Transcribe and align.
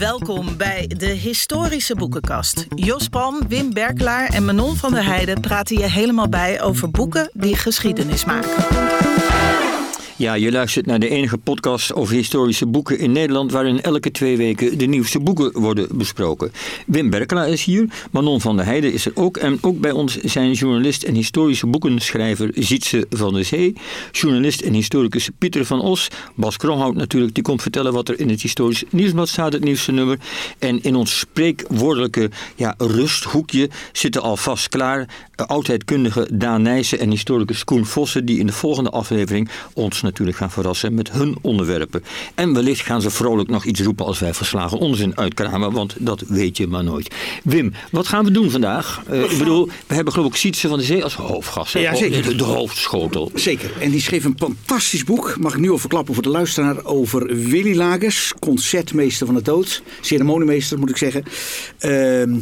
Welkom 0.00 0.56
bij 0.56 0.90
de 0.96 1.06
Historische 1.06 1.94
Boekenkast. 1.94 2.66
Jos 2.74 3.08
Palm, 3.08 3.48
Wim 3.48 3.72
Berkelaar 3.72 4.28
en 4.28 4.44
Manon 4.44 4.76
van 4.76 4.92
der 4.92 5.04
Heijden 5.04 5.40
praten 5.40 5.78
je 5.78 5.90
helemaal 5.90 6.28
bij 6.28 6.62
over 6.62 6.90
boeken 6.90 7.30
die 7.32 7.56
geschiedenis 7.56 8.24
maken. 8.24 9.19
Ja, 10.20 10.34
je 10.34 10.52
luistert 10.52 10.86
naar 10.86 10.98
de 10.98 11.08
enige 11.08 11.38
podcast 11.38 11.94
over 11.94 12.14
historische 12.14 12.66
boeken 12.66 12.98
in 12.98 13.12
Nederland 13.12 13.52
waarin 13.52 13.82
elke 13.82 14.10
twee 14.10 14.36
weken 14.36 14.78
de 14.78 14.86
nieuwste 14.86 15.20
boeken 15.20 15.60
worden 15.60 15.98
besproken. 15.98 16.52
Wim 16.86 17.10
Berkela 17.10 17.44
is 17.44 17.64
hier, 17.64 17.88
Manon 18.10 18.40
van 18.40 18.56
der 18.56 18.64
Heijden 18.64 18.92
is 18.92 19.06
er 19.06 19.12
ook 19.14 19.36
en 19.36 19.58
ook 19.60 19.80
bij 19.80 19.90
ons 19.90 20.16
zijn 20.16 20.52
journalist 20.52 21.02
en 21.02 21.14
historische 21.14 21.66
boekenschrijver 21.66 22.50
Zietse 22.54 23.06
van 23.10 23.34
der 23.34 23.44
Zee, 23.44 23.74
journalist 24.12 24.60
en 24.60 24.72
historicus 24.72 25.28
Pieter 25.38 25.64
van 25.64 25.80
Os, 25.80 26.08
Bas 26.34 26.56
Kromhout 26.56 26.94
natuurlijk, 26.94 27.34
die 27.34 27.42
komt 27.42 27.62
vertellen 27.62 27.92
wat 27.92 28.08
er 28.08 28.20
in 28.20 28.28
het 28.28 28.42
historisch 28.42 28.84
nieuwsblad 28.90 29.28
staat, 29.28 29.52
het 29.52 29.64
nieuwste 29.64 29.92
nummer. 29.92 30.18
En 30.58 30.82
in 30.82 30.94
ons 30.94 31.18
spreekwoordelijke 31.18 32.30
ja, 32.56 32.74
rusthoekje 32.78 33.70
zitten 33.92 34.22
alvast 34.22 34.68
klaar 34.68 35.08
oudheidkundige 35.46 36.28
Daan 36.32 36.62
Nijssen 36.62 36.98
en 36.98 37.10
historicus 37.10 37.64
Koen 37.64 37.86
Vossen 37.86 38.24
die 38.24 38.38
in 38.38 38.46
de 38.46 38.52
volgende 38.52 38.90
aflevering 38.90 39.48
ons 39.74 40.02
natuurlijk 40.02 40.36
gaan 40.36 40.50
verrassen 40.50 40.94
met 40.94 41.10
hun 41.12 41.36
onderwerpen. 41.40 42.04
En 42.34 42.54
wellicht 42.54 42.86
gaan 42.86 43.00
ze 43.00 43.10
vrolijk 43.10 43.48
nog 43.48 43.64
iets 43.64 43.80
roepen 43.80 44.06
als 44.06 44.18
wij 44.18 44.34
verslagen 44.34 44.78
onzin 44.78 45.16
uitkramen, 45.16 45.72
want 45.72 45.94
dat 45.98 46.24
weet 46.28 46.56
je 46.56 46.66
maar 46.66 46.84
nooit. 46.84 47.14
Wim, 47.44 47.72
wat 47.90 48.08
gaan 48.08 48.24
we 48.24 48.30
doen 48.30 48.50
vandaag? 48.50 49.02
Uh, 49.10 49.22
ik 49.32 49.38
bedoel, 49.38 49.68
we 49.86 49.94
hebben 49.94 50.12
geloof 50.12 50.28
ik 50.28 50.34
Sietse 50.36 50.68
van 50.68 50.78
de 50.78 50.84
Zee 50.84 51.04
als 51.04 51.14
hoofdgast. 51.14 51.72
Ja, 51.72 51.94
zeker. 51.94 52.22
De, 52.22 52.34
de, 52.34 52.44
hoofdschotel. 52.44 53.30
Zeker. 53.34 53.70
En 53.80 53.90
die 53.90 54.00
schreef 54.00 54.24
een 54.24 54.36
fantastisch 54.38 55.04
boek, 55.04 55.36
mag 55.38 55.52
ik 55.54 55.60
nu 55.60 55.70
al 55.70 55.78
verklappen 55.78 56.14
voor 56.14 56.22
de 56.22 56.28
luisteraar, 56.28 56.84
over 56.84 57.26
Willy 57.26 57.76
Lagers, 57.76 58.32
concertmeester 58.38 59.26
van 59.26 59.34
de 59.34 59.42
dood. 59.42 59.82
Ceremoniemeester 60.00 60.78
moet 60.78 60.90
ik 60.90 60.96
zeggen. 60.96 61.24
Uh, 61.80 62.36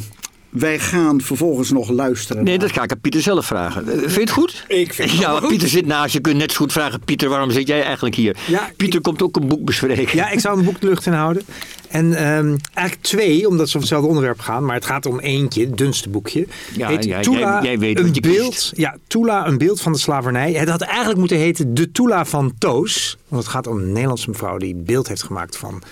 wij 0.51 0.79
gaan 0.79 1.21
vervolgens 1.21 1.71
nog 1.71 1.91
luisteren. 1.91 2.45
Nee, 2.45 2.59
dat 2.59 2.73
ga 2.73 2.83
ik 2.83 2.93
aan 2.93 3.01
Pieter 3.01 3.21
zelf 3.23 3.47
vragen. 3.47 3.89
Eh, 3.89 3.99
vind 3.99 4.13
je 4.15 4.21
het 4.21 4.31
goed? 4.31 4.65
Ik 4.69 4.95
vind 4.95 5.11
het 5.11 5.21
Ja, 5.21 5.39
goed. 5.39 5.49
Pieter 5.49 5.69
zit 5.69 5.87
naast 5.87 6.13
je. 6.13 6.21
kunt 6.21 6.37
net 6.37 6.51
zo 6.53 6.57
goed 6.57 6.73
vragen. 6.73 7.01
Pieter, 7.05 7.29
waarom 7.29 7.51
zit 7.51 7.69
jij 7.69 7.83
eigenlijk 7.83 8.15
hier? 8.15 8.37
Ja, 8.47 8.71
Pieter 8.77 9.01
komt 9.01 9.23
ook 9.23 9.37
een 9.37 9.49
boek 9.49 9.65
bespreken. 9.65 10.17
Ja, 10.17 10.31
ik 10.31 10.41
zou 10.41 10.59
een 10.59 10.65
boek 10.65 10.81
de 10.81 10.87
lucht 10.87 11.07
inhouden. 11.07 11.43
En 11.89 12.15
ehm, 12.15 12.57
eigenlijk 12.75 13.07
twee, 13.07 13.49
omdat 13.49 13.67
ze 13.69 13.77
over 13.77 13.81
hetzelfde 13.81 14.09
onderwerp 14.09 14.41
gaan. 14.41 14.65
Maar 14.65 14.75
het 14.75 14.85
gaat 14.85 15.07
om 15.07 15.19
eentje, 15.21 15.65
het 15.65 15.79
dunste 15.79 16.09
boekje. 16.09 16.47
Ja, 16.77 16.89
Heet 16.89 17.05
ja, 17.05 17.21
Tula, 17.21 17.39
jij- 17.39 17.63
jij 17.63 17.79
weet 17.79 17.99
een 17.99 18.07
wat 18.07 18.15
je 18.15 18.21
beeld, 18.21 18.49
kiest. 18.55 18.73
Ja, 18.77 18.97
Tula, 19.07 19.47
een 19.47 19.59
beeld 19.59 19.81
van 19.81 19.93
de 19.93 19.99
slavernij. 19.99 20.53
Het 20.53 20.69
had 20.69 20.81
eigenlijk 20.81 21.19
moeten 21.19 21.37
heten 21.37 21.75
De 21.75 21.93
Tula 21.93 22.25
van 22.25 22.53
Toos. 22.59 23.17
Want 23.29 23.43
het 23.43 23.53
gaat 23.53 23.67
om 23.67 23.77
een 23.79 23.93
Nederlandse 23.93 24.31
mevrouw 24.31 24.57
die 24.59 24.75
beeld 24.75 25.09
heeft 25.09 25.23
gemaakt 25.23 25.57
van 25.57 25.83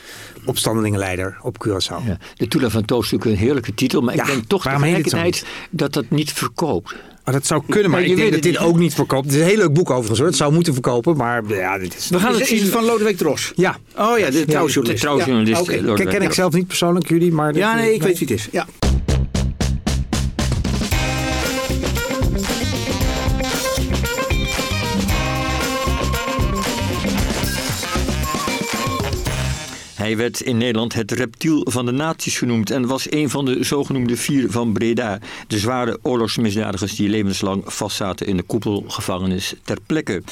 opstandelingenleider 0.44 1.38
op 1.42 1.66
Curaçao. 1.68 2.06
Ja, 2.06 2.18
de 2.36 2.48
Tula 2.48 2.68
van 2.70 2.84
Toos 2.84 3.04
is 3.04 3.10
natuurlijk 3.10 3.40
een 3.40 3.44
heerlijke 3.46 3.74
titel, 3.74 4.00
maar 4.00 4.14
ik 4.14 4.26
denk 4.26 4.44
toch 4.46 4.62
tegelijkertijd 4.62 5.44
dat 5.70 5.92
dat 5.92 6.04
niet 6.10 6.32
verkoopt. 6.32 6.94
Maar 7.26 7.34
dat 7.34 7.46
zou 7.46 7.62
kunnen, 7.68 7.90
maar 7.90 8.00
Maar 8.00 8.08
ik 8.10 8.16
je 8.16 8.16
denk 8.22 8.30
weet 8.32 8.42
dat 8.42 8.52
dit 8.52 8.60
niet. 8.60 8.70
ook 8.70 8.78
niet 8.78 8.94
verkoopt. 8.94 9.24
Het 9.24 9.34
is 9.34 9.40
een 9.40 9.46
heel 9.46 9.56
leuk 9.56 9.72
boek 9.72 9.90
overigens 9.90 10.18
hoor. 10.18 10.28
Het 10.28 10.36
zou 10.36 10.52
moeten 10.52 10.72
verkopen, 10.72 11.16
maar 11.16 11.42
ja, 11.48 11.78
dit 11.78 11.96
is... 11.96 12.08
We 12.08 12.18
gaan 12.20 12.32
Is, 12.32 12.38
het 12.38 12.44
is 12.44 12.50
het 12.50 12.60
zien. 12.60 12.70
van 12.70 12.84
Lodewijk 12.84 13.16
Dros? 13.16 13.52
Ja, 13.56 13.76
Oh 13.98 14.18
ja, 14.18 14.30
de 14.30 14.44
trouwjournalist. 14.44 15.02
de 15.02 15.08
trouwjournalist, 15.08 15.66
Ja, 15.66 15.90
oké. 15.90 16.02
eh, 16.02 16.08
ken, 16.10 16.22
ik 16.22 16.32
zelf 16.32 16.52
niet 16.52 16.66
persoonlijk, 16.66 17.08
jullie, 17.08 17.32
maar... 17.32 17.54
Ja, 17.54 17.74
nee, 17.74 17.94
ik 17.94 18.02
weet 18.02 18.18
wie 18.18 18.28
het 18.28 18.38
is. 18.38 18.48
Ja. 18.52 18.66
Hij 30.06 30.16
werd 30.16 30.40
in 30.40 30.56
Nederland 30.56 30.94
het 30.94 31.10
reptiel 31.10 31.66
van 31.70 31.86
de 31.86 31.92
naties 31.92 32.38
genoemd 32.38 32.70
en 32.70 32.86
was 32.86 33.10
een 33.10 33.30
van 33.30 33.44
de 33.44 33.64
zogenoemde 33.64 34.16
vier 34.16 34.50
van 34.50 34.72
Breda. 34.72 35.18
De 35.46 35.58
zware 35.58 35.98
oorlogsmisdadigers 36.02 36.96
die 36.96 37.08
levenslang 37.08 37.62
vastzaten 37.66 38.26
in 38.26 38.36
de 38.36 38.42
koepelgevangenis 38.42 39.54
ter 39.62 39.78
plekke. 39.86 40.22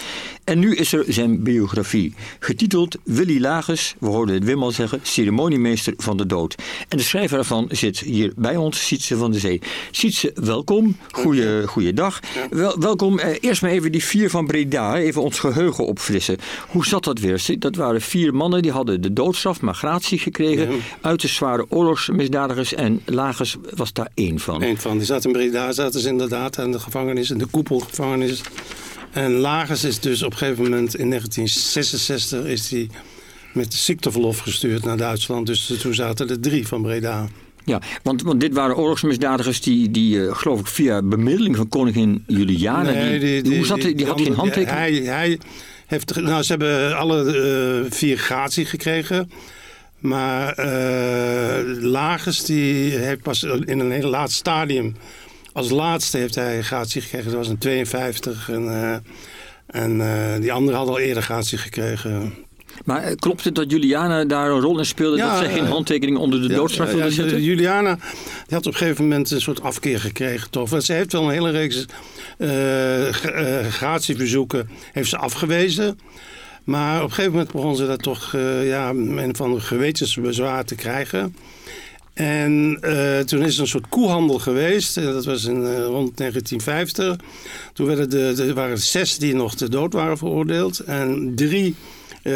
En 0.45 0.59
nu 0.59 0.75
is 0.75 0.93
er 0.93 1.05
zijn 1.09 1.43
biografie, 1.43 2.15
getiteld 2.39 2.97
Willy 3.05 3.41
Lagers, 3.41 3.95
we 3.99 4.07
hoorden 4.07 4.35
het 4.35 4.45
Wim 4.45 4.63
al 4.63 4.71
zeggen, 4.71 5.01
ceremoniemeester 5.03 5.95
van 5.97 6.17
de 6.17 6.27
dood. 6.27 6.55
En 6.89 6.97
de 6.97 7.03
schrijver 7.03 7.39
ervan 7.39 7.67
zit 7.71 7.99
hier 7.99 8.33
bij 8.37 8.57
ons, 8.57 8.87
Sietse 8.87 9.17
van 9.17 9.33
de 9.33 9.39
Zee. 9.39 9.61
Sietse, 9.91 10.33
welkom. 10.35 10.97
Goeie, 11.11 11.67
goeiedag. 11.67 12.21
Wel, 12.51 12.79
welkom. 12.79 13.19
Eh, 13.19 13.37
eerst 13.41 13.63
maar 13.63 13.71
even 13.71 13.93
die 13.93 14.05
vier 14.05 14.31
van 14.31 14.47
Breda, 14.47 14.97
even 14.97 15.23
ons 15.23 15.39
geheugen 15.39 15.87
opfrissen. 15.87 16.37
Hoe 16.69 16.87
zat 16.87 17.05
dat 17.05 17.19
weer? 17.19 17.45
Dat 17.59 17.77
waren 17.77 18.01
vier 18.01 18.35
mannen 18.35 18.63
die 18.63 18.73
hadden 18.73 19.01
de 19.01 19.13
doodstraf, 19.13 19.63
gratie 19.73 20.19
gekregen 20.19 20.81
uit 21.01 21.21
de 21.21 21.29
zware 21.29 21.67
oorlogsmisdadigers 21.69 22.75
en 22.75 23.01
Lagers 23.05 23.57
was 23.75 23.93
daar 23.93 24.09
één 24.15 24.39
van. 24.39 24.63
Een 24.63 24.79
van. 24.79 24.97
Die 24.97 25.07
zat 25.07 25.25
in 25.25 25.33
Breda, 25.33 25.73
zaten 25.73 26.01
ze 26.01 26.09
inderdaad 26.09 26.59
aan 26.59 26.73
de 26.73 26.79
gevangenis, 26.79 27.31
in 27.31 27.39
de 27.39 27.47
koepelgevangenis. 27.47 28.41
En 29.13 29.33
Lagers 29.33 29.85
is 29.85 30.01
dus 30.01 30.23
op 30.23 30.33
een 30.33 30.39
gegeven 30.39 30.63
moment 30.63 30.97
in 30.97 31.09
1966 31.09 32.45
is 32.45 32.71
hij 32.71 32.89
met 33.53 33.75
ziekteverlof 33.75 34.39
gestuurd 34.39 34.85
naar 34.85 34.97
Duitsland. 34.97 35.47
Dus 35.47 35.75
toen 35.81 35.95
zaten 35.95 36.29
er 36.29 36.41
drie 36.41 36.67
van 36.67 36.83
Breda. 36.83 37.29
Ja, 37.65 37.81
want, 38.03 38.23
want 38.23 38.41
dit 38.41 38.55
waren 38.55 38.77
oorlogsmisdadigers 38.77 39.61
die, 39.61 39.91
die 39.91 40.27
eh, 40.27 40.37
geloof 40.37 40.61
ik 40.61 40.67
via 40.67 41.03
bemiddeling 41.03 41.57
van 41.57 41.69
koningin 41.69 42.25
Juliana, 42.27 43.19
die, 43.19 43.57
hoe 43.57 43.67
zat 43.67 43.81
die, 43.81 43.95
die 43.95 44.07
had 44.07 44.21
geen 44.21 44.35
handtekening? 44.35 44.79
Hij, 44.79 44.93
hij 44.93 45.39
nou, 46.15 46.43
ze 46.43 46.53
hebben 46.53 46.97
alle 46.97 47.37
eh, 47.85 47.93
vier 47.93 48.19
gratie 48.19 48.65
gekregen. 48.65 49.31
Maar 49.99 50.53
eh 50.53 51.63
Lagers 51.81 52.45
die 52.45 52.91
heeft 52.91 53.23
pas 53.23 53.43
in 53.43 53.79
een 53.79 53.91
heel 53.91 54.09
laat 54.11 54.33
stadium. 54.33 54.97
Als 55.53 55.71
laatste 55.71 56.19
heeft 56.19 56.35
hij 56.35 56.63
gratie 56.63 57.03
gekregen. 57.03 57.27
Dat 57.27 57.39
was 57.39 57.49
in 57.49 57.59
52. 57.59 58.51
En, 58.51 58.69
eh, 58.69 58.97
en 59.67 60.41
die 60.41 60.53
anderen 60.53 60.77
hadden 60.79 60.95
al 60.95 61.01
eerder 61.01 61.23
gratie 61.23 61.59
gekregen. 61.59 62.35
Maar 62.85 63.03
eh, 63.03 63.15
klopt 63.17 63.45
het 63.45 63.55
dat 63.55 63.71
Juliana 63.71 64.25
daar 64.25 64.51
een 64.51 64.61
rol 64.61 64.79
in 64.79 64.87
speelde 64.87 65.17
Ja, 65.17 65.31
dat 65.31 65.45
ze 65.45 65.53
geen 65.53 65.65
eh, 65.65 65.71
handtekening 65.71 66.19
onder 66.19 66.43
de 66.43 66.49
doodstraf 66.49 66.89
wilde 66.89 67.05
ja, 67.05 67.11
zetten? 67.11 67.43
Juliana 67.43 67.95
die 67.95 68.57
had 68.57 68.67
op 68.67 68.73
een 68.73 68.79
gegeven 68.79 69.03
moment 69.03 69.31
een 69.31 69.41
soort 69.41 69.63
afkeer 69.63 70.01
gekregen, 70.01 70.51
toch? 70.51 70.71
Want 70.71 70.85
ze 70.85 70.93
heeft 70.93 71.13
wel 71.13 71.23
een 71.23 71.31
hele 71.31 71.51
reeks 71.51 71.85
gra- 73.11 73.31
eh, 73.31 73.67
gratieverzoeken 73.67 74.69
heeft 74.93 75.09
ze 75.09 75.17
afgewezen. 75.17 75.99
Maar 76.65 76.97
op 76.97 77.09
een 77.09 77.15
gegeven 77.15 77.33
moment 77.33 77.53
begon 77.53 77.77
ze 77.77 77.87
dat 77.87 78.03
toch 78.03 78.33
ja, 78.63 78.89
een 78.91 79.37
van 79.37 79.55
de 79.55 79.61
gewetensbezwaar 79.61 80.65
te 80.65 80.75
krijgen. 80.75 81.37
En 82.15 82.79
toen 83.27 83.43
is 83.43 83.55
er 83.55 83.61
een 83.61 83.69
soort 83.69 83.89
koehandel 83.89 84.39
geweest. 84.39 84.95
Dat 84.95 85.25
was 85.25 85.45
in, 85.45 85.83
rond 85.83 86.17
1950. 86.17 87.17
Toen 87.73 87.87
werden 87.87 88.11
de, 88.11 88.45
er 88.49 88.55
waren 88.55 88.79
zes 88.79 89.19
die 89.19 89.35
nog 89.35 89.55
te 89.55 89.69
dood 89.69 89.93
waren 89.93 90.19
veroordeeld. 90.19 90.79
En 90.79 91.33
drie 91.35 91.75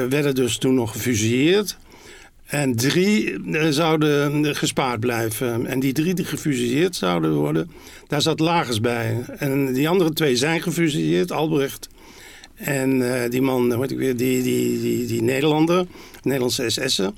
werden 0.08 0.34
dus 0.34 0.58
toen 0.58 0.74
nog 0.74 0.92
gefusilleerd. 0.92 1.76
En 2.46 2.76
drie 2.76 3.42
eh, 3.52 3.68
zouden 3.68 4.44
eh, 4.44 4.54
gespaard 4.54 5.00
blijven. 5.00 5.66
En 5.66 5.80
die 5.80 5.92
drie 5.92 6.14
die 6.14 6.24
gefusilleerd 6.24 6.96
zouden 6.96 7.34
worden, 7.34 7.70
daar 8.06 8.22
zat 8.22 8.40
Lagers 8.40 8.80
bij. 8.80 9.24
En 9.38 9.72
die 9.72 9.88
andere 9.88 10.12
twee 10.12 10.36
zijn 10.36 10.62
gefusilleerd, 10.62 11.32
Albrecht. 11.32 11.88
En 12.54 13.22
eh, 13.22 13.30
die 13.30 13.42
man, 13.42 13.80
heet 13.80 13.90
ik 13.90 13.98
weer, 13.98 14.16
die, 14.16 14.42
die, 14.42 14.80
die, 14.80 15.06
die 15.06 15.22
Nederlander, 15.22 15.86
Nederlandse 16.22 16.70
SS'en. 16.70 17.14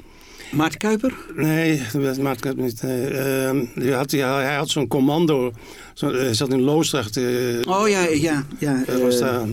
Maarten 0.51 0.79
Kuiper? 0.79 1.15
Nee, 1.37 1.83
maakt 2.21 2.45
het 2.45 2.57
niet. 2.57 2.81
Ehm, 2.83 3.65
die 3.75 3.93
had, 3.93 4.11
die, 4.11 4.23
hij 4.23 4.55
had 4.55 4.69
zo'n 4.71 4.89
commando. 4.89 5.53
Zo, 5.95 6.13
hij 6.13 6.35
zat 6.35 6.53
in 6.53 6.61
Loosdrecht. 6.61 7.17
eh, 7.17 7.25
Oh 7.65 7.89
ja, 7.89 8.07
ja. 8.09 8.47
ja 8.59 8.83
was 9.01 9.15
eh, 9.15 9.21
daar. 9.21 9.47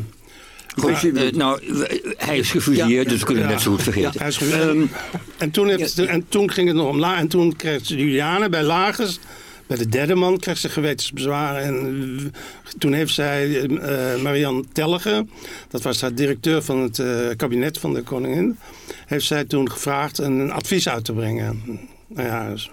Goed, 0.79 1.15
Eh, 1.15 1.31
nou, 1.31 1.59
w- 1.73 1.83
hij 2.17 2.37
is 2.37 2.51
gefusilleerd, 2.51 3.03
Ja, 3.05 3.09
dus 3.11 3.19
we 3.19 3.25
kunnen 3.25 3.43
het 3.43 3.53
net 3.53 3.61
zo 3.61 3.71
goed 3.71 3.83
vergeten. 3.83 4.19
Hij 4.19 4.27
is 4.27 4.37
ge- 4.37 4.85
en, 5.37 5.51
toen 5.51 5.67
heeft, 5.69 5.99
en 5.99 6.25
toen 6.29 6.51
ging 6.51 6.67
het 6.67 6.77
nog 6.77 6.87
om 6.89 6.99
la 6.99 7.17
En 7.17 7.27
toen 7.27 7.55
kreeg 7.55 7.87
Juliane 7.87 8.49
bij 8.49 8.63
Lagers, 8.63 9.19
bij 9.67 9.77
de 9.77 9.87
derde 9.89 10.15
man, 10.15 10.39
kreeg 10.39 10.57
ze 10.57 10.69
gewetensbezwaren. 10.69 11.61
En 11.63 11.75
eh, 12.65 12.71
toen 12.77 12.93
heeft 12.93 13.13
zij 13.13 13.61
eh 13.69 14.21
Marianne 14.21 14.63
Tellige, 14.71 15.25
dat 15.69 15.81
was 15.81 16.01
haar 16.01 16.13
directeur 16.13 16.61
van 16.63 16.79
het 16.81 16.99
eh, 16.99 17.27
kabinet 17.35 17.77
van 17.77 17.93
de 17.93 18.01
koningin, 18.01 18.57
heeft 19.05 19.25
zij 19.25 19.45
toen 19.45 19.71
gevraagd 19.71 20.17
een 20.17 20.51
advies 20.51 20.89
uit 20.89 21.05
te 21.05 21.13
brengen. 21.13 21.61
Nou 22.07 22.27
ja, 22.27 22.49
dus, 22.49 22.69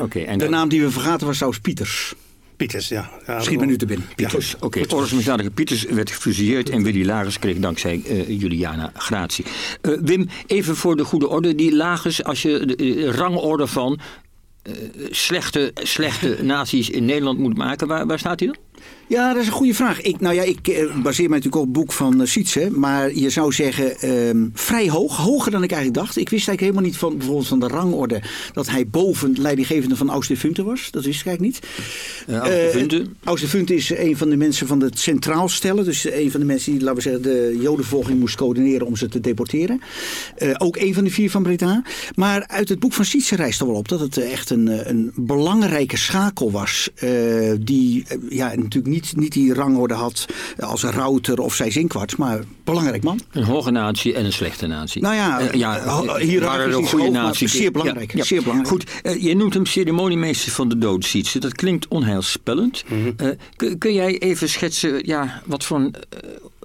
Oké, 0.00 0.18
en 0.20 0.38
de 0.38 0.44
dan- 0.44 0.52
naam 0.52 0.68
die 0.68 0.82
we 0.82 0.90
vergaten 0.90 1.26
was 1.26 1.36
Saus 1.38 1.58
Pieters. 1.58 2.14
Pieters, 2.62 2.88
ja. 2.88 3.10
ja 3.26 3.40
Schiet 3.40 3.60
me 3.60 3.66
nu 3.66 3.76
te 3.76 3.86
binnen. 3.86 4.06
Pieters. 4.14 4.56
Oké, 4.60 4.80
oorlogsmisdadiger 4.88 5.50
Pieters 5.50 5.84
werd 5.84 6.10
gefusilleerd 6.10 6.70
en 6.70 6.82
Willy 6.82 7.04
Lagers 7.04 7.38
kreeg 7.38 7.58
dankzij 7.58 8.02
eh, 8.06 8.40
Juliana 8.40 8.92
gratie. 8.94 9.44
Eh, 9.80 9.92
Wim, 10.00 10.28
even 10.46 10.76
voor 10.76 10.96
de 10.96 11.04
goede 11.04 11.28
orde. 11.28 11.54
Die 11.54 11.74
Lagers, 11.74 12.24
als 12.24 12.42
je 12.42 12.66
de 12.66 12.76
eh, 12.76 13.08
rangorde 13.08 13.66
van 13.66 14.00
eh, 14.62 14.72
slechte, 15.10 15.70
slechte 15.74 16.38
naties 16.42 16.90
in 16.90 17.04
Nederland 17.04 17.38
moet 17.38 17.56
maken, 17.56 17.86
waar, 17.86 18.06
waar 18.06 18.18
staat 18.18 18.40
hij 18.40 18.48
dan? 18.48 18.56
Ja, 19.12 19.32
dat 19.32 19.42
is 19.42 19.46
een 19.46 19.52
goede 19.52 19.74
vraag. 19.74 20.00
Ik, 20.00 20.20
nou 20.20 20.34
ja, 20.34 20.42
ik 20.42 20.68
eh, 20.68 21.02
baseer 21.02 21.28
mij 21.28 21.38
natuurlijk 21.38 21.56
op 21.56 21.62
het 21.62 21.72
boek 21.72 21.92
van 21.92 22.20
uh, 22.20 22.26
Sietse. 22.26 22.70
Maar 22.70 23.14
je 23.14 23.30
zou 23.30 23.52
zeggen 23.52 23.98
ehm, 23.98 24.46
vrij 24.52 24.88
hoog. 24.88 25.16
Hoger 25.16 25.50
dan 25.50 25.62
ik 25.62 25.72
eigenlijk 25.72 26.04
dacht. 26.04 26.16
Ik 26.16 26.28
wist 26.28 26.48
eigenlijk 26.48 26.60
helemaal 26.60 26.82
niet 26.82 26.96
van 26.96 27.16
bijvoorbeeld 27.16 27.48
van 27.48 27.60
de 27.60 27.66
rangorde 27.66 28.22
dat 28.52 28.68
hij 28.68 28.86
boven 28.86 29.34
leidinggevende 29.38 29.96
van 29.96 30.10
Aus 30.10 30.26
de 30.26 30.36
Funte 30.36 30.62
was. 30.62 30.90
Dat 30.90 31.04
wist 31.04 31.20
ik 31.20 31.26
eigenlijk 31.26 31.62
niet. 31.62 31.70
Uh, 32.28 32.36
Aus 32.36 32.48
de 32.48 32.70
Funte? 32.72 33.06
Aus 33.24 33.40
de 33.40 33.48
Funte 33.48 33.74
is 33.74 33.90
een 33.90 34.16
van 34.16 34.30
de 34.30 34.36
mensen 34.36 34.66
van 34.66 34.80
het 34.80 34.98
Centraal 34.98 35.48
Stellen. 35.48 35.84
Dus 35.84 36.10
een 36.12 36.30
van 36.30 36.40
de 36.40 36.46
mensen 36.46 36.72
die, 36.72 36.80
laten 36.80 36.96
we 36.96 37.02
zeggen, 37.02 37.22
de 37.22 37.58
jodenvolging 37.60 38.18
moest 38.18 38.36
coördineren 38.36 38.86
om 38.86 38.96
ze 38.96 39.08
te 39.08 39.20
deporteren. 39.20 39.80
ook 40.56 40.76
een 40.76 40.94
van 40.94 41.04
de 41.04 41.10
vier 41.10 41.30
van 41.30 41.42
Breda. 41.42 41.82
Maar 42.14 42.46
uit 42.46 42.68
het 42.68 42.78
boek 42.78 42.92
van 42.92 43.04
Sietse 43.04 43.36
rijst 43.36 43.60
er 43.60 43.66
wel 43.66 43.76
op 43.76 43.88
dat 43.88 44.00
het 44.00 44.16
echt 44.16 44.50
een, 44.50 44.88
een 44.88 45.12
belangrijke 45.14 45.96
schakel 45.96 46.50
was. 46.50 46.90
die 47.60 48.04
ja, 48.28 48.46
natuurlijk 48.46 48.86
niet 48.86 49.01
niet, 49.16 49.32
die 49.32 49.54
rangorde 49.54 49.94
had 49.94 50.26
als 50.58 50.82
een 50.82 50.92
router 50.92 51.40
of 51.40 51.54
zij 51.54 51.70
zinkwart, 51.70 52.16
maar 52.16 52.44
belangrijk 52.64 53.02
man. 53.02 53.20
Een 53.30 53.42
hoge 53.42 53.70
natie 53.70 54.14
en 54.14 54.24
een 54.24 54.32
slechte 54.32 54.66
natie. 54.66 55.02
Nou 55.02 55.14
ja, 55.14 55.40
uh, 55.40 55.52
ja 55.52 56.16
hier 56.18 56.40
waren 56.40 56.68
er 56.68 56.76
ook 56.76 56.88
goede 56.88 57.10
naties. 57.10 57.52
Zeer 57.52 57.70
belangrijk. 57.70 58.14
Ja, 58.14 58.24
Zeer 58.24 58.42
belangrijk. 58.42 58.68
Goed, 58.68 58.90
uh, 59.02 59.22
je 59.22 59.36
noemt 59.36 59.54
hem 59.54 59.66
ceremoniemeester 59.66 60.52
van 60.52 60.68
de 60.68 60.78
doodsietse. 60.78 61.38
Dat 61.38 61.54
klinkt 61.54 61.88
onheilspellend. 61.88 62.84
Mm 62.88 63.02
-hmm. 63.02 63.28
uh, 63.60 63.74
kun 63.78 63.94
jij 63.94 64.18
even 64.18 64.48
schetsen 64.48 65.06
ja, 65.06 65.42
wat 65.46 65.64
voor 65.64 65.78
een 65.78 65.94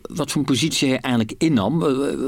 wat 0.08 0.32
voor 0.32 0.44
positie 0.44 0.88
hij 0.90 1.00
eigenlijk 1.00 1.34
innam. 1.38 1.80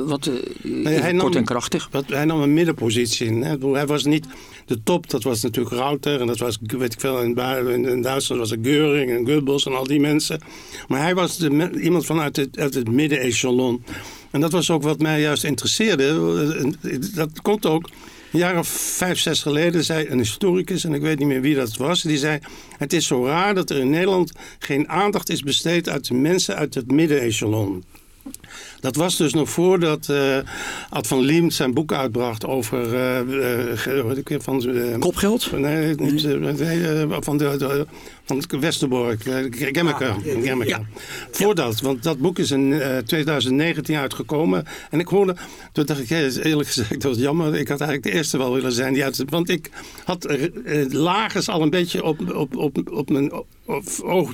Wat, 0.06 0.30
nee, 0.62 1.00
hij 1.00 1.14
kort 1.14 1.36
en 1.36 1.46
krachtig. 1.46 1.88
Wat, 1.92 2.04
hij 2.08 2.26
nam 2.26 2.42
een 2.42 2.54
middenpositie 2.54 3.28
in. 3.28 3.42
Hè. 3.42 3.56
Hij 3.72 3.88
was 3.88 4.04
niet 4.04 4.26
de 4.70 4.84
top, 4.84 5.10
dat 5.10 5.24
was 5.24 5.42
natuurlijk 5.42 5.76
Rauter. 5.76 6.22
En 6.22 6.28
dat 6.28 6.38
was, 6.38 6.58
weet 6.62 6.94
ik 6.94 7.00
veel, 7.00 7.22
in, 7.22 8.02
Duitsland 8.02 8.42
was 8.42 8.50
het 8.50 8.60
Geuring 8.62 9.12
en 9.12 9.34
Goebbels 9.34 9.66
en 9.66 9.76
al 9.76 9.84
die 9.84 10.00
mensen. 10.00 10.42
Maar 10.88 11.02
hij 11.02 11.16
was 11.16 11.40
iemand 11.82 12.06
vanuit 12.06 12.36
het, 12.36 12.92
midden-echelon. 12.92 13.84
En 14.32 14.42
dat 14.42 14.52
was 14.52 14.70
ook 14.70 14.84
wat 14.84 15.00
mij 15.00 15.22
juist 15.22 15.44
interesseerde. 15.44 16.74
Dat 17.14 17.42
komt 17.42 17.66
ook 17.66 17.90
een 18.32 18.40
jaar 18.40 18.58
of 18.58 18.68
vijf, 18.68 19.20
zes 19.20 19.42
geleden 19.42 19.84
zei 19.84 20.08
een 20.10 20.18
historicus, 20.18 20.84
en 20.84 20.94
ik 20.94 21.02
weet 21.02 21.20
niet 21.20 21.28
meer 21.28 21.42
wie 21.42 21.56
dat 21.56 21.78
was, 21.78 22.02
die 22.02 22.18
zei: 22.18 22.40
Het 22.78 22.94
is 22.94 23.08
zo 23.08 23.26
raar 23.26 23.56
dat 23.56 23.70
er 23.70 23.78
in 23.78 23.90
Nederland 23.90 24.32
geen 24.60 24.90
aandacht 24.90 25.30
is 25.30 25.42
besteed 25.42 25.90
uit 25.90 26.08
de 26.08 26.14
mensen 26.14 26.56
uit 26.56 26.74
het 26.74 26.92
midden-echelon. 26.92 27.84
Dat 28.80 28.96
was 28.96 29.18
dus 29.18 29.34
nog 29.34 29.50
voordat 29.50 30.08
uh, 30.12 30.38
Ad 30.90 31.08
van 31.08 31.20
Liem 31.20 31.50
zijn 31.50 31.74
boek 31.74 31.94
uitbracht 31.94 32.46
over... 32.46 32.94
Uh, 32.94 33.76
uh, 33.88 34.40
van, 34.40 35.00
Kopgeld? 35.00 35.52
Nee, 35.52 35.96
niet, 35.96 36.24
nee 36.24 37.08
van 37.20 37.38
de, 37.38 37.56
de 37.58 37.86
van 38.26 38.60
Westerbork, 38.60 39.22
Gemmeke. 39.52 40.08
Ah, 40.08 40.68
ja. 40.68 40.82
Voordat, 41.32 41.82
want 41.82 42.04
dat 42.04 42.20
boek 42.20 42.40
is 42.40 42.52
in 42.52 42.82
2019 43.06 43.96
uitgekomen. 43.96 44.66
En 44.90 45.00
ik 45.00 45.08
hoorde, 45.08 45.36
toen 45.72 45.86
dacht 45.86 46.00
ik, 46.00 46.10
eerlijk 46.10 46.68
gezegd, 46.68 46.90
dat 46.90 47.04
was 47.04 47.18
jammer. 47.18 47.56
Ik 47.56 47.68
had 47.68 47.82
eigenlijk 47.82 48.04
de 48.04 48.12
eerste 48.12 48.38
wel 48.38 48.54
willen 48.54 48.72
zijn. 48.72 48.94
Die 48.94 49.04
uit, 49.04 49.24
want 49.30 49.50
ik 49.50 49.70
had 50.04 50.38
lagers 50.90 51.50
al 51.50 51.62
een 51.62 51.70
beetje 51.70 52.04
op, 52.04 52.36
op, 52.36 52.56
op, 52.56 52.92
op 52.92 53.10
mijn 53.10 53.32
of 53.70 54.02
oog, 54.02 54.28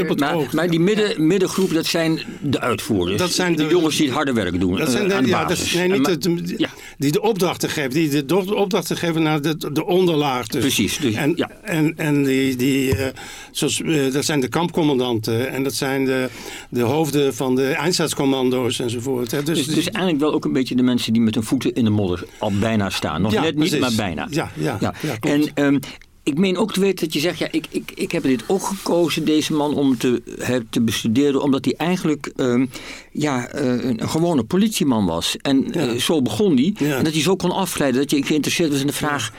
op 0.00 0.08
het 0.08 0.20
maar, 0.20 0.34
oog. 0.34 0.52
Maar 0.52 0.70
die 0.70 0.80
midden, 0.80 1.26
middengroep, 1.26 1.74
dat 1.74 1.86
zijn 1.86 2.20
de 2.40 2.60
uitvoerders. 2.60 3.18
Dat 3.18 3.32
zijn 3.32 3.56
de, 3.56 3.66
jongens 3.66 3.96
die 3.96 4.06
het 4.06 4.14
harde 4.14 4.32
werk 4.32 4.60
doen. 4.60 4.76
Dat 4.76 4.90
zijn 4.90 5.08
de, 5.08 5.14
uh, 5.14 5.28
ja, 5.28 5.44
dat, 5.44 5.72
nee, 5.74 5.88
niet 5.88 6.22
de, 6.22 6.54
ja. 6.56 6.68
die 6.98 7.12
de 7.12 7.22
opdrachten 7.22 7.70
geven. 7.70 7.90
Die 7.90 8.24
de 8.24 8.54
opdrachten 8.54 8.96
geven 8.96 9.22
naar 9.22 9.40
de, 9.40 9.72
de 9.72 9.84
onderlaag. 9.84 10.46
Dus. 10.46 10.60
Precies. 10.60 10.98
Dus, 10.98 11.14
en, 11.14 11.32
ja. 11.36 11.50
en, 11.62 11.92
en 11.96 12.24
die, 12.24 12.56
die, 12.56 12.96
uh, 12.96 13.06
zoals, 13.50 13.80
uh, 13.80 14.12
dat 14.12 14.24
zijn 14.24 14.40
de 14.40 14.48
kampcommandanten. 14.48 15.50
En 15.50 15.62
dat 15.62 15.74
zijn 15.74 16.04
de, 16.04 16.28
de 16.68 16.82
hoofden 16.82 17.34
van 17.34 17.54
de 17.54 17.66
eindstaatscommando's 17.66 18.78
enzovoort. 18.78 19.30
Hè. 19.30 19.42
Dus, 19.42 19.66
dus, 19.66 19.74
dus, 19.74 19.90
eigenlijk 19.90 20.24
wel 20.24 20.32
ook 20.32 20.44
een 20.44 20.52
beetje 20.52 20.74
de 20.74 20.82
mensen 20.82 21.12
die 21.12 21.22
met 21.22 21.34
hun 21.34 21.44
voeten 21.44 21.74
in 21.74 21.84
de 21.84 21.90
modder 21.90 22.24
al 22.38 22.52
bijna 22.60 22.90
staan. 22.90 23.22
Nog 23.22 23.32
net 23.40 23.56
niet, 23.56 23.80
maar 23.80 23.92
bijna. 23.96 24.26
Ja, 24.30 24.50
ja, 24.54 24.78
ja. 24.80 24.94
en 25.20 25.50
um, 25.54 25.80
ik 26.26 26.38
meen 26.38 26.56
ook 26.56 26.72
te 26.72 26.80
weten 26.80 27.04
dat 27.04 27.14
je 27.14 27.20
zegt, 27.20 27.38
ja, 27.38 27.48
ik, 27.50 27.66
ik, 27.70 27.92
ik 27.94 28.12
heb 28.12 28.22
dit 28.22 28.44
ook 28.46 28.62
gekozen, 28.62 29.24
deze 29.24 29.52
man, 29.52 29.74
om 29.74 29.98
te, 29.98 30.22
te 30.70 30.80
bestuderen, 30.80 31.42
omdat 31.42 31.64
hij 31.64 31.74
eigenlijk 31.76 32.32
um, 32.36 32.70
ja, 33.12 33.54
uh, 33.54 33.84
een, 33.84 34.08
gewone 34.08 34.44
politieman 34.44 35.06
was. 35.06 35.36
En 35.36 35.68
ja. 35.72 35.92
uh, 35.92 36.00
zo 36.00 36.22
begon 36.22 36.56
hij. 36.56 36.74
Ja. 36.78 36.96
En 36.96 37.04
dat 37.04 37.12
hij 37.12 37.22
zo 37.22 37.36
kon 37.36 37.50
afleiden 37.50 38.00
dat 38.00 38.10
je 38.10 38.24
geïnteresseerd 38.24 38.70
was 38.70 38.80
in 38.80 38.86
de 38.86 38.92
vraag. 38.92 39.32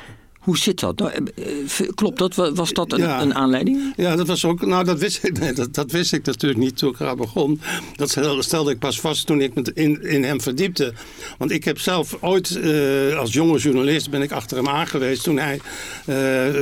Hoe 0.47 0.57
zit 0.57 0.79
dat? 0.79 0.99
Nou, 0.99 1.11
eh, 1.11 1.89
klopt 1.95 2.17
dat? 2.17 2.35
Was 2.35 2.73
dat 2.73 2.93
een, 2.93 2.99
ja. 2.99 3.21
een, 3.21 3.33
aanleiding? 3.33 3.93
Ja, 3.95 4.15
dat 4.15 4.27
was 4.27 4.45
ook. 4.45 4.65
Nou, 4.65 4.83
dat 4.83 4.99
wist 4.99 5.23
ik, 5.23 5.39
nee, 5.39 5.53
dat, 5.53 5.73
dat, 5.73 5.91
wist 5.91 6.13
ik 6.13 6.25
natuurlijk 6.25 6.59
niet 6.59 6.77
toen 6.77 6.89
ik 6.89 6.99
eraan 6.99 7.17
begon. 7.17 7.61
Dat 7.95 8.17
stelde 8.39 8.71
ik 8.71 8.79
pas 8.79 8.99
vast 8.99 9.25
toen 9.25 9.41
ik 9.41 9.53
me 9.53 9.71
in, 9.73 10.01
in 10.01 10.23
hem 10.23 10.41
verdiepte. 10.41 10.93
Want 11.37 11.51
ik 11.51 11.63
heb 11.63 11.79
zelf 11.79 12.17
ooit 12.21 12.49
uh, 12.55 13.17
als 13.17 13.33
jonge 13.33 13.57
journalist 13.57 14.09
ben 14.09 14.21
ik 14.21 14.31
achter 14.31 14.57
hem 14.57 14.67
aan 14.67 14.87
geweest 14.87 15.23
toen 15.23 15.37
hij 15.37 15.55
uh, 15.55 16.15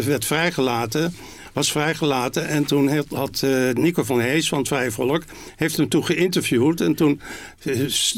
werd 0.05 0.25
vrijgelaten 0.25 1.13
was 1.55 1.71
vrijgelaten. 1.71 2.47
En 2.47 2.65
toen 2.65 2.95
had, 2.95 3.05
had 3.09 3.41
uh, 3.45 3.73
Nico 3.73 4.03
van 4.03 4.19
Hees 4.19 4.47
van 4.49 4.57
het 4.57 4.67
Vrije 4.67 4.91
Volk 4.91 5.23
heeft 5.55 5.77
hem 5.77 5.89
toen 5.89 6.05
geïnterviewd. 6.05 6.81
En 6.81 6.95
toen 6.95 7.21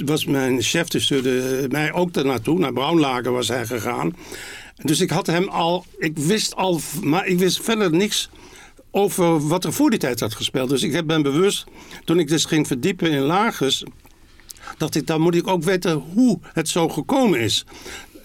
was 0.06 0.26
mijn 0.26 0.62
chef, 0.62 0.88
stuurde 0.90 1.66
mij 1.70 1.94
ook 1.94 2.14
daar 2.14 2.26
naartoe. 2.26 2.60
Naar 2.60 2.74
Braunlager 2.74 3.32
was 3.32 3.48
hij 3.48 3.66
gegaan. 3.66 4.14
Dus 4.78 5.00
ik 5.00 5.10
had 5.10 5.28
hem 5.28 5.48
al, 5.48 5.86
ik 5.98 6.18
wist 6.18 6.56
al, 6.56 6.80
maar 7.04 7.26
ik 7.28 7.40
wist 7.40 7.62
verder 7.62 7.92
niks 7.92 8.30
over 8.92 9.48
wat 9.48 9.64
er 9.64 9.74
voor 9.74 9.90
die 9.90 10.00
tijd 10.00 10.20
had 10.20 10.34
gespeeld. 10.34 10.70
Dus 10.70 10.84
ik 10.84 11.08
ben 11.08 11.22
bewust, 11.22 11.66
toen 12.06 12.20
ik 12.20 12.28
dus 12.28 12.46
ging 12.46 12.68
verdiepen 12.68 13.12
in 13.12 13.22
Lagers, 13.22 13.84
dacht 14.78 14.96
ik, 14.96 15.08
dan 15.08 15.22
moet 15.22 15.36
ik 15.36 15.48
ook 15.48 15.64
weten 15.64 16.04
hoe 16.14 16.40
het 16.54 16.70
zo 16.70 16.90
gekomen 16.90 17.40
is. 17.40 17.66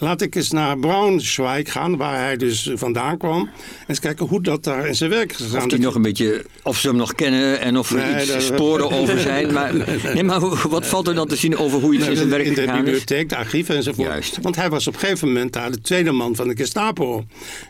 Laat 0.03 0.21
ik 0.21 0.35
eens 0.35 0.51
naar 0.51 0.79
Braunschweig 0.79 1.73
gaan, 1.73 1.97
waar 1.97 2.19
hij 2.19 2.37
dus 2.37 2.71
vandaan 2.75 3.19
kwam. 3.19 3.41
En 3.41 3.49
eens 3.87 3.99
kijken 3.99 4.27
hoe 4.27 4.43
dat 4.43 4.65
daar 4.65 4.87
in 4.87 4.95
zijn 4.95 5.11
werk 5.11 5.31
is 5.31 5.37
gegaan. 5.37 5.63
Of, 5.63 5.69
die 5.69 5.79
nog 5.79 5.95
een 5.95 6.03
beetje, 6.03 6.45
of 6.63 6.79
ze 6.79 6.89
hem 6.89 6.97
nog 6.97 7.15
kennen 7.15 7.61
en 7.61 7.79
of 7.79 7.91
er 7.91 7.97
nee, 7.97 8.23
iets 8.23 8.47
sporen 8.47 8.91
over 8.91 9.21
zijn. 9.31 9.53
Maar, 9.53 9.75
nee, 10.15 10.25
maar 10.25 10.69
wat 10.69 10.87
valt 10.87 11.09
er 11.09 11.15
dan 11.15 11.29
te 11.29 11.37
zien 11.37 11.57
over 11.57 11.81
hoe 11.81 11.97
het 11.97 12.07
in 12.07 12.17
zijn 12.17 12.29
werk 12.29 12.47
gegaan 12.47 12.63
is? 12.63 12.69
In 12.69 12.77
de 12.77 12.83
bibliotheek, 12.83 13.29
de 13.29 13.37
archieven 13.37 13.77
enzovoort. 13.77 14.09
Juist. 14.09 14.39
Want 14.41 14.57
hij 14.57 14.71
was 14.71 14.87
op 14.87 14.95
een 14.95 15.01
gegeven 15.01 15.29
moment 15.29 15.53
daar 15.53 15.71
de 15.71 15.81
tweede 15.81 16.13
man 16.13 16.37
van 16.37 16.49
de 16.49 16.57
Gestapo. 16.57 17.25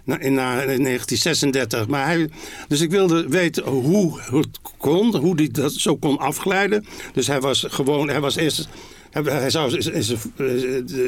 In, 0.06 0.20
in 0.20 0.34
1936. 0.34 1.88
Maar 1.88 2.06
hij, 2.06 2.28
dus 2.68 2.80
ik 2.80 2.90
wilde 2.90 3.28
weten 3.28 3.64
hoe 3.64 4.20
het 4.20 4.60
kon, 4.78 5.16
hoe 5.16 5.34
hij 5.34 5.48
dat 5.52 5.72
zo 5.72 5.96
kon 5.96 6.18
afglijden. 6.18 6.86
Dus 7.12 7.26
hij 7.26 7.40
was 7.40 7.66
gewoon, 7.68 8.08
hij 8.08 8.20
was 8.20 8.36
eerst 8.36 8.68
hij 9.12 9.50
zou 9.50 9.78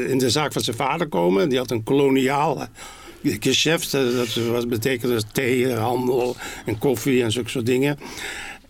in 0.08 0.18
de 0.18 0.30
zaak 0.30 0.52
van 0.52 0.62
zijn 0.62 0.76
vader 0.76 1.08
komen. 1.08 1.48
Die 1.48 1.58
had 1.58 1.70
een 1.70 1.82
koloniaal 1.82 2.66
geschäft. 3.22 3.90
Dat 4.52 4.68
betekende 4.68 5.22
theehandel 5.32 6.36
en 6.64 6.78
koffie 6.78 7.22
en 7.22 7.32
zulke 7.32 7.50
soort 7.50 7.66
dingen. 7.66 7.98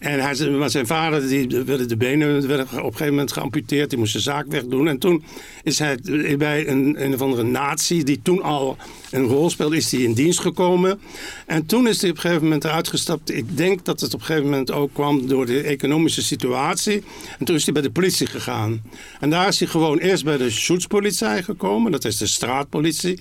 En 0.04 0.20
hij, 0.20 0.50
maar 0.50 0.70
zijn 0.70 0.86
vader, 0.86 1.28
die 1.28 1.48
werden 1.48 1.88
de 1.88 1.96
benen 1.96 2.36
op 2.36 2.50
een 2.50 2.66
gegeven 2.68 3.08
moment 3.08 3.32
geamputeerd. 3.32 3.90
Die 3.90 3.98
moest 3.98 4.10
zijn 4.10 4.22
zaak 4.22 4.46
wegdoen. 4.48 4.88
En 4.88 4.98
toen 4.98 5.24
is 5.62 5.78
hij 5.78 5.98
bij 6.38 6.68
een, 6.68 7.04
een 7.04 7.14
of 7.14 7.20
andere 7.20 7.42
natie, 7.42 8.04
die 8.04 8.20
toen 8.22 8.42
al 8.42 8.76
een 9.10 9.24
rol 9.24 9.50
speelde, 9.50 9.76
is 9.76 9.92
hij 9.92 10.00
in 10.00 10.12
dienst 10.12 10.40
gekomen. 10.40 11.00
En 11.46 11.66
toen 11.66 11.88
is 11.88 12.00
hij 12.00 12.10
op 12.10 12.16
een 12.16 12.22
gegeven 12.22 12.42
moment 12.42 12.64
eruit 12.64 12.88
gestapt. 12.88 13.30
Ik 13.30 13.56
denk 13.56 13.84
dat 13.84 14.00
het 14.00 14.14
op 14.14 14.20
een 14.20 14.26
gegeven 14.26 14.50
moment 14.50 14.70
ook 14.72 14.92
kwam 14.92 15.26
door 15.26 15.46
de 15.46 15.62
economische 15.62 16.22
situatie. 16.22 17.02
En 17.38 17.44
toen 17.44 17.56
is 17.56 17.64
hij 17.64 17.72
bij 17.72 17.82
de 17.82 17.90
politie 17.90 18.26
gegaan. 18.26 18.82
En 19.20 19.30
daar 19.30 19.48
is 19.48 19.58
hij 19.58 19.68
gewoon 19.68 19.98
eerst 19.98 20.24
bij 20.24 20.36
de 20.36 20.50
Schutzpolizei 20.50 21.42
gekomen. 21.42 21.92
Dat 21.92 22.04
is 22.04 22.16
de 22.16 22.26
straatpolitie. 22.26 23.18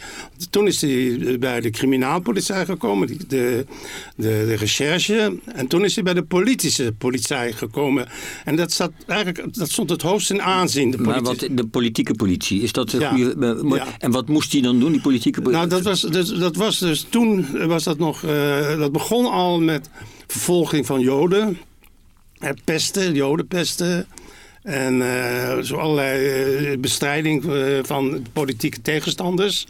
Toen 0.49 0.67
is 0.67 0.81
hij 0.81 1.37
bij 1.39 1.61
de 1.61 1.69
criminaalpolitie 1.69 2.65
gekomen. 2.65 3.07
De, 3.07 3.17
de, 3.27 3.65
de 4.17 4.53
recherche. 4.53 5.39
En 5.55 5.67
toen 5.67 5.83
is 5.83 5.95
hij 5.95 6.03
bij 6.03 6.13
de 6.13 6.23
politische 6.75 6.93
politie 6.97 7.57
gekomen. 7.57 8.07
En 8.45 8.55
dat, 8.55 8.71
zat 8.71 8.91
eigenlijk, 9.07 9.53
dat 9.53 9.69
stond 9.69 9.89
het 9.89 10.01
hoogst 10.01 10.31
in 10.31 10.41
aanzien. 10.41 10.91
De 10.91 10.97
maar 10.97 11.21
wat, 11.21 11.47
de 11.51 11.67
politieke 11.67 12.13
politie, 12.13 12.61
is 12.61 12.71
dat 12.71 12.93
een 12.93 12.99
ja. 12.99 13.09
goede... 13.09 13.75
Ja. 13.75 13.85
En 13.99 14.11
wat 14.11 14.27
moest 14.27 14.51
hij 14.51 14.61
dan 14.61 14.79
doen, 14.79 14.91
die 14.91 15.01
politieke 15.01 15.41
politie? 15.41 15.67
Nou, 15.67 15.81
dat 15.81 15.83
was, 15.83 16.01
dus, 16.01 16.29
dat 16.29 16.55
was 16.55 16.79
dus 16.79 17.05
toen 17.09 17.67
was 17.67 17.83
dat 17.83 17.97
nog. 17.97 18.23
Uh, 18.23 18.77
dat 18.77 18.91
begon 18.91 19.25
al 19.25 19.59
met 19.59 19.89
vervolging 20.27 20.85
van 20.85 20.99
Joden. 20.99 21.57
Pesten, 22.63 23.13
Jodenpesten. 23.13 24.07
En 24.63 24.93
uh, 24.93 25.57
zo 25.59 25.75
allerlei 25.75 26.77
bestrijding 26.77 27.43
van 27.81 28.25
politieke 28.33 28.81
tegenstanders. 28.81 29.67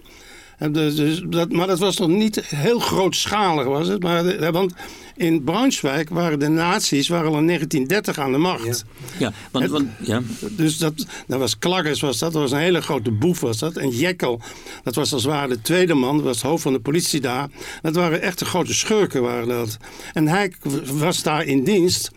Dus 0.71 1.23
dat, 1.29 1.51
maar 1.51 1.67
dat 1.67 1.79
was 1.79 1.97
nog 1.97 2.09
niet 2.09 2.45
heel 2.45 2.79
grootschalig, 2.79 3.65
was 3.65 3.87
het. 3.87 4.03
Maar, 4.03 4.51
want 4.51 4.73
in 5.15 5.43
Braunschweig 5.43 6.09
waren 6.09 6.39
de 6.39 6.47
nazi's 6.47 7.07
waren 7.07 7.31
al 7.31 7.37
in 7.37 7.47
1930 7.47 8.23
aan 8.23 8.31
de 8.31 8.37
macht. 8.37 8.85
Ja, 9.17 9.33
want, 9.51 9.69
want, 9.69 9.87
ja. 9.99 10.21
Dus 10.51 10.77
dat, 10.77 11.05
dat 11.27 11.39
was 11.39 11.57
Klaggers, 11.57 12.01
was 12.01 12.17
dat. 12.17 12.33
dat 12.33 12.41
was 12.41 12.51
een 12.51 12.57
hele 12.57 12.81
grote 12.81 13.11
boef 13.11 13.39
was 13.39 13.57
dat. 13.57 13.77
En 13.77 13.89
Jekkel, 13.89 14.41
dat 14.83 14.95
was 14.95 15.13
als 15.13 15.23
het 15.23 15.31
ware 15.31 15.47
de 15.47 15.61
tweede 15.61 15.93
man, 15.93 16.15
dat 16.15 16.25
was 16.25 16.35
het 16.35 16.45
hoofd 16.45 16.63
van 16.63 16.73
de 16.73 16.79
politie 16.79 17.21
daar. 17.21 17.47
Dat 17.81 17.95
waren 17.95 18.21
echte 18.21 18.45
grote 18.45 18.73
schurken 18.73 19.21
waren 19.21 19.47
dat. 19.47 19.77
En 20.13 20.27
hij 20.27 20.53
was 20.85 21.23
daar 21.23 21.45
in 21.45 21.63
dienst. 21.63 22.11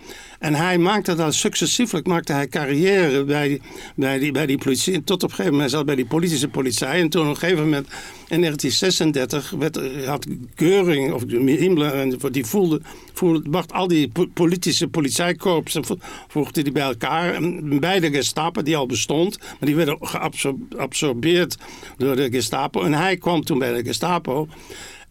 En 0.46 0.54
hij 0.54 0.78
maakte 0.78 1.14
dat 1.14 1.34
successieflijk 1.34 2.06
maakte 2.06 2.32
hij 2.32 2.48
carrière 2.48 3.24
bij, 3.24 3.60
bij, 3.96 4.18
die, 4.18 4.32
bij 4.32 4.46
die 4.46 4.58
politie. 4.58 5.04
Tot 5.04 5.22
op 5.22 5.28
een 5.28 5.34
gegeven 5.34 5.52
moment 5.52 5.70
zat 5.70 5.86
bij 5.86 5.94
die 5.94 6.06
politische 6.06 6.48
politie. 6.48 6.86
En 6.86 7.08
toen 7.08 7.22
op 7.22 7.28
een 7.28 7.36
gegeven 7.36 7.64
moment 7.64 7.86
in 8.28 8.40
1936 8.40 9.50
werd, 9.50 10.04
had 10.06 10.26
Geuring 10.54 11.12
of 11.12 11.22
Himmler, 11.28 12.32
die 12.32 12.44
voelde, 12.44 12.80
voelde 13.12 13.50
bracht 13.50 13.72
al 13.72 13.88
die 13.88 14.12
politische 14.34 14.88
politiekorpsen 14.88 15.84
voegde 16.28 16.62
die 16.62 16.72
bij 16.72 16.82
elkaar. 16.82 17.38
Bij 17.62 18.00
de 18.00 18.10
Gestapo, 18.10 18.62
die 18.62 18.76
al 18.76 18.86
bestond, 18.86 19.38
maar 19.38 19.56
die 19.60 19.76
werden 19.76 19.98
geabsorbeerd 20.00 21.56
door 21.96 22.16
de 22.16 22.30
Gestapo. 22.30 22.82
En 22.82 22.92
hij 22.92 23.16
kwam 23.16 23.44
toen 23.44 23.58
bij 23.58 23.72
de 23.72 23.84
Gestapo. 23.84 24.48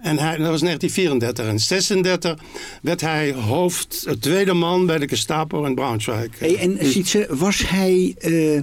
En 0.06 0.18
hij, 0.20 0.38
dat 0.38 0.50
was 0.50 0.62
1934. 0.62 1.46
En 1.46 1.60
36 1.60 2.36
werd 2.82 3.02
hij 3.02 3.34
hoofd, 3.34 4.04
het 4.08 4.22
tweede 4.22 4.54
man 4.54 4.86
bij 4.86 4.98
de 4.98 5.08
Gestapo 5.08 5.66
in 5.66 5.76
Braunschweig. 5.76 6.30
Hey, 6.38 6.58
en 6.58 6.78
Sietse, 6.82 7.28
was 7.30 7.70
hij 7.70 8.16
uh, 8.20 8.62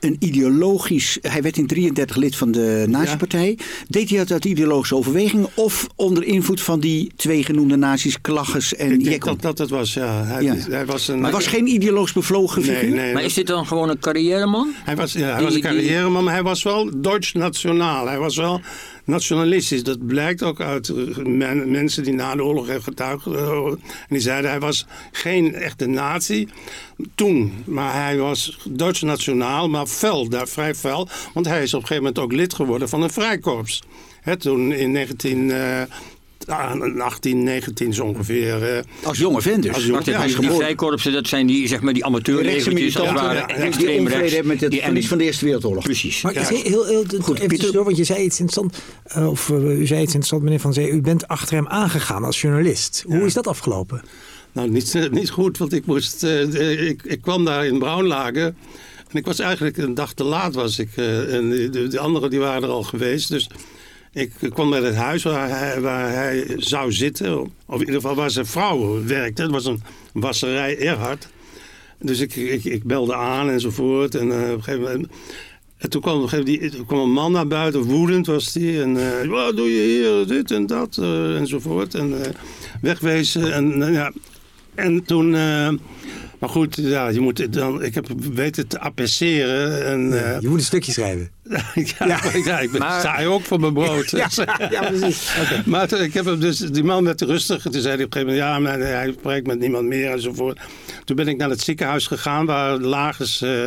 een 0.00 0.16
ideologisch... 0.18 1.18
Hij 1.20 1.42
werd 1.42 1.56
in 1.56 1.66
33 1.66 2.16
lid 2.16 2.36
van 2.36 2.52
de 2.52 2.84
nazi-partij. 2.88 3.58
Deed 3.88 4.08
hij 4.08 4.18
dat 4.18 4.32
uit 4.32 4.44
ideologische 4.44 4.94
overweging 4.94 5.48
of 5.54 5.86
onder 5.96 6.24
invloed 6.24 6.60
van 6.60 6.80
die 6.80 7.12
twee 7.16 7.44
genoemde 7.44 7.76
nazi's, 7.76 8.20
Klaggers 8.20 8.74
en 8.74 9.00
Jekkel? 9.00 9.30
dat 9.30 9.42
dat 9.42 9.58
het 9.58 9.70
was, 9.70 9.94
ja. 9.94 10.24
Hij, 10.24 10.42
ja. 10.42 10.54
hij 10.54 10.86
was 10.86 11.08
een, 11.08 11.20
maar 11.20 11.32
was 11.32 11.46
geen 11.46 11.66
ideologisch 11.66 12.12
bevlogen 12.12 12.62
figuur? 12.62 12.82
Nee, 12.82 13.00
nee, 13.00 13.12
maar 13.12 13.24
is 13.24 13.34
dit 13.34 13.46
dan 13.46 13.66
gewoon 13.66 13.88
een 13.88 13.98
carrièreman? 13.98 14.72
Hij 14.84 14.96
was, 14.96 15.12
ja, 15.12 15.34
hij 15.34 15.42
was 15.42 15.54
een 15.54 15.60
carrièreman, 15.60 16.24
maar 16.24 16.34
hij 16.34 16.42
was 16.42 16.62
wel 16.62 16.90
Duits 17.00 17.32
nationaal. 17.32 18.06
Hij 18.06 18.18
was 18.18 18.36
wel 18.36 18.60
nationalistisch. 19.04 19.82
Dat 19.82 20.06
blijkt 20.06 20.42
ook 20.42 20.60
uit 20.60 20.88
eh, 20.88 21.16
mensen 21.64 22.02
die 22.02 22.12
na 22.12 22.34
de 22.34 22.44
oorlog 22.44 22.66
hebben 22.66 22.84
getuigd. 22.84 23.26
Eh, 23.26 23.66
en 23.66 23.78
die 24.08 24.20
zeiden 24.20 24.50
hij 24.50 24.60
was 24.60 24.86
geen 25.12 25.54
echte 25.54 25.86
nazi 25.86 26.48
toen. 27.14 27.52
Maar 27.64 27.94
hij 27.94 28.18
was 28.18 28.58
Duits 28.68 29.02
nationaal, 29.02 29.68
maar 29.68 29.86
fel, 29.86 30.28
daar 30.28 30.48
vrij 30.48 30.74
fel. 30.74 31.08
Want 31.34 31.46
hij 31.46 31.62
is 31.62 31.74
op 31.74 31.80
een 31.80 31.86
gegeven 31.86 32.04
moment 32.04 32.24
ook 32.24 32.32
lid 32.32 32.54
geworden 32.54 32.88
van 32.88 33.02
een 33.02 33.10
vrijkorps. 33.10 33.82
He, 34.20 34.36
toen 34.36 34.72
in 34.72 34.92
19... 34.92 35.52
18, 36.48 37.42
19 37.42 37.94
zo 37.94 38.04
ongeveer. 38.04 38.76
Uh, 38.76 38.78
als 39.02 39.18
jonge 39.18 39.42
vent 39.42 39.62
dus. 39.62 39.74
Als 39.74 39.84
jonge, 39.84 40.00
ja, 40.04 40.26
die 40.26 40.50
vrijkorpsen, 40.50 41.12
dat 41.12 41.26
zijn 41.26 41.46
die, 41.46 41.68
zeg 41.68 41.80
maar, 41.80 41.92
die 41.92 42.04
als 42.04 42.14
het 42.14 43.12
ware. 43.12 43.34
Ja, 43.34 43.48
extreem 43.48 44.08
rechts. 44.08 44.42
met 44.42 44.60
het 44.60 44.74
verlies 44.74 45.08
van 45.08 45.18
de 45.18 45.24
Eerste 45.24 45.44
Wereldoorlog. 45.44 45.84
Precies. 45.84 46.22
Maar 46.22 46.34
ja. 46.34 46.46
heel, 46.46 46.86
heel, 46.86 47.04
Goed, 47.20 47.38
even 47.38 47.72
door, 47.72 47.84
want 47.84 47.96
je 47.96 48.04
zei 48.04 48.24
iets 48.24 48.40
interessant. 48.40 48.82
Uh, 49.16 49.30
of 49.30 49.48
uh, 49.48 49.56
u 49.56 49.86
zei 49.86 50.00
iets 50.00 50.14
interessant, 50.14 50.42
meneer 50.42 50.60
Van 50.60 50.72
Zee. 50.72 50.90
U 50.90 51.00
bent 51.00 51.28
achter 51.28 51.54
hem 51.54 51.68
aangegaan 51.68 52.24
als 52.24 52.40
journalist. 52.40 53.04
Hoe 53.06 53.24
is 53.24 53.34
dat 53.34 53.46
afgelopen? 53.46 54.02
Nou, 54.52 54.70
niet, 54.70 55.08
niet 55.10 55.30
goed, 55.30 55.58
want 55.58 55.72
ik 55.72 55.86
moest... 55.86 56.22
ik, 56.22 57.02
ik 57.04 57.22
kwam 57.22 57.44
daar 57.44 57.66
in 57.66 57.78
Braunlagen... 57.78 58.56
En 59.10 59.20
ik 59.20 59.26
was 59.26 59.38
eigenlijk 59.38 59.76
een 59.76 59.94
dag 59.94 60.12
te 60.12 60.24
laat 60.24 60.54
was 60.54 60.78
ik. 60.78 60.88
en 60.96 61.50
de, 61.50 61.88
de 61.88 61.98
anderen 61.98 62.30
die 62.30 62.38
waren 62.38 62.62
er 62.62 62.68
al 62.68 62.82
geweest. 62.82 63.28
Dus 63.28 63.48
ik 64.14 64.32
kwam 64.50 64.70
bij 64.70 64.80
het 64.80 64.94
huis 64.94 65.22
waar 65.22 65.48
hij, 65.48 65.80
waar 65.80 66.12
hij 66.12 66.54
zou 66.56 66.92
zitten. 66.92 67.40
Of 67.66 67.74
in 67.74 67.78
ieder 67.78 67.94
geval 67.94 68.14
waar 68.14 68.30
zijn 68.30 68.46
vrouw 68.46 69.04
werkte. 69.04 69.42
Het 69.42 69.50
was 69.50 69.66
een 69.66 69.82
wasserij 70.12 70.78
Erhard. 70.78 71.28
Dus 72.00 72.20
ik, 72.20 72.34
ik, 72.36 72.64
ik 72.64 72.84
belde 72.84 73.14
aan 73.14 73.50
enzovoort. 73.50 74.14
En 74.14 74.26
uh, 74.26 74.34
op 74.34 74.56
een 74.56 74.62
gegeven 74.62 74.80
moment... 74.80 75.06
En 75.76 75.90
toen 75.90 76.00
kwam, 76.00 76.44
die, 76.44 76.70
toen 76.70 76.86
kwam 76.86 77.00
een 77.00 77.12
man 77.12 77.32
naar 77.32 77.46
buiten, 77.46 77.82
woedend 77.82 78.26
was 78.26 78.52
die. 78.52 78.82
En 78.82 78.96
uh, 78.96 79.24
wat 79.24 79.56
doe 79.56 79.68
je 79.68 79.82
hier, 79.82 80.26
dit 80.26 80.50
en 80.50 80.66
dat, 80.66 80.96
uh, 81.00 81.36
enzovoort. 81.36 81.94
En 81.94 82.14
wegwezen. 82.80 83.52
En, 83.52 83.92
ja. 83.92 84.12
en 84.74 85.04
toen 85.04 85.34
maar 86.38 86.48
goed, 86.48 86.76
ja, 86.76 87.08
je 87.08 87.20
moet 87.20 87.52
dan, 87.52 87.82
ik 87.82 87.94
heb 87.94 88.06
weten 88.34 88.66
te 88.66 88.80
appreciëren. 88.80 89.86
En, 89.86 90.08
ja, 90.08 90.38
je 90.40 90.48
moet 90.48 90.58
een 90.58 90.64
stukje 90.64 90.92
schrijven. 90.92 91.30
ja, 91.98 92.06
ja. 92.44 92.60
ik 92.60 92.70
ben 92.70 92.80
maar... 92.80 93.00
saai 93.00 93.26
ook 93.26 93.42
voor 93.42 93.60
mijn 93.60 93.72
brood. 93.72 94.10
ja, 94.20 94.28
ja, 94.70 94.90
precies. 94.90 95.36
Maar 95.64 95.92
ik 95.92 96.14
heb 96.14 96.24
hem 96.24 96.40
dus, 96.40 96.58
die 96.58 96.84
man 96.84 97.04
werd 97.04 97.20
rustig. 97.20 97.62
Toen 97.62 97.72
zei 97.72 97.94
hij 97.94 98.04
op 98.04 98.14
een 98.14 98.22
gegeven 98.22 98.26
moment, 98.26 98.38
ja, 98.38 98.58
maar 98.58 98.78
hij 98.78 99.14
spreekt 99.18 99.46
met 99.46 99.58
niemand 99.58 99.86
meer 99.86 100.10
enzovoort. 100.10 100.60
Toen 101.04 101.16
ben 101.16 101.28
ik 101.28 101.36
naar 101.36 101.50
het 101.50 101.60
ziekenhuis 101.60 102.06
gegaan 102.06 102.46
waar 102.46 102.78
Lagers 102.78 103.42
uh, 103.42 103.64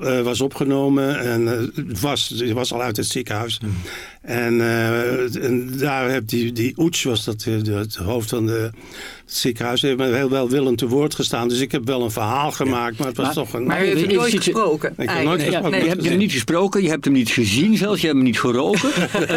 uh, 0.00 0.20
was 0.20 0.40
opgenomen. 0.40 1.20
En 1.20 1.42
uh, 1.42 1.94
was, 2.00 2.42
was 2.52 2.72
al 2.72 2.82
uit 2.82 2.96
het 2.96 3.06
ziekenhuis. 3.06 3.58
Hmm. 3.60 3.76
En, 4.22 4.60
en, 5.40 5.78
daar 5.78 6.10
heb 6.10 6.28
die, 6.28 6.52
die 6.52 6.74
Oets, 6.76 7.02
was 7.02 7.24
dat 7.24 7.44
het 7.44 7.96
hoofd 7.96 8.28
van 8.28 8.46
de, 8.46 8.70
het 9.24 9.34
ziekenhuis, 9.36 9.82
heeft 9.82 9.96
me 9.96 10.14
heel 10.14 10.30
welwillend 10.30 10.78
te 10.78 10.88
woord 10.88 11.14
gestaan. 11.14 11.48
Dus 11.48 11.60
ik 11.60 11.72
heb 11.72 11.86
wel 11.86 12.02
een 12.02 12.10
verhaal 12.10 12.50
gemaakt, 12.50 12.98
maar 12.98 13.06
het 13.06 13.16
was 13.16 13.34
toch 13.34 13.52
een... 13.52 13.66
Maar 13.66 13.84
je 13.84 13.96
hebt 13.96 14.12
nooit 14.12 14.34
gesproken? 14.34 14.94
Ik 14.96 15.10
heb 15.10 15.24
nooit 15.24 15.42
gesproken. 15.42 15.70
Nee, 15.70 15.82
je 15.82 15.88
hebt 15.88 16.04
hem 16.04 16.18
niet 16.18 16.32
gesproken, 16.32 16.82
je 16.82 16.88
hebt 16.88 17.04
hem 17.12 17.20
niet 17.20 17.30
gezien 17.30 17.76
zelfs, 17.76 18.00
je 18.00 18.06
hebt 18.06 18.18
hem 18.18 18.26
niet 18.26 18.40
geroken. 18.40 18.90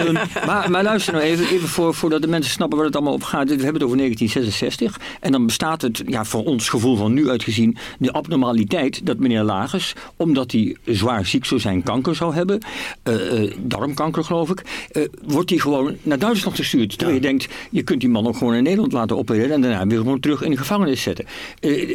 um, 0.08 0.14
maar, 0.48 0.72
maar, 0.72 0.84
luister 0.84 1.14
nou 1.14 1.26
even, 1.26 1.48
even 1.48 1.68
voor, 1.68 1.94
voordat 1.94 2.22
de 2.22 2.28
mensen 2.28 2.52
snappen 2.52 2.78
waar 2.78 2.88
het 2.88 2.96
allemaal 2.96 3.14
op 3.14 3.24
gaat. 3.24 3.48
We 3.48 3.54
hebben 3.54 3.74
het 3.74 3.84
over 3.84 3.98
1966 3.98 5.00
en 5.20 5.32
dan 5.32 5.46
bestaat 5.46 5.82
het, 5.82 6.04
ja, 6.08 6.26
voor 6.26 6.44
ons 6.44 6.70
gevoel 6.70 6.96
van 6.96 7.14
nu 7.14 7.30
uitgezien, 7.30 7.78
de 8.00 8.12
abnormaliteit 8.12 9.06
dat 9.06 9.18
meneer 9.18 9.44
Lagers, 9.44 9.94
omdat 10.16 10.52
hij 10.52 10.76
zwaar 10.86 11.26
ziek 11.26 11.46
zou 11.46 11.62
zijn, 11.62 11.84
kanker 11.84 12.16
zou 12.16 12.34
hebben, 12.34 12.60
uh, 13.04 13.42
uh, 13.44 13.52
darmkanker 13.58 14.24
geloof 14.24 14.50
ik, 14.50 14.62
uh, 14.94 15.04
wordt 15.26 15.50
hij 15.50 15.60
gewoon 15.60 15.96
naar 16.04 16.20
Duitsland 16.20 16.58
gestuurd. 16.58 16.90
Terwijl 16.90 17.10
ja. 17.10 17.16
je 17.16 17.28
denkt, 17.28 17.54
je 17.72 17.84
kunt 17.84 18.00
die 18.00 18.10
man 18.10 18.28
ook 18.28 18.38
gewoon 18.38 18.54
in 18.54 18.64
Nederland 18.64 18.92
laten 18.92 19.18
opereren 19.18 19.52
en 19.52 19.62
daarna 19.62 19.88
weer 19.88 19.98
gewoon 19.98 20.20
terug 20.20 20.42
in 20.42 20.52
de 20.52 20.58
gevangenis 20.58 21.02
zetten. 21.02 21.26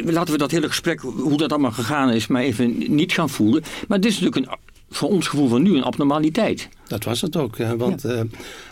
laten 0.03 0.33
we 0.33 0.39
dat 0.39 0.51
hele 0.51 0.67
gesprek, 0.67 0.99
hoe 0.99 1.37
dat 1.37 1.51
allemaal 1.51 1.71
gegaan 1.71 2.09
is, 2.09 2.27
maar 2.27 2.41
even 2.41 2.95
niet 2.95 3.13
gaan 3.13 3.29
voelen. 3.29 3.63
Maar 3.87 3.99
dit 3.99 4.11
is 4.11 4.19
natuurlijk 4.19 4.47
een 4.47 4.57
voor 4.91 5.09
ons 5.09 5.27
gevoel 5.27 5.47
van 5.47 5.61
nu 5.61 5.75
een 5.75 5.83
abnormaliteit. 5.83 6.69
Dat 6.87 7.03
was 7.03 7.21
het 7.21 7.35
ook. 7.35 7.57
Want, 7.57 8.01
ja. 8.01 8.13
Uh, 8.13 8.21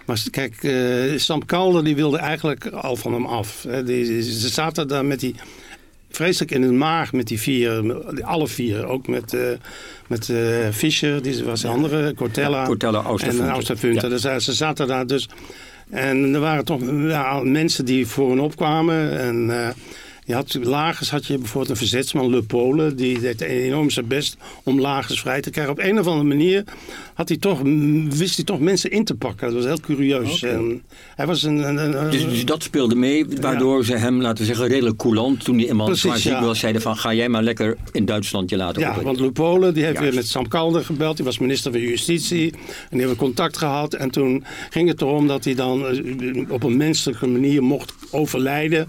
maar 0.06 0.24
kijk, 0.32 0.64
uh, 0.64 1.18
Sam 1.18 1.46
Calder 1.46 1.84
die 1.84 1.96
wilde 1.96 2.18
eigenlijk 2.18 2.66
al 2.66 2.96
van 2.96 3.14
hem 3.14 3.26
af. 3.26 3.66
Hè. 3.68 3.84
Die, 3.84 4.22
ze 4.22 4.50
zaten 4.50 4.88
daar 4.88 5.06
met 5.06 5.20
die 5.20 5.36
vreselijk 6.10 6.52
in 6.52 6.62
de 6.62 6.72
maag 6.72 7.14
met 7.14 7.28
die 7.28 7.40
vier, 7.40 7.94
alle 8.22 8.48
vier. 8.48 8.86
Ook 8.86 9.08
met, 9.08 9.34
uh, 9.34 9.42
met 10.08 10.32
Fischer, 10.72 11.22
die 11.22 11.44
was 11.44 11.62
de 11.62 11.68
andere, 11.68 12.14
Cortella, 12.14 12.66
Cortella 12.66 13.00
en 13.00 13.50
Austerfunter. 13.50 14.10
Ja. 14.10 14.34
Dus 14.34 14.46
ze 14.46 14.54
zaten 14.54 14.88
daar 14.88 15.08
dus... 15.08 15.30
En 15.90 16.34
er 16.34 16.40
waren 16.40 16.66
toch 16.66 16.82
ja, 17.08 17.40
mensen 17.44 17.86
die 17.86 18.08
voor 18.08 18.30
hen 18.30 18.40
opkwamen 18.40 19.20
en... 19.20 19.76
Je 20.30 20.36
had, 20.36 20.58
Lagers 20.62 21.10
had 21.10 21.26
je 21.26 21.38
bijvoorbeeld 21.38 21.70
een 21.70 21.76
verzetsman, 21.76 22.30
Le 22.30 22.42
Pole, 22.42 22.96
die 22.96 23.20
deed 23.20 23.42
enorm 23.42 23.90
zijn 23.90 24.08
best 24.08 24.38
om 24.64 24.80
Lagers 24.80 25.20
vrij 25.20 25.42
te 25.42 25.50
krijgen. 25.50 25.74
Op 25.74 25.80
een 25.80 26.00
of 26.00 26.08
andere 26.08 26.28
manier 26.28 26.64
had 27.14 27.30
hij 27.30 27.38
toch, 27.38 27.62
wist 28.10 28.36
hij 28.36 28.46
toch 28.46 28.60
mensen 28.60 28.92
in 28.92 29.04
te 29.04 29.16
pakken. 29.16 29.48
Dat 29.48 29.56
was 29.56 29.66
heel 29.66 29.80
curieus. 29.80 30.44
Okay. 30.44 30.56
En 30.56 30.82
hij 31.16 31.26
was 31.26 31.44
een, 31.44 31.68
een, 31.68 32.04
een 32.04 32.12
dus, 32.12 32.24
dus, 32.24 32.46
dat 32.46 32.64
speelde 32.64 32.96
mee, 32.96 33.26
waardoor 33.42 33.78
ja. 33.78 33.84
ze 33.84 33.96
hem, 33.96 34.22
laten 34.22 34.38
we 34.38 34.46
zeggen, 34.46 34.68
redelijk 34.68 34.98
coulant, 34.98 35.44
toen 35.44 35.58
hij 35.58 35.70
eenmaal 35.70 35.96
zwaar 35.96 36.18
ziek 36.18 36.32
ja. 36.32 36.42
was, 36.42 36.60
zeiden 36.60 36.82
van 36.82 36.98
ga 36.98 37.14
jij 37.14 37.30
maar 37.30 37.44
lekker 37.44 37.78
in 37.92 38.06
Duitsland 38.06 38.50
je 38.50 38.58
laten 38.58 38.82
Ja, 38.82 39.02
want 39.02 39.20
Le 39.20 39.32
Pole, 39.32 39.72
die 39.72 39.84
heeft 39.84 39.96
Juist. 39.96 40.10
weer 40.10 40.20
met 40.20 40.28
Sam 40.28 40.48
Calder 40.48 40.86
gebeld. 40.86 41.16
Die 41.16 41.26
was 41.26 41.40
minister 41.40 41.72
van 41.72 41.82
Justitie. 41.82 42.52
En 42.54 42.60
die 42.90 43.00
hebben 43.00 43.18
contact 43.18 43.58
gehad. 43.58 43.94
En 43.94 44.10
toen 44.10 44.44
ging 44.70 44.90
het 44.90 45.02
erom 45.02 45.28
dat 45.28 45.44
hij 45.44 45.56
dan 45.56 45.86
op 46.50 46.64
een 46.64 46.78
menselijke 46.78 47.28
manier 47.28 47.64
mocht 47.64 47.94
overlijden. 48.12 48.88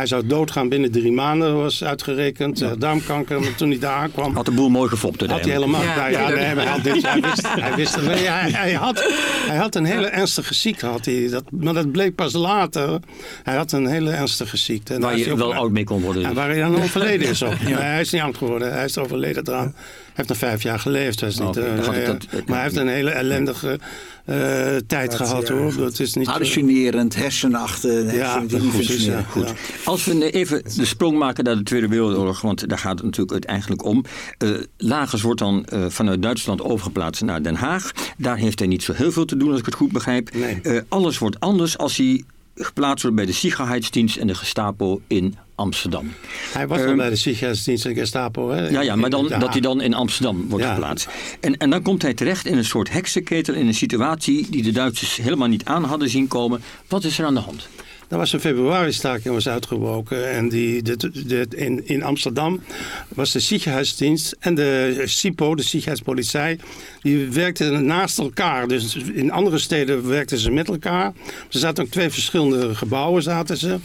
Hij 0.00 0.08
zou 0.08 0.26
doodgaan 0.26 0.68
binnen 0.68 0.90
drie 0.90 1.12
maanden, 1.12 1.56
was 1.56 1.84
uitgerekend. 1.84 2.58
Ja. 2.58 2.74
darmkanker, 2.74 3.40
maar 3.40 3.54
toen 3.54 3.70
hij 3.70 3.78
daar 3.78 3.94
aankwam... 3.94 4.34
Had 4.34 4.44
de 4.44 4.50
boel 4.50 4.68
mooi 4.68 4.88
gefopt. 4.88 5.20
Had 5.26 5.40
hij 5.40 5.50
helemaal... 5.50 5.82
Ja, 5.82 6.06
ja, 6.06 6.28
nee, 6.28 6.38
hij, 6.38 6.66
had 6.66 6.84
dit, 6.84 7.02
hij 7.02 7.20
wist, 7.20 7.42
hij, 7.60 7.74
wist 7.74 8.02
nee, 8.02 8.26
hij, 8.26 8.50
hij, 8.50 8.72
had, 8.72 9.04
hij 9.46 9.56
had 9.56 9.74
een 9.74 9.84
hele 9.84 10.06
ernstige 10.06 10.54
ziekte. 10.54 10.86
Had 10.86 11.04
hij, 11.04 11.28
dat, 11.30 11.44
maar 11.50 11.74
dat 11.74 11.92
bleek 11.92 12.14
pas 12.14 12.32
later. 12.32 12.98
Hij 13.42 13.56
had 13.56 13.72
een 13.72 13.86
hele 13.86 14.10
ernstige 14.10 14.56
ziekte. 14.56 14.94
En 14.94 15.00
waar 15.00 15.18
je 15.18 15.36
wel 15.36 15.54
oud 15.54 15.70
mee 15.70 15.84
kon 15.84 16.00
worden. 16.02 16.24
En 16.24 16.34
waar 16.34 16.48
hij 16.48 16.58
dan 16.58 16.82
overleden 16.82 17.28
is 17.28 17.42
ook. 17.42 17.60
Nee, 17.70 17.74
hij 17.74 18.00
is 18.00 18.10
niet 18.10 18.22
oud 18.22 18.36
geworden. 18.36 18.72
Hij 18.72 18.84
is 18.84 18.98
overleden 18.98 19.48
eraan. 19.48 19.74
Hij 20.20 20.28
heeft 20.28 20.40
nog 20.40 20.50
vijf 20.50 20.62
jaar 20.62 20.78
geleefd. 20.78 21.20
Hij 21.20 21.28
is 21.28 21.38
niet, 21.38 21.56
oh, 21.58 21.64
uh, 21.64 22.06
dat, 22.06 22.26
maar 22.46 22.56
hij 22.56 22.62
heeft 22.62 22.76
een 22.76 22.88
hele 22.88 23.10
ellendige 23.10 23.78
uh, 24.26 24.76
tijd 24.86 25.14
gehad 25.14 25.48
hoor. 25.48 25.76
Dat 25.76 25.98
is 25.98 26.14
niet 26.14 26.26
Hallucinerend, 26.26 27.16
hersenachten. 27.16 28.14
Ja, 28.14 28.44
goed, 28.50 28.86
ja, 28.86 29.22
goed. 29.22 29.48
Ja. 29.48 29.54
Als 29.84 30.04
we 30.04 30.30
even 30.30 30.62
de 30.76 30.84
sprong 30.84 31.18
maken 31.18 31.44
naar 31.44 31.56
de 31.56 31.62
Tweede 31.62 31.88
Wereldoorlog, 31.88 32.40
want 32.40 32.68
daar 32.68 32.78
gaat 32.78 32.94
het 32.94 33.04
natuurlijk 33.04 33.32
uiteindelijk 33.32 33.84
om. 33.84 34.04
Uh, 34.44 34.50
Lagers 34.76 35.22
wordt 35.22 35.40
dan 35.40 35.66
uh, 35.72 35.84
vanuit 35.88 36.22
Duitsland 36.22 36.62
overgeplaatst 36.62 37.22
naar 37.22 37.42
Den 37.42 37.54
Haag. 37.54 37.92
Daar 38.16 38.36
heeft 38.36 38.58
hij 38.58 38.68
niet 38.68 38.82
zo 38.82 38.92
heel 38.92 39.12
veel 39.12 39.24
te 39.24 39.36
doen, 39.36 39.50
als 39.50 39.58
ik 39.58 39.66
het 39.66 39.74
goed 39.74 39.92
begrijp. 39.92 40.34
Nee. 40.34 40.82
alles 40.88 41.18
wordt 41.18 41.40
anders 41.40 41.78
als 41.78 41.96
hij 41.96 42.24
geplaatst 42.64 43.02
wordt 43.02 43.16
bij 43.16 43.26
de 43.26 43.32
Sicherheidsdienst 43.32 44.16
en 44.16 44.26
de 44.26 44.34
Gestapo 44.34 45.00
in 45.06 45.36
Amsterdam. 45.54 46.12
Hij 46.52 46.66
was 46.66 46.78
al 46.78 46.84
Ehm, 46.86 46.96
bij 46.96 47.08
de 47.10 47.16
Sicherheidsdienst 47.16 47.84
en 47.86 47.94
Gestapo. 47.94 48.50
Hè? 48.50 48.68
Ja, 48.68 48.80
ja, 48.80 48.96
maar 48.96 49.10
dan, 49.10 49.28
dat 49.28 49.52
hij 49.52 49.60
dan 49.60 49.80
in 49.80 49.94
Amsterdam 49.94 50.48
wordt 50.48 50.64
Ja. 50.64 50.72
geplaatst. 50.72 51.08
En, 51.40 51.56
en 51.56 51.70
dan 51.70 51.82
komt 51.82 52.02
hij 52.02 52.14
terecht 52.14 52.46
in 52.46 52.56
een 52.58 52.64
soort 52.64 52.90
heksenketel, 52.92 53.54
in 53.54 53.66
een 53.66 53.74
situatie 53.74 54.46
die 54.50 54.62
de 54.62 54.72
Duitsers 54.72 55.16
helemaal 55.16 55.48
niet 55.48 55.64
aan 55.64 55.84
hadden 55.84 56.08
zien 56.08 56.28
komen. 56.28 56.62
Wat 56.88 57.04
is 57.04 57.18
er 57.18 57.24
aan 57.24 57.34
de 57.34 57.40
hand? 57.40 57.68
Er 58.10 58.16
was 58.16 58.32
een 58.32 58.40
februari-staking 58.40 59.34
was 59.34 59.48
uitgebroken. 59.48 60.30
En 60.30 60.48
die, 60.48 60.82
de, 60.82 61.46
in, 61.56 61.86
in 61.88 62.02
Amsterdam 62.02 62.60
was 63.08 63.32
de 63.32 63.40
Sicherheidsdienst 63.40 64.36
en 64.40 64.54
de 64.54 65.02
SIPO, 65.04 65.54
de 65.54 65.62
Sicherheidspolizei, 65.62 66.56
die 67.02 67.28
werkten 67.30 67.84
naast 67.84 68.18
elkaar. 68.18 68.68
Dus 68.68 68.96
in 68.96 69.30
andere 69.32 69.58
steden 69.58 70.08
werkten 70.08 70.38
ze 70.38 70.50
met 70.50 70.68
elkaar. 70.68 71.04
Er 71.52 71.58
zaten 71.58 71.84
ook 71.84 71.90
twee 71.90 72.10
verschillende 72.10 72.74
gebouwen 72.74 73.22
zaten 73.22 73.56
ze. 73.56 73.76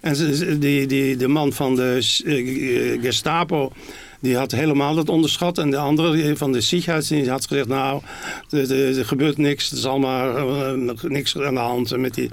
En 0.00 0.16
ze, 0.16 0.36
ze- 0.36 0.58
die, 0.58 0.86
die, 0.86 1.16
de 1.16 1.28
man 1.28 1.52
van 1.52 1.74
de 1.76 2.20
eh, 2.24 3.02
Gestapo, 3.02 3.72
die 4.24 4.36
had 4.36 4.52
helemaal 4.52 4.94
dat 4.94 5.08
onderschat. 5.08 5.58
En 5.58 5.70
de 5.70 5.76
andere 5.76 6.36
van 6.36 6.52
de 6.52 6.60
Sicherheidsdienst 6.60 7.30
had 7.30 7.46
gezegd... 7.46 7.68
nou, 7.68 8.02
er, 8.50 9.04
gebeurt 9.04 9.36
niks. 9.38 9.70
Er 9.70 9.76
is 9.76 9.86
allemaal 9.86 10.36
eh, 10.36 11.02
niks 11.02 11.38
aan 11.38 11.54
de 11.54 11.60
hand. 11.60 11.96
Met 11.96 12.14
die... 12.14 12.30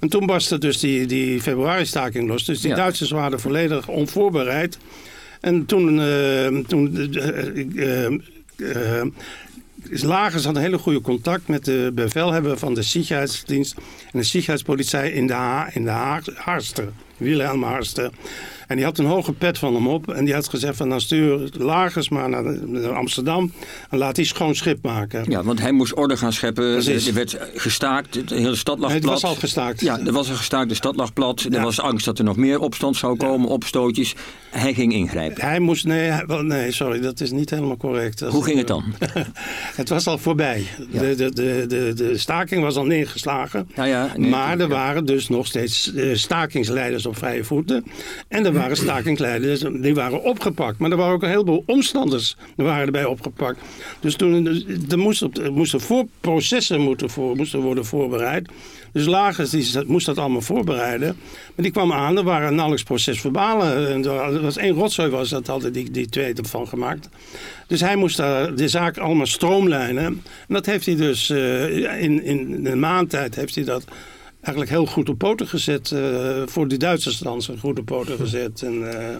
En 0.00 0.08
toen 0.08 0.26
barstte 0.26 0.58
dus 0.58 0.78
die, 0.78 1.06
die 1.06 1.40
februari-staking 1.40 2.28
los. 2.28 2.44
Dus 2.44 2.60
die 2.60 2.70
Ja. 2.70 2.76
Duitsers 2.76 3.10
waren 3.10 3.40
volledig 3.40 3.88
onvoorbereid. 3.88 4.78
En 5.40 5.66
toen... 5.66 6.00
eh, 6.00 6.46
toen 6.66 7.12
eh, 8.56 9.02
Lagers 9.90 10.44
had 10.44 10.56
een 10.56 10.62
hele 10.62 10.78
goede 10.78 11.00
contact 11.00 11.48
met 11.48 11.64
de 11.64 11.90
bevelhebber 11.94 12.58
van 12.58 12.74
de 12.74 12.82
Sicherheidsdienst 12.82 13.74
en 14.12 14.18
de 14.18 14.22
Sicherheidspolizei 14.22 15.10
in 15.10 15.26
de, 15.26 15.32
ha 15.32 15.68
in 15.72 15.84
de 15.84 15.90
Haag, 15.90 16.24
Harster, 16.34 16.88
Wilhelm 17.16 17.62
Harster. 17.62 18.10
En 18.66 18.76
die 18.76 18.84
had 18.84 18.98
een 18.98 19.04
hoge 19.06 19.32
pet 19.32 19.58
van 19.58 19.74
hem 19.74 19.88
op 19.88 20.12
en 20.12 20.24
die 20.24 20.34
had 20.34 20.48
gezegd 20.48 20.76
van 20.76 20.88
dan 20.88 21.00
stuur 21.00 21.48
Lagers 21.58 22.08
maar 22.08 22.28
naar, 22.28 22.88
Amsterdam 22.92 23.52
en 23.90 23.98
laat 23.98 24.14
die 24.14 24.24
schoon 24.24 24.54
schip 24.54 24.82
maken. 24.82 25.24
Ja, 25.28 25.42
want 25.42 25.60
hij 25.60 25.72
moest 25.72 25.96
orde 25.96 26.16
gaan 26.16 26.32
scheppen. 26.32 26.72
Precies. 26.72 27.06
Er 27.06 27.14
werd 27.14 27.38
gestaakt. 27.54 28.28
De 28.28 28.34
hele 28.34 28.56
stad 28.56 28.78
lag 28.78 28.92
het 28.92 29.00
plat. 29.00 29.12
was 29.20 29.24
al 29.30 29.34
gestaakt. 29.36 29.80
Ja, 29.80 29.98
er 30.06 30.12
was 30.12 30.28
een 30.28 30.36
gestaakt. 30.36 30.68
De 30.68 30.74
stad 30.74 30.96
lag 30.96 31.12
plat. 31.12 31.46
Er 31.52 31.62
was 31.62 31.80
angst 31.80 32.04
dat 32.04 32.18
er 32.18 32.24
nog 32.24 32.36
meer 32.36 32.58
opstand 32.60 32.96
zou 32.96 33.16
komen, 33.16 33.48
opstootjes. 33.48 34.14
Hij 34.50 34.74
ging 34.74 34.92
ingrijpen. 34.92 35.42
Hij 35.44 35.58
moest, 35.60 35.84
nee, 35.84 36.10
hij- 36.10 36.42
nee, 36.42 36.72
sorry, 36.72 37.00
dat 37.00 37.20
is 37.20 37.30
niet 37.30 37.50
helemaal 37.50 37.76
correct. 37.76 38.20
Hoe 38.20 38.44
ging 38.44 38.58
het 38.58 38.66
dan? 38.66 38.84
het 39.80 39.88
was 39.88 40.06
al 40.06 40.18
voorbij. 40.18 40.66
Ja. 40.90 41.00
De, 41.00 41.14
de, 41.14 41.32
de, 41.32 41.64
de, 41.68 41.92
de 41.94 42.18
staking 42.18 42.62
was 42.62 42.76
al 42.76 42.84
neergeslagen. 42.84 43.68
Ja, 43.74 44.12
nee, 44.16 44.30
maar 44.30 44.60
er 44.60 44.68
waren 44.68 45.04
dus 45.06 45.28
nog 45.28 45.46
steeds 45.46 45.94
eh, 45.94 46.14
stakingsleiders 46.14 47.06
op 47.06 47.16
vrije 47.16 47.44
voeten. 47.44 47.84
En 48.28 48.44
er 48.46 48.52
waren 48.52 48.63
stakingsleiders 48.72 49.60
die 49.60 49.94
waren 49.94 50.22
opgepakt. 50.22 50.78
Maar 50.78 50.90
er 50.90 50.96
waren 50.96 51.14
ook 51.14 51.22
een 51.22 51.28
heleboel 51.28 51.62
omstanders 51.66 52.36
waren 52.56 52.86
erbij 52.86 53.04
opgepakt. 53.04 53.58
Dus 54.00 54.14
toen 54.14 54.46
er 54.90 54.98
moesten, 54.98 55.32
er 55.42 55.52
moesten 55.52 55.80
voor, 55.80 56.06
processen 56.20 56.80
moeten, 56.80 57.10
voor, 57.10 57.36
moesten 57.36 57.60
worden 57.60 57.84
voorbereid. 57.84 58.48
Dus 58.92 59.06
Lagers 59.06 59.50
die 59.50 59.84
moest 59.86 60.06
dat 60.06 60.18
allemaal 60.18 60.40
voorbereiden. 60.40 61.16
Maar 61.54 61.64
die 61.64 61.70
kwam 61.70 61.92
aan, 61.92 62.16
er 62.16 62.24
waren 62.24 62.54
nauwelijks 62.54 62.84
procesverbalen. 62.84 63.88
En 63.88 64.04
er 64.04 64.40
was 64.40 64.56
één 64.56 64.74
rotzooi 64.74 65.08
was 65.08 65.28
dat 65.28 65.46
hadden 65.46 65.72
die, 65.72 65.90
die 65.90 66.08
twee 66.08 66.34
ervan 66.34 66.68
gemaakt. 66.68 67.08
Dus 67.66 67.80
hij 67.80 67.96
moest 67.96 68.16
daar 68.16 68.54
de 68.54 68.68
zaak 68.68 68.98
allemaal 68.98 69.26
stroomlijnen. 69.26 70.04
En 70.04 70.22
dat 70.48 70.66
heeft 70.66 70.86
hij 70.86 70.96
dus 70.96 71.30
eh, 71.30 72.02
in, 72.02 72.22
in 72.22 72.66
een 72.66 72.78
maand 72.78 73.10
tijd 73.10 73.34
heeft 73.34 73.54
hij 73.54 73.64
dat 73.64 73.84
eigenlijk 74.44 74.70
heel 74.70 74.86
goed 74.86 75.08
op 75.08 75.18
poten 75.18 75.48
gezet. 75.48 75.90
eh, 75.92 76.42
voor 76.46 76.68
die 76.68 76.78
Duitsers 76.78 77.18
dan 77.18 77.42
zijn 77.42 77.58
goed 77.58 77.78
op 77.78 77.84
poten 77.86 78.16
gezet. 78.18 78.62
En, 78.62 79.00
eh, 79.00 79.16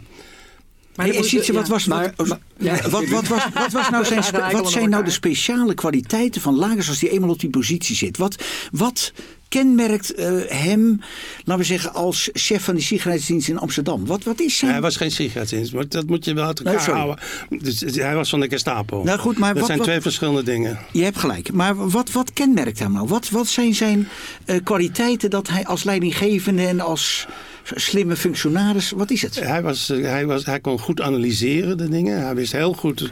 Maar 0.96 1.06
Hey, 1.06 1.22
Sietse, 1.22 1.52
wat, 1.52 1.68
was, 1.68 1.86
Maar- 1.86 2.12
wat, 2.16 2.26
maar- 2.26 2.38
ja, 2.58 2.88
wat, 2.90 3.08
wat, 3.08 3.26
was, 3.28 3.42
wat, 3.54 3.72
was 3.72 3.90
nou 3.90 4.04
zijn, 4.22 4.52
wat 4.52 4.70
zijn 4.70 4.88
nou 4.90 5.04
de 5.04 5.10
speciale 5.10 5.74
kwaliteiten 5.74 6.40
van 6.40 6.54
Lagers 6.56 6.88
als 6.88 7.00
hij 7.00 7.10
eenmaal 7.10 7.30
op 7.30 7.40
die 7.40 7.50
positie 7.50 7.96
zit? 7.96 8.16
Wat, 8.16 8.44
wat 8.72 9.12
kenmerkt 9.58 10.14
eh, 10.14 10.32
hem, 10.49 11.00
laten 11.44 11.56
we 11.62 11.64
zeggen, 11.64 11.94
als 11.94 12.28
chef 12.32 12.64
van 12.64 12.75
de 12.75 12.80
Sicherheidsdienst 12.80 13.49
in 13.49 13.58
Amsterdam? 13.58 14.06
Wat, 14.06 14.23
wat 14.25 14.40
is 14.40 14.58
zijn... 14.58 14.70
hij 14.70 14.80
was 14.80 14.96
geen 14.96 15.11
sicherheidsdienst, 15.11 15.73
maar 15.73 15.88
dat 15.88 16.06
moet 16.06 16.25
je 16.25 16.34
wel 16.34 16.46
uit 16.46 16.58
elkaar 16.58 16.75
Nee, 16.75 16.82
sorry. 16.82 16.99
houden. 17.00 17.25
Dus, 17.62 17.80
hij 17.80 18.14
was 18.14 18.30
van 18.30 18.40
de 18.40 18.49
Gestapo. 18.49 19.02
Nou 19.02 19.18
goed, 19.18 19.38
maar 19.38 19.49
dat 19.49 19.56
wat- 19.58 19.66
zijn 19.66 19.78
wat- 19.78 19.87
twee 19.87 20.00
verschillende 20.00 20.42
dingen. 20.42 20.78
Je 20.92 21.02
hebt 21.02 21.18
gelijk. 21.18 21.52
Maar 21.52 21.90
wat, 21.90 22.12
wat 22.12 22.32
kenmerkt 22.32 22.78
hem 22.78 22.92
nou? 22.92 23.08
Wat, 23.08 23.30
wat 23.30 23.46
zijn 23.46 23.75
zijn 23.75 24.08
eh, 24.44 24.56
kwaliteiten 24.64 25.30
dat 25.30 25.49
hij 25.49 25.64
als 25.64 25.84
leidinggevende 25.84 26.66
en 26.66 26.80
als 26.80 27.26
slimme 27.75 28.16
functionaris, 28.16 28.90
wat 28.90 29.11
is 29.11 29.23
het? 29.23 29.40
Hij, 29.40 29.62
was, 29.62 29.90
eh, 29.90 30.02
hij, 30.02 30.26
was, 30.26 30.44
hij 30.46 30.61
kon 30.61 30.78
goed 30.78 31.00
analyseren, 31.00 31.76
de 31.76 31.88
dingen. 31.88 32.22
Hij 32.24 32.35
wist 32.35 32.52
heel 32.52 32.72
goed 32.72 33.11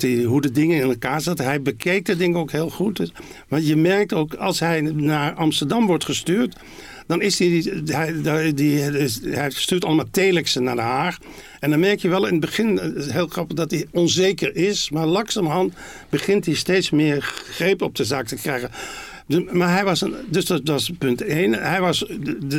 hij, 0.00 0.22
hoe 0.22 0.40
de 0.40 0.50
dingen 0.50 0.76
in 0.76 0.88
elkaar 0.88 1.20
zaten. 1.20 1.44
Hij 1.44 1.62
bekeek 1.62 2.06
de 2.06 2.16
dingen 2.16 2.38
ook 2.38 2.52
heel 2.52 2.70
goed. 2.70 2.96
Dus- 2.96 3.12
Maar 3.48 3.60
je 3.60 3.76
merkt 3.76 4.12
ook, 4.12 4.34
als 4.34 4.60
hij 4.60 4.80
naar 4.80 5.34
Amsterdam 5.34 5.86
wordt 5.86 6.04
gestuurd... 6.04 6.56
dan 7.06 7.22
is 7.22 7.38
hij, 7.38 7.82
hij, 7.84 8.54
die, 8.54 8.78
hij 9.22 9.50
stuurt 9.50 9.84
allemaal 9.84 10.10
telexen 10.10 10.62
naar 10.62 10.76
Den 10.76 10.84
Haag. 10.84 11.18
En 11.60 11.70
dan 11.70 11.80
merk 11.80 12.00
je 12.00 12.08
wel 12.08 12.26
in 12.26 12.32
het 12.32 12.40
begin, 12.40 12.80
heel 13.10 13.26
grappig, 13.26 13.56
dat 13.56 13.70
hij 13.70 13.86
onzeker 13.90 14.56
is. 14.56 14.90
Maar 14.90 15.06
langzamerhand 15.06 15.74
begint 16.08 16.46
hij 16.46 16.54
steeds 16.54 16.90
meer 16.90 17.20
greep 17.50 17.82
op 17.82 17.96
de 17.96 18.04
zaak 18.04 18.26
te 18.26 18.36
krijgen. 18.36 18.70
Maar 19.50 19.72
hij 19.72 19.84
was, 19.84 20.00
een, 20.00 20.14
dus 20.28 20.44
dat, 20.44 20.68
is 20.68 20.90
punt 20.98 21.22
één. 21.22 21.52
Hij 21.52 21.80
was, 21.80 22.04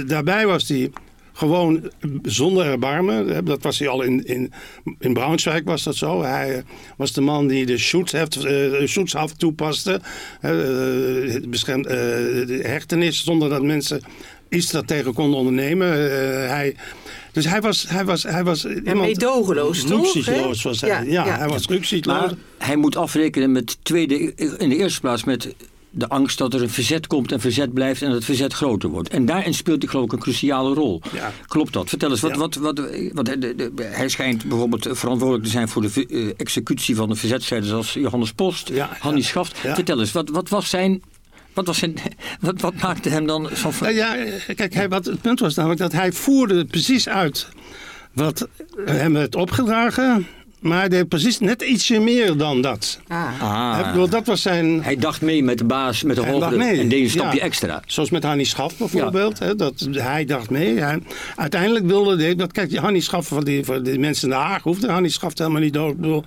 daarbij 0.06 0.46
was 0.46 0.68
hij 0.68 0.92
gewoon 1.34 1.92
zonder 2.24 2.66
erbarmen. 2.66 3.46
Dat 3.46 3.64
was 3.64 3.80
hij 3.80 3.88
al 3.88 4.02
in, 4.02 4.26
in, 4.26 4.52
in 5.00 5.14
Braunschweig 5.14 5.62
was 5.64 5.84
dat 5.84 5.96
zo. 5.96 6.22
Hij 6.24 6.64
was 6.98 7.12
de 7.12 7.22
man 7.22 7.48
die 7.48 7.66
de 7.66 7.78
Schutzhaft, 7.78 8.36
eh, 8.36 8.44
de 8.44 8.84
Schutzhaft 8.86 9.40
toepaste. 9.40 10.02
Eh, 10.42 11.36
eh, 11.36 11.44
beschermd, 11.48 11.86
eh, 11.86 11.96
de 11.96 12.60
hechtenis 12.64 13.24
zonder 13.24 13.50
dat 13.50 13.62
mensen 13.62 14.02
iets 14.50 14.72
daartegen 14.72 15.14
konden 15.14 15.40
ondernemen. 15.40 15.94
Eh, 15.94 16.50
hij, 16.50 16.76
dus 17.32 17.46
hij 17.46 17.62
was, 17.62 17.86
hij 17.90 18.06
was, 18.06 18.24
hij 18.24 18.44
was 18.44 18.66
iemand... 18.66 19.00
meedogenloos, 19.00 19.84
toch, 19.84 20.64
was 20.64 20.82
hij. 20.82 20.90
Ja, 20.90 21.02
Ja, 21.02 21.26
ja. 21.26 21.38
hij 21.38 21.48
was 21.48 21.68
rücksichtsloos. 21.68 22.20
Maar 22.20 22.34
hij 22.58 22.76
moet 22.76 22.96
afrekenen 22.96 23.52
met 23.52 23.78
tweede, 23.82 24.36
in 24.58 24.70
de 24.70 24.76
eerste 24.76 25.00
plaats 25.00 25.24
met 25.24 25.56
de 25.96 26.08
angst 26.08 26.38
dat 26.38 26.54
er 26.54 26.62
een 26.62 26.70
verzet 26.70 27.08
komt 27.08 27.32
en 27.32 27.40
verzet 27.40 27.74
blijft 27.74 28.02
en 28.02 28.08
dat 28.08 28.16
het 28.16 28.26
verzet 28.26 28.54
groter 28.54 28.90
wordt. 28.90 29.10
En 29.10 29.26
daarin 29.26 29.54
speelt 29.54 29.82
hij 29.82 29.92
geloof 29.92 30.06
ik 30.06 30.12
een 30.12 30.20
cruciale 30.20 30.74
rol. 30.74 31.02
Ja. 31.14 31.32
Klopt 31.48 31.74
dat? 31.74 31.90
Vertel 31.90 32.10
eens, 32.10 32.20
wat, 32.22 32.32
Ja. 32.32 32.38
wat, 32.38 32.56
wat, 32.56 32.80
wat, 33.14 33.26
de- 33.26 33.38
de- 33.56 33.72
hij 33.84 34.10
schijnt 34.10 34.46
bijvoorbeeld 34.46 34.88
verantwoordelijk 34.92 35.46
te 35.46 35.52
zijn 35.52 35.70
voor 35.70 35.82
de 35.82 36.06
eh, 36.10 36.28
executie 36.38 36.96
van 36.96 37.10
de 37.10 37.16
verzetstrijders 37.16 37.72
als 37.74 37.94
Johannes 37.94 38.32
Post, 38.34 38.70
Ja, 38.70 38.90
Hannie. 39.00 39.24
Schaft. 39.24 39.58
Vertel 39.58 40.00
eens, 40.00 40.12
wat, 40.12 40.30
wat 40.30 40.50
was 40.50 40.70
zijn... 40.70 41.02
Wat, 41.54 41.66
was 41.66 41.78
zijn, 41.78 41.96
wat, 42.40 42.62
wat 42.62 42.74
maakte 42.82 43.10
hem 43.10 43.26
dan 43.28 43.50
zo 43.56 43.70
van... 43.72 43.88
Nou 43.88 43.96
ja, 44.00 44.16
kijk, 44.56 44.74
hij, 44.74 44.90
wat 44.90 45.06
het 45.06 45.22
punt 45.22 45.40
was 45.40 45.56
namelijk 45.56 45.80
dat 45.82 45.92
hij 45.92 46.12
voerde 46.12 46.66
precies 46.66 47.10
uit 47.10 47.48
wat 48.14 48.48
hem 48.86 49.14
werd 49.14 49.36
opgedragen. 49.36 50.28
Maar 50.64 50.80
hij 50.80 50.90
deed 50.90 51.08
precies 51.08 51.40
net 51.40 51.62
ietsje 51.62 52.00
meer 52.00 52.38
dan 52.38 52.62
dat. 52.62 53.00
Ah. 53.08 53.42
Ah, 53.42 53.80
Ik 53.80 53.86
bedoel, 53.92 54.10
dat 54.10 54.26
was 54.26 54.42
zijn... 54.42 54.84
hij 54.84 54.96
dacht 54.96 55.22
mee 55.22 55.44
met 55.44 55.58
de 55.58 55.64
baas, 55.64 56.04
met 56.04 56.16
de 56.16 56.22
Hij 56.22 56.32
hogere 56.32 56.56
dacht 56.58 56.70
mee. 56.70 56.80
en 56.80 56.90
deed 56.90 57.04
een 57.04 57.10
stapje 57.10 57.38
Ja. 57.38 57.44
extra. 57.44 57.82
Zoals 57.86 58.10
met 58.10 58.24
Hannie 58.24 58.46
Schaf 58.46 58.78
bijvoorbeeld. 58.78 59.40
Hè, 59.40 59.56
dat, 59.56 59.88
hij 59.92 60.26
dacht 60.26 60.50
mee. 60.50 60.80
Hij, 60.80 61.00
uiteindelijk 61.36 61.86
wilde 61.86 62.24
hij... 62.24 62.36
Dat, 62.36 62.52
kijk, 62.52 62.70
die 62.70 62.80
Hannie 62.80 63.02
Schaf 63.02 63.28
van 63.28 63.44
die, 63.44 63.66
van 63.66 63.84
die 63.84 64.00
mensen 64.00 64.30
in 64.30 64.34
Den 64.34 64.44
Haag 64.44 64.64
hoefde 64.64 64.92
Hannie 64.92 65.12
Schaf 65.12 65.38
helemaal 65.38 65.62
niet 65.62 65.74
dood. 65.74 65.96
Bedoel, 65.98 66.24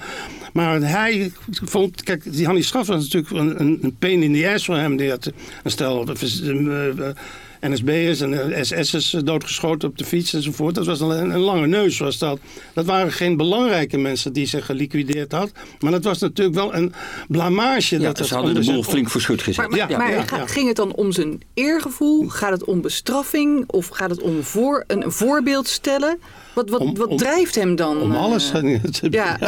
maar 0.52 0.80
hij 0.80 1.32
vond... 1.64 2.02
Kijk, 2.02 2.32
die 2.32 2.44
Hannie 2.46 2.62
Schaf 2.64 2.86
was 2.86 3.02
natuurlijk 3.02 3.32
een, 3.32 3.60
een, 3.60 3.78
een 3.82 3.96
pain 3.98 4.22
in 4.22 4.32
the 4.34 4.50
ass 4.54 4.64
voor 4.64 4.76
hem. 4.76 4.96
Die 4.96 5.10
had 5.10 5.32
een 5.62 5.70
stel... 5.70 6.06
eh, 6.08 6.88
eh, 6.88 7.16
NSB'ers 7.60 8.20
en 8.20 8.52
eh, 8.54 8.62
SS'ers 8.62 9.10
doodgeschoten 9.10 9.88
op 9.88 9.98
de 9.98 10.04
fiets 10.04 10.32
enzovoort. 10.34 10.74
Dat 10.74 10.86
was 10.86 11.00
een, 11.00 11.10
een 11.10 11.38
lange 11.38 11.66
neus 11.66 11.98
was 11.98 12.18
dat. 12.18 12.38
Dat 12.74 12.84
waren 12.84 13.12
geen 13.12 13.36
belangrijke 13.36 13.98
mensen 13.98 14.32
die 14.32 14.46
zich 14.46 14.66
geliquideerd 14.66 15.32
had. 15.32 15.50
Maar 15.80 15.92
dat 15.92 16.04
was 16.04 16.18
natuurlijk 16.18 16.56
wel 16.56 16.74
een 16.74 16.92
blamage. 17.28 17.98
Ja, 17.98 18.02
dat 18.02 18.18
het 18.18 18.26
ze 18.26 18.34
hadden 18.34 18.54
de 18.54 18.60
boel 18.60 18.68
zijn- 18.72 18.84
flink 18.84 19.10
voor 19.10 19.20
schut 19.20 19.42
gezet. 19.42 19.56
Maar, 19.68 19.78
maar, 19.78 19.90
Ja, 19.90 19.96
maar 19.98 20.10
ja, 20.12 20.22
ga- 20.22 20.36
ja. 20.36 20.46
ging 20.46 20.66
het 20.66 20.76
dan 20.76 20.94
om 20.94 21.12
zijn 21.12 21.40
eergevoel? 21.54 22.28
Gaat 22.28 22.50
het 22.52 22.64
om 22.64 22.80
bestraffing? 22.80 23.64
Of 23.66 23.88
gaat 23.88 24.10
het 24.10 24.20
om 24.20 24.42
voor, 24.42 24.84
een, 24.86 25.02
een 25.04 25.12
voorbeeld 25.12 25.68
stellen? 25.68 26.18
Wat, 26.56 26.70
wat, 26.70 26.80
Om- 26.80 26.96
wat 26.96 27.08
om- 27.08 27.16
drijft 27.16 27.54
hem 27.54 27.76
dan? 27.76 28.00
Om 28.00 28.12
eh, 28.12 28.22
alles 28.22 28.50
ging 28.50 28.82
het. 28.82 29.00
Ja. 29.10 29.38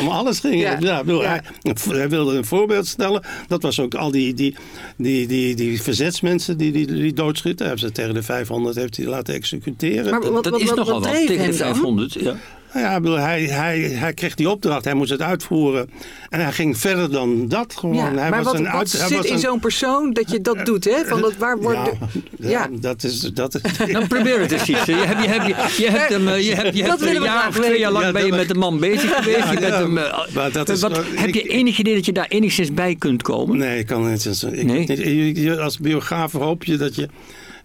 om 0.00 0.08
alles 0.08 0.40
ging 0.40 0.60
Ja. 0.60 0.74
het. 0.74 0.82
Ja, 0.82 0.98
ik 0.98 1.04
bedoel, 1.04 1.22
Ja. 1.22 1.28
Hij, 1.62 1.74
hij 1.96 2.08
wilde 2.08 2.36
een 2.36 2.44
voorbeeld 2.44 2.86
stellen. 2.86 3.22
Dat 3.48 3.62
was 3.62 3.80
ook 3.80 3.94
al 3.94 4.10
die, 4.10 4.34
die, 4.34 4.56
die, 4.96 5.26
die, 5.26 5.54
die 5.54 5.82
verzetsmensen 5.82 6.56
die, 6.58 6.72
die, 6.72 6.86
die 6.86 7.12
doodschieten. 7.12 7.66
Hij 7.66 7.68
heeft 7.74 7.86
ze 7.86 7.92
tegen 7.92 8.14
de 8.14 8.22
500 8.22 8.76
heeft 8.76 8.96
hij 8.96 9.06
laten 9.06 9.34
executeren. 9.34 10.10
Maar 10.10 10.32
wat, 10.32 10.44
dat 10.44 10.52
wat, 10.52 10.60
is 10.60 10.68
wat, 10.68 10.76
nogal 10.76 10.92
wat 10.94 11.02
wat, 11.04 11.12
dreef 11.12 11.26
tegen 11.26 11.36
de 11.50 11.50
hem 11.50 11.58
dan? 11.58 11.74
500. 11.74 12.12
Ja. 12.14 12.36
Nou 12.76 12.88
ja, 12.88 13.00
bedoel, 13.00 13.16
hij, 13.18 13.42
hij, 13.44 13.78
hij 13.80 14.12
kreeg 14.14 14.34
die 14.34 14.50
opdracht, 14.50 14.84
hij 14.84 14.94
moest 14.94 15.10
het 15.10 15.22
uitvoeren. 15.22 15.90
En 16.28 16.40
hij 16.40 16.52
ging 16.52 16.78
verder 16.78 17.10
dan 17.10 17.48
dat 17.48 17.74
gewoon. 17.76 17.94
Ja, 17.96 18.02
hij 18.14 18.30
maar 18.30 18.42
was 18.42 18.44
wat, 18.52 18.54
een 18.54 18.62
wat 18.64 18.72
uit- 18.74 18.92
hij 18.92 19.06
zit 19.08 19.16
was 19.16 19.26
in 19.26 19.32
een- 19.32 19.38
zo'n 19.38 19.58
persoon 19.60 20.12
dat 20.12 20.30
je 20.30 20.40
dat 20.40 20.66
doet, 20.66 20.84
hè? 20.84 21.04
Van 21.04 21.20
dat, 21.20 21.36
waar 21.36 21.58
wordt 21.58 21.78
ja, 21.78 21.84
de- 22.12 22.48
ja, 22.48 22.50
ja. 22.50 22.68
dat 22.80 23.04
is... 23.04 23.20
Dat 23.20 23.54
is 23.54 23.92
Dan 23.92 24.06
probeer 24.16 24.40
het 24.40 24.52
eens 24.52 24.68
iets. 24.68 24.84
Je 24.84 24.92
hebt, 24.94 25.22
je 25.22 25.28
hebt, 25.28 25.76
je, 25.76 25.90
hebt 25.90 26.08
hem, 26.08 26.28
eh, 26.28 26.46
je 26.46 26.54
hebt, 26.54 26.76
je 26.76 26.82
hebt 26.84 27.00
een 27.02 27.22
jaar 27.22 27.48
of 27.48 27.54
twee 27.58 27.78
jaar 27.78 27.92
lang 27.92 28.12
ben 28.12 28.26
je 28.26 28.32
met 28.32 28.48
de 28.48 28.54
man 28.54 28.78
bezig 28.80 29.14
geweest. 29.16 29.38
Ja, 29.38 29.52
je 29.52 29.60
bent 29.60 29.72
ja, 29.72 29.80
hem, 29.80 29.98
eh, 29.98 30.18
maar 30.34 30.52
dat 30.52 30.68
is 30.68 30.80
wat, 30.80 31.00
heb 31.14 31.34
je 31.34 31.42
enig 31.42 31.78
idee 31.78 31.94
dat 31.94 32.04
je 32.06 32.12
daar 32.12 32.26
enigszins 32.28 32.74
bij 32.74 32.94
kunt 32.98 33.22
komen? 33.22 33.56
Nee, 33.58 33.78
ik 33.78 33.86
kan 33.86 34.10
niet. 34.10 34.24
Ik, 34.52 34.64
Nee? 34.64 35.52
als 35.52 35.78
biograaf 35.78 36.32
hoop 36.32 36.64
je 36.64 36.76
dat 36.76 36.94
je 36.94 37.08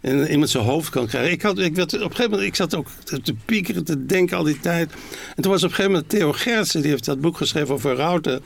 in, 0.02 0.32
iemand 0.32 0.50
zijn 0.50 0.64
hoofd 0.64 0.90
kan 0.90 1.08
krijgen. 1.08 1.32
Ik, 1.32 1.42
had, 1.42 1.60
ik, 1.60 1.76
werd, 1.76 1.94
op 1.94 2.00
een 2.00 2.10
gegeven 2.10 2.32
moment, 2.32 2.48
ik 2.48 2.56
zat 2.56 2.76
ook 2.76 2.88
te, 3.24 3.34
piekeren, 3.46 3.84
te 3.84 4.06
denken 4.06 4.38
al 4.38 4.44
die 4.44 4.60
tijd. 4.60 4.92
En 5.36 5.42
toen 5.42 5.52
was 5.52 5.64
op 5.64 5.70
een 5.70 5.76
gegeven 5.76 5.92
moment 5.92 6.10
Theo 6.10 6.32
Gertsen, 6.32 6.82
die 6.82 6.92
heeft 6.92 7.06
dat 7.06 7.22
boek 7.22 7.38
geschreven 7.38 7.74
over 7.74 7.96
Routen. 7.96 8.42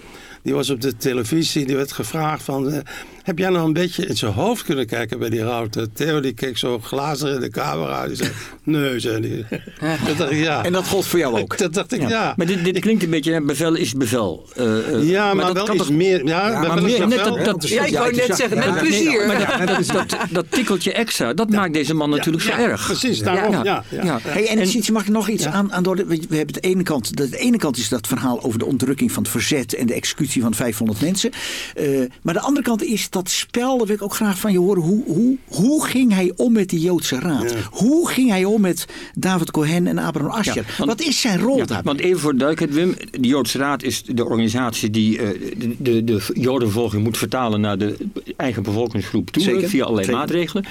Die 0.46 0.54
was 0.54 0.70
op 0.70 0.82
de 0.82 0.98
televisie, 0.98 1.66
die 1.66 1.76
werd 1.76 1.92
gevraagd 1.92 2.44
van... 2.44 2.72
eh, 2.72 2.78
heb 3.24 3.38
jij 3.38 3.50
nou 3.50 3.66
een 3.66 3.74
beetje 3.74 4.06
in 4.06 4.18
zijn 4.18 4.34
hoofd 4.34 4.64
kunnen 4.64 4.86
kijken 4.86 5.20
bij 5.20 5.30
die 5.30 5.44
Routen? 5.44 5.94
Theo 5.94 6.20
die 6.20 6.34
keek 6.34 6.58
zo 6.58 6.80
glazer 6.80 7.34
in 7.34 7.40
de 7.40 7.50
camera. 7.50 8.08
Die 8.08 8.16
zei, 8.16 8.30
nee, 8.64 9.00
zei 9.00 9.46
hij. 9.50 9.60
Dat 10.08 10.18
dacht 10.18 10.32
ik, 10.32 10.38
ja. 10.38 10.64
En 10.64 10.72
dat 10.72 10.88
gold 10.88 11.06
voor 11.06 11.20
jou 11.20 11.40
ook. 11.42 11.58
Dat 11.66 11.74
dacht 11.74 11.94
ik, 11.94 12.10
ja. 12.10 12.34
Maar 12.38 12.46
dit, 12.46 12.64
dit 12.64 12.80
klinkt 12.80 13.04
een 13.04 13.10
beetje, 13.10 13.42
bevel 13.42 13.76
is 13.76 13.94
bevel. 13.94 14.48
Eh, 14.56 14.94
eh, 14.94 15.10
Ja, 15.10 15.34
maar, 15.34 15.46
dat 15.46 15.54
wel 15.54 15.66
kan 15.66 15.76
iets 15.76 15.86
toch- 15.86 15.94
meer. 15.96 16.26
Ja, 16.26 16.50
maar 16.68 16.82
meer- 16.84 17.08
net 17.08 17.24
dat- 17.24 17.46
dat- 17.46 17.68
Ja, 17.70 17.86
ik 17.86 17.94
wou 17.94 18.16
net 18.16 18.36
zeggen, 18.36 18.58
ja, 18.58 18.66
met 18.66 18.74
ja, 18.76 18.80
plezier. 18.82 19.28
Maar 19.28 19.66
dat, 19.66 19.86
dat, 19.88 20.18
dat 20.32 20.46
tikkeltje 20.50 20.94
extra, 20.94 21.34
dat 21.34 21.50
maakt 21.50 21.74
deze 21.74 21.94
man 21.94 22.10
natuurlijk 22.10 22.44
zo 22.44 22.50
ja, 22.52 22.58
erg. 22.60 22.86
Precies, 22.86 23.20
daarom. 23.20 23.52
Ja, 23.52 23.64
ja, 23.64 23.84
ja. 24.04 24.20
Hey, 24.22 24.48
en, 24.48 24.68
Sietse, 24.68 24.92
mag 24.92 25.02
ik 25.02 25.10
nog 25.10 25.30
iets 25.30 25.46
aan, 25.46 25.74
aan 25.74 25.84
door? 25.84 25.96
We 25.96 26.20
we 26.30 26.36
hebben 26.38 26.54
de 26.54 26.60
ene 26.60 26.84
kant, 26.84 27.18
de, 27.18 27.30
de 27.30 27.38
ene 27.38 27.58
kant 27.58 27.78
is 27.78 27.90
dat 27.90 28.08
verhaal 28.08 28.44
over 28.44 28.60
de 28.60 28.66
onderdrukking 28.66 29.12
van 29.12 29.24
het 29.24 29.32
verzet 29.32 29.74
en 29.76 29.86
de 29.86 29.94
executie 29.94 30.35
van 30.42 30.54
500 30.54 31.02
mensen. 31.02 31.32
Eh, 31.76 32.00
maar 32.22 32.34
de 32.34 32.40
andere 32.40 32.66
kant 32.66 32.84
is 32.84 33.10
dat 33.10 33.30
spel, 33.30 33.78
daar 33.78 33.88
wil 33.88 33.96
ik 33.96 34.02
ook 34.02 34.14
graag 34.16 34.40
van 34.40 34.52
je 34.52 34.60
horen. 34.60 34.82
Hoe, 34.84 35.04
hoe, 35.06 35.38
hoe 35.48 35.86
ging 35.86 36.14
hij 36.14 36.32
om 36.36 36.54
met 36.54 36.70
die 36.70 36.80
Joodse 36.80 37.20
raad? 37.20 37.56
Hoe 37.72 38.10
ging 38.10 38.30
hij 38.30 38.46
om 38.46 38.62
met 38.62 38.86
David 39.16 39.52
Cohen 39.52 39.88
en 39.88 39.98
Abraham? 39.98 40.44
Ja, 40.44 40.54
want- 40.54 40.90
Wat 40.90 41.02
is 41.02 41.22
zijn 41.22 41.40
rol 41.40 41.58
Ja, 41.58 41.66
daarbij? 41.66 41.94
want 41.94 42.00
even 42.00 42.20
voor 42.20 42.32
de 42.32 42.38
duidelijkheid, 42.38 42.86
Wim. 42.86 43.22
De 43.22 43.28
Joodse 43.28 43.58
Raad 43.58 43.84
is 43.84 44.04
de 44.04 44.26
organisatie 44.26 44.90
die 44.90 45.20
eh, 45.22 45.54
de, 45.58 45.76
de, 45.80 46.04
de 46.04 46.22
Jodenvervolging 46.34 47.04
moet 47.04 47.18
vertalen 47.18 47.62
naar 47.62 47.78
de 47.78 47.98
eigen 48.38 48.64
bevolkingsgroep 48.64 49.30
toe. 49.30 49.44
Zeker, 49.44 49.70
Via 49.70 49.82
allerlei 49.84 50.06
zeker. 50.06 50.20
maatregelen. 50.20 50.66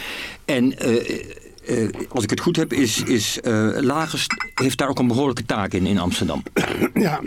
En 0.45 0.79
eh, 0.79 0.95
eh, 1.67 1.89
als 2.09 2.25
ik 2.25 2.31
het 2.31 2.41
goed 2.41 2.57
heb, 2.57 2.73
is, 2.73 3.03
is 3.03 3.41
eh, 3.41 3.69
Lagers 3.81 4.27
heeft 4.55 4.79
daar 4.79 4.89
ook 4.89 4.99
een 4.99 5.07
behoorlijke 5.07 5.45
taak 5.47 5.73
in, 5.73 5.87
in 5.87 5.99
Amsterdam. 5.99 6.43
Ja, 6.95 7.21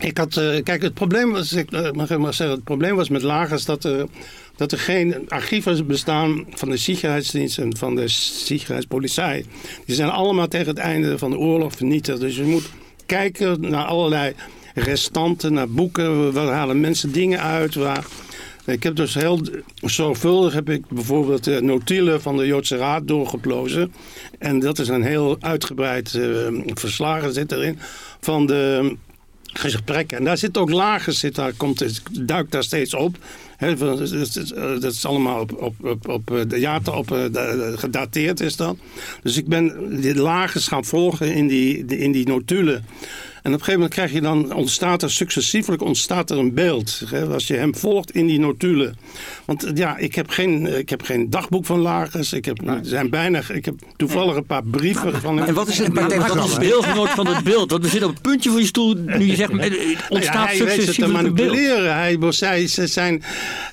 ik 0.00 0.18
had, 0.18 0.36
eh, 0.36 0.62
kijk, 0.62 0.82
het 0.82 0.94
probleem 0.94 1.30
was, 1.32 1.52
ik 1.52 1.72
eh, 1.72 1.90
mag 1.90 2.10
ik 2.10 2.18
maar 2.18 2.34
zeggen, 2.34 2.56
het 2.56 2.64
probleem 2.64 2.96
was 2.96 3.08
met 3.08 3.22
lagers 3.22 3.64
dat 3.64 3.84
er, 3.84 4.06
dat 4.56 4.72
er 4.72 4.78
geen 4.78 5.28
archieven 5.28 5.86
bestaan 5.86 6.46
van 6.50 6.70
de 6.70 6.76
Sicherheidsdienst 6.76 7.58
en 7.58 7.76
van 7.76 7.94
de 7.94 8.08
Sicherheidspolizei. 8.08 9.44
Die 9.86 9.94
zijn 9.94 10.10
allemaal 10.10 10.48
tegen 10.48 10.68
het 10.68 10.78
einde 10.78 11.18
van 11.18 11.30
de 11.30 11.38
oorlog 11.38 11.72
vernietigd. 11.72 12.20
Dus 12.20 12.36
je 12.36 12.44
moet 12.44 12.70
kijken 13.06 13.60
naar 13.60 13.84
allerlei 13.84 14.34
restanten, 14.74 15.52
naar 15.52 15.70
boeken, 15.70 16.32
waar 16.32 16.46
halen 16.46 16.80
mensen 16.80 17.12
dingen 17.12 17.40
uit, 17.40 17.74
waar... 17.74 18.06
Ik 18.66 18.82
heb 18.82 18.96
dus 18.96 19.14
heel 19.14 19.40
zorgvuldig 19.74 20.52
heb 20.52 20.70
ik 20.70 20.88
bijvoorbeeld 20.88 21.44
de 21.44 21.62
notulen 21.62 22.22
van 22.22 22.36
de 22.36 22.46
Joodse 22.46 22.76
Raad 22.76 23.08
doorgeplozen. 23.08 23.92
En 24.38 24.58
dat 24.58 24.78
is 24.78 24.88
een 24.88 25.02
heel 25.02 25.36
uitgebreid 25.40 26.14
eh, 26.14 26.46
verslagen 26.74 27.32
zit 27.32 27.52
erin 27.52 27.78
van 28.20 28.46
de 28.46 28.96
gesprekken. 29.52 30.18
En 30.18 30.24
daar 30.24 30.38
zit 30.38 30.58
ook 30.58 30.70
lager, 30.70 31.12
zit, 31.12 31.34
daar 31.34 31.52
komt, 31.52 32.02
duikt 32.12 32.52
daar 32.52 32.64
steeds 32.64 32.94
op. 32.94 33.18
Eh, 33.60 33.78
dat 34.80 34.92
is 34.92 35.06
allemaal 35.06 35.40
op, 35.40 35.52
op, 35.62 35.74
op, 35.84 36.08
op 36.08 36.30
eh, 36.30 36.40
de 36.48 36.58
jaren 36.58 36.96
op, 36.96 37.12
eh, 37.12 37.24
gedateerd 37.74 38.40
is 38.40 38.56
dat. 38.56 38.76
Dus 39.22 39.36
ik 39.36 39.46
ben 39.46 39.96
die 40.00 40.14
lagers 40.14 40.68
gaan 40.68 40.84
volgen 40.84 41.34
in 41.34 41.48
die, 41.48 41.84
in 41.84 42.12
die 42.12 42.26
notulen. 42.26 42.84
En 43.42 43.52
op 43.52 43.58
een 43.58 43.64
gegeven 43.64 43.72
moment 43.72 43.94
krijg 43.94 44.12
je 44.12 44.20
dan, 44.20 44.52
ontstaat 44.52 45.02
er 45.02 45.10
successievelijk 45.10 45.82
ontstaat 45.82 46.30
er 46.30 46.38
een 46.38 46.54
beeld. 46.54 47.02
Hè, 47.06 47.26
als 47.26 47.46
je 47.46 47.54
hem 47.54 47.76
volgt 47.76 48.10
in 48.10 48.26
die 48.26 48.38
notulen. 48.38 48.96
Want 49.44 49.64
eh, 49.64 49.76
ja, 49.76 49.96
ik 49.96 50.14
heb 50.14 50.30
geen, 50.30 50.78
ik 50.78 50.88
heb 50.90 51.02
geen 51.02 51.30
dagboek 51.30 51.66
van 51.66 51.78
Lagers. 51.78 52.32
Ik 52.32 52.44
heb, 52.44 52.68
er 52.68 52.80
zijn 52.82 53.10
bijna, 53.10 53.40
ik 53.52 53.64
heb 53.64 53.74
toevallig 53.96 54.36
een 54.36 54.46
paar 54.46 54.64
brieven 54.64 55.20
van 55.20 55.36
hem. 55.36 55.46
En 55.46 55.54
wat 55.54 55.68
is 55.68 55.78
het 55.78 55.92
wat 55.92 56.44
is 56.44 56.54
deelgenoot 56.54 57.10
van 57.10 57.26
het 57.26 57.44
beeld? 57.44 57.70
Want 57.70 57.82
we 57.82 57.88
zitten 57.88 58.08
op 58.08 58.14
het 58.14 58.22
puntje 58.22 58.50
van 58.50 58.60
je 58.60 58.66
stoel 58.66 58.94
nu 58.94 59.24
je 59.24 59.36
zegt, 59.36 59.56
eh, 59.58 59.92
ja, 59.92 59.98
ontstaat 60.08 60.48
hij 60.48 60.64
weet 60.64 60.86
het 60.86 60.94
te 60.94 61.00
beeld. 61.00 61.12
manipuleren. 61.12 61.94
Hij, 61.94 62.18
zij, 62.28 62.66
ze 62.66 62.86
zijn, 62.86 63.22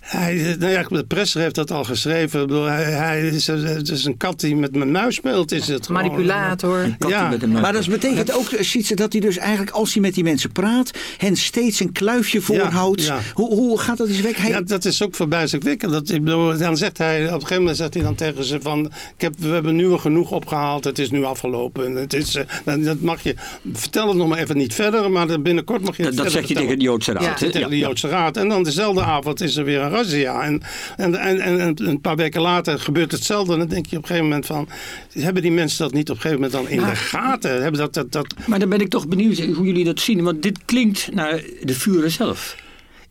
hij, 0.02 0.56
nou 0.60 0.72
ja, 0.72 0.84
de 0.90 1.06
presser 1.06 1.42
heeft 1.42 1.56
dat 1.56 1.72
al 1.72 1.84
geschreven. 1.84 2.42
Ik 2.42 2.48
bedoel, 2.48 2.64
Hij, 2.64 2.84
hij 2.84 3.28
is, 3.28 3.48
het 3.48 3.90
is 3.90 4.06
een 4.06 4.18
kat 4.18 4.40
die 4.40 4.56
met 4.56 4.76
mijn 4.76 4.92
muis 4.92 5.16
speelt. 5.16 5.52
Is 5.52 5.68
het 5.68 5.86
gewoon. 5.86 6.02
Manipulator. 6.02 6.96
Ja. 7.08 7.38
Maar 7.48 7.74
dat 7.74 7.88
betekent 7.88 8.34
ook, 8.34 8.48
eh, 8.48 8.64
Sietse, 8.64 8.96
dat 8.96 9.12
hij 9.12 9.22
dus 9.22 9.38
eigenlijk, 9.38 9.57
als 9.72 9.93
hij 9.93 10.02
met 10.02 10.13
die 10.13 10.24
mensen 10.24 10.52
praat, 10.52 10.91
hen 11.17 11.36
steeds 11.36 11.80
een 11.80 11.91
kluifje 11.91 12.41
voorhoudt. 12.41 13.04
ja. 13.04 13.20
Hoe, 13.34 13.54
hoe 13.56 13.80
gaat 13.80 13.98
dat 13.98 14.08
eens 14.08 14.22
weg? 14.22 14.38
Hij, 14.38 14.50
Ja, 14.50 14.62
dat 14.62 14.86
is 14.86 15.04
ook 15.04 15.15
verbijzingwekkend. 15.15 15.91
Dat, 15.91 16.10
ik 16.10 16.24
bedoel, 16.24 16.58
dan 16.58 16.78
zegt 16.78 16.98
hij, 16.98 17.26
op 17.26 17.26
een 17.26 17.34
gegeven 17.34 17.58
moment 17.58 17.78
zegt 17.78 17.93
hij 17.93 18.04
dan 18.04 18.15
tegen 18.15 18.43
ze 18.43 18.62
van... 18.62 18.86
Ik 18.86 19.22
heb, 19.22 19.34
we 19.39 19.48
hebben 19.48 19.76
nu 19.76 19.91
al 19.91 19.98
genoeg 19.98 20.32
opgehaald, 20.32 20.84
het 20.84 21.00
is 21.00 21.12
nu 21.12 21.24
afgelopen. 21.24 21.96
Het 21.96 22.13
is, 22.13 22.36
eh, 22.36 22.43
dat, 22.65 22.84
dat 22.84 23.02
mag 23.02 23.24
je, 23.24 23.36
vertel 23.74 24.08
het 24.08 24.17
nog 24.17 24.28
maar 24.28 24.38
even 24.38 24.58
niet 24.58 24.74
verder, 24.74 25.12
maar 25.12 25.41
binnenkort 25.41 25.82
mag 25.82 25.98
je 25.98 26.04
het 26.04 26.15
Dat, 26.15 26.32
zeg 26.32 26.48
je 26.48 26.54
tegen 26.54 26.78
de 26.78 26.84
Joodse 26.84 27.12
Raad. 27.12 27.39
Ja. 27.39 27.50
tegen 27.50 27.70
de 27.70 27.78
Joodse 27.78 28.08
Raad. 28.08 28.38
En 28.38 28.50
dan 28.50 28.63
dezelfde 28.63 29.02
avond 29.02 29.41
is 29.41 29.56
er 29.56 29.63
weer 29.63 29.82
een 29.82 29.89
razzia. 29.89 30.41
En, 30.41 30.62
en, 30.98 31.15
en, 31.15 31.39
en, 31.39 31.60
en 31.60 31.88
een 31.88 32.02
paar 32.02 32.15
weken 32.15 32.41
later 32.41 32.80
gebeurt 32.80 33.12
hetzelfde. 33.12 33.54
En 33.54 33.60
dan 33.60 33.67
denk 33.67 33.86
je 33.86 33.98
op 33.98 34.02
een 34.02 34.08
gegeven 34.08 34.30
moment 34.30 34.46
van... 34.46 34.67
Hebben 35.12 35.41
die 35.41 35.52
mensen 35.52 35.84
dat 35.84 35.93
niet 35.93 36.10
op 36.10 36.15
een 36.15 36.22
gegeven 36.22 36.43
moment 36.43 36.70
dan 36.70 36.80
in 36.80 36.89
de 36.89 36.96
gaten? 36.96 37.52
Hebben 37.52 37.80
dat, 37.80 37.93
dat, 37.93 38.12
dat, 38.12 38.36
Maar 38.46 38.60
dan 38.60 38.70
ben 38.70 38.82
ik 38.82 38.89
toch 38.89 39.08
benieuwd 39.08 39.38
hoe 39.56 39.66
jullie 39.66 39.86
dat 39.86 40.00
zien. 40.00 40.24
Want 40.24 40.44
dit 40.44 40.66
klinkt 40.66 41.10
naar 41.14 41.42
de 41.62 41.74
Führer 41.74 42.12
zelf. 42.12 42.56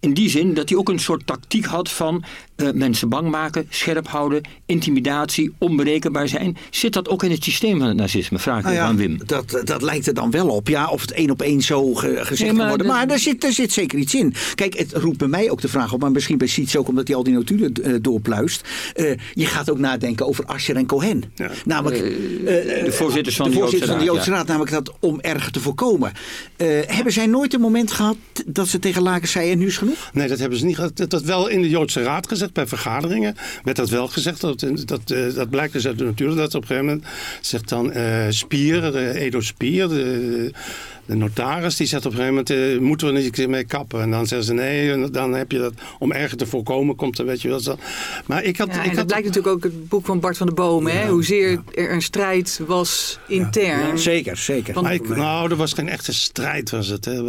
In 0.07 0.15
die 0.15 0.31
zin 0.31 0.55
dat 0.55 0.69
hij 0.69 0.79
ook 0.79 0.89
een 0.89 0.99
soort 0.99 1.27
tactiek 1.27 1.65
had 1.65 1.91
van 1.91 2.25
eh, 2.57 2.69
mensen 2.75 3.09
bang 3.09 3.31
maken, 3.31 3.67
scherp 3.71 4.09
houden, 4.09 4.43
intimidatie, 4.67 5.53
onberekenbaar 5.59 6.29
zijn. 6.29 6.57
Zit 6.71 6.93
dat 6.93 7.09
ook 7.09 7.23
in 7.23 7.31
het 7.31 7.45
systeem 7.45 7.79
van 7.79 7.89
het 7.89 7.97
nazisme? 7.97 8.39
Vraag 8.39 8.59
ik 8.59 8.63
Nou 8.65 8.75
even 8.77 8.87
aan 8.89 8.97
Wim. 8.97 9.19
Dat, 9.27 9.61
dat 9.65 9.83
lijkt 9.83 10.07
er 10.07 10.15
dan 10.15 10.31
wel 10.31 10.49
op. 10.49 10.69
Ja, 10.69 10.89
of 10.89 11.01
het 11.01 11.13
één 11.13 11.31
op 11.31 11.43
één 11.43 11.61
zo 11.61 11.95
ge- 11.95 12.09
gezegd 12.17 12.39
Nee, 12.41 12.49
kan 12.49 12.57
maar 12.59 12.69
worden. 12.69 12.87
Maar 12.87 13.07
daar 13.07 13.19
zit, 13.19 13.41
daar 13.41 13.53
zit 13.53 13.73
zeker 13.73 13.99
iets 13.99 14.15
in. 14.15 14.35
Kijk, 14.55 14.79
het 14.79 14.93
roept 14.93 15.19
bij 15.19 15.29
mij 15.29 15.51
ook 15.51 15.61
de 15.61 15.69
vraag 15.69 15.93
op. 15.93 16.01
Maar 16.01 16.11
misschien 16.11 16.39
bij 16.39 16.47
Siets 16.47 16.77
ook 16.77 16.89
omdat 16.89 17.07
hij 17.09 17.17
al 17.17 17.23
die 17.23 17.35
notulen 17.35 17.73
eh, 17.73 17.95
doorpluist. 18.01 18.69
Eh, 18.95 19.11
je 19.35 19.47
gaat 19.47 19.71
ook 19.71 19.79
nadenken 19.79 20.27
over 20.27 20.45
Ascher 20.45 20.77
en 20.77 20.87
Cohen. 20.87 21.23
Namelijk, 21.65 22.01
eh, 22.01 22.85
de 22.85 22.93
voorzitters 22.93 23.37
van 23.37 23.47
de 23.47 23.53
de 23.55 23.59
voorzitter 23.61 23.89
van 23.89 23.99
de 23.99 24.05
Joodse 24.05 24.31
Raad, 24.31 24.39
Raad. 24.39 24.47
Namelijk 24.47 24.73
dat 24.73 24.93
om 25.01 25.21
erger 25.21 25.53
te 25.53 25.61
voorkomen. 25.61 26.13
Eh, 26.57 26.67
hebben 26.87 27.13
zij 27.13 27.27
nooit 27.27 27.55
een 27.55 27.61
moment 27.61 27.93
gehad 27.93 28.17
dat 28.47 28.69
ze 28.69 28.79
tegen 28.79 29.03
Lakers 29.03 29.33
zeiden 29.33 29.53
en 29.53 29.59
nu 29.59 29.67
is 29.67 29.77
genoeg? 29.79 29.96
Nee, 30.13 30.29
dat 30.29 30.39
hebben 30.39 30.59
ze 30.59 30.65
niet. 30.65 30.97
Dat 30.97 31.11
dat 31.11 31.23
wel 31.23 31.49
in 31.49 31.63
de 31.63 31.69
Joodse 31.69 32.03
Raad 32.03 32.29
gezegd, 32.29 32.53
bij 32.53 32.67
vergaderingen 32.67 33.37
werd 33.63 33.77
dat 33.77 33.89
wel 33.89 34.09
gezegd. 34.09 34.41
Dat, 34.41 34.67
dat, 34.85 35.11
eh, 35.11 35.35
dat 35.35 35.51
blijkt 35.51 35.73
dus 35.73 35.87
uit 35.87 35.99
de 35.99 36.05
natuur. 36.05 36.35
Dat 36.35 36.55
op 36.55 36.61
een 36.61 36.67
gegeven 36.67 36.87
moment 36.87 37.07
zegt 37.41 37.69
dan 37.69 37.93
eh, 37.93 38.27
Spier, 38.29 38.97
eh, 38.97 39.23
Edo 39.23 39.41
Spier, 39.41 39.89
de 41.07 41.15
notaris, 41.17 41.77
die 41.77 41.87
zegt 41.87 42.07
op 42.07 42.13
een 42.13 42.19
gegeven 42.19 42.45
moment, 42.47 42.75
eh, 42.75 42.79
moeten 42.89 43.13
we 43.13 43.21
niet 43.21 43.49
mee 43.49 43.65
kappen? 43.65 44.01
En 44.01 44.11
dan 44.11 44.27
zeggen 44.27 44.47
ze 44.47 44.53
nee, 44.55 44.91
en 44.93 45.13
dan 45.13 45.35
heb 45.35 45.53
je 45.53 45.59
dat, 45.59 45.73
om 45.99 46.13
erger 46.13 46.37
te 46.37 46.47
voorkomen, 46.47 46.97
komt 46.97 47.19
er, 47.19 47.25
weet 47.27 47.43
je 47.43 47.49
wel. 47.49 47.61
Zo. 47.61 47.77
Maar 48.27 48.45
ik 48.45 48.57
had... 48.57 48.67
Ja, 48.69 48.75
ik 48.75 48.81
en 48.83 48.89
dat 48.89 48.97
had 48.97 49.07
blijkt 49.07 49.27
natuurlijk 49.27 49.55
ook 49.55 49.63
het 49.63 49.89
boek 49.89 50.07
van 50.07 50.21
Bart 50.21 50.37
van 50.37 50.47
der 50.47 50.55
Boom. 50.55 50.87
Hè? 50.87 51.09
Hoezeer 51.09 51.63
er 51.75 51.93
een 51.93 52.03
strijd 52.03 52.61
was 52.67 53.19
intern. 53.29 53.99
Zeker, 53.99 54.37
zeker. 54.37 54.75
Want- 54.75 54.87
maar 54.87 54.95
ik- 54.95 55.09
nou, 55.09 55.51
er 55.51 55.57
was 55.57 55.73
geen 55.73 55.89
echte 55.89 56.15
strijd, 56.15 56.71
was 56.71 56.87
het. 56.89 57.05
Hè. 57.05 57.23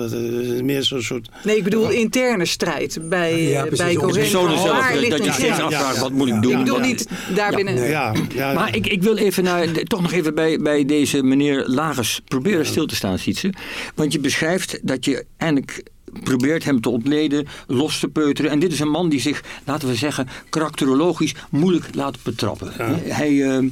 Meer 0.63 0.83
zo'n 0.83 1.01
soort... 1.01 1.29
Nee, 1.43 1.57
ik 1.57 1.63
bedoel 1.63 1.89
interne 1.89 2.45
strijd 2.45 2.99
bij, 3.09 3.41
Ja, 3.43 3.61
precies. 3.65 3.77
bij 3.85 3.93
de 3.93 3.99
personen 3.99 4.57
zelf, 4.59 4.79
Waar 4.79 4.93
dat- 4.93 5.09
dat 5.09 5.25
je 5.25 5.31
steeds 5.31 5.59
afvraagt, 5.59 5.97
wat 5.99 6.11
moet 6.11 6.27
ik 6.27 6.41
doen? 6.41 6.51
Ik 6.51 6.57
bedoel 6.57 6.79
Ja. 6.79 6.85
niet 6.85 7.07
daarbinnen. 7.35 7.89
Ja, 7.89 8.13
Maar 8.53 8.75
ik, 8.75 8.87
ik 8.87 9.03
wil 9.03 9.17
even 9.17 9.43
naar, 9.43 9.73
de- 9.73 9.83
toch 9.83 10.01
nog 10.01 10.11
even 10.11 10.35
bij, 10.35 10.57
bij 10.59 10.85
deze 10.85 11.23
meneer 11.23 11.63
Lagers 11.67 12.21
proberen 12.27 12.65
stil 12.65 12.85
te 12.85 12.95
staan, 12.95 13.19
Sietse. 13.19 13.49
Want 13.95 14.13
je 14.13 14.19
beschrijft 14.19 14.79
dat 14.81 15.05
je 15.05 15.25
eindelijk 15.37 15.83
probeert 16.23 16.63
hem 16.63 16.81
te 16.81 16.89
ontleden, 16.89 17.47
los 17.67 17.99
te 17.99 18.07
peuteren. 18.07 18.51
En 18.51 18.59
dit 18.59 18.71
is 18.71 18.79
een 18.79 18.89
man 18.89 19.09
die 19.09 19.19
zich, 19.19 19.43
laten 19.65 19.87
we 19.87 19.95
zeggen, 19.95 20.27
karakterologisch 20.49 21.35
moeilijk 21.49 21.95
laat 21.95 22.23
betrappen. 22.23 22.71
Hij... 23.03 23.57
eh, 23.57 23.65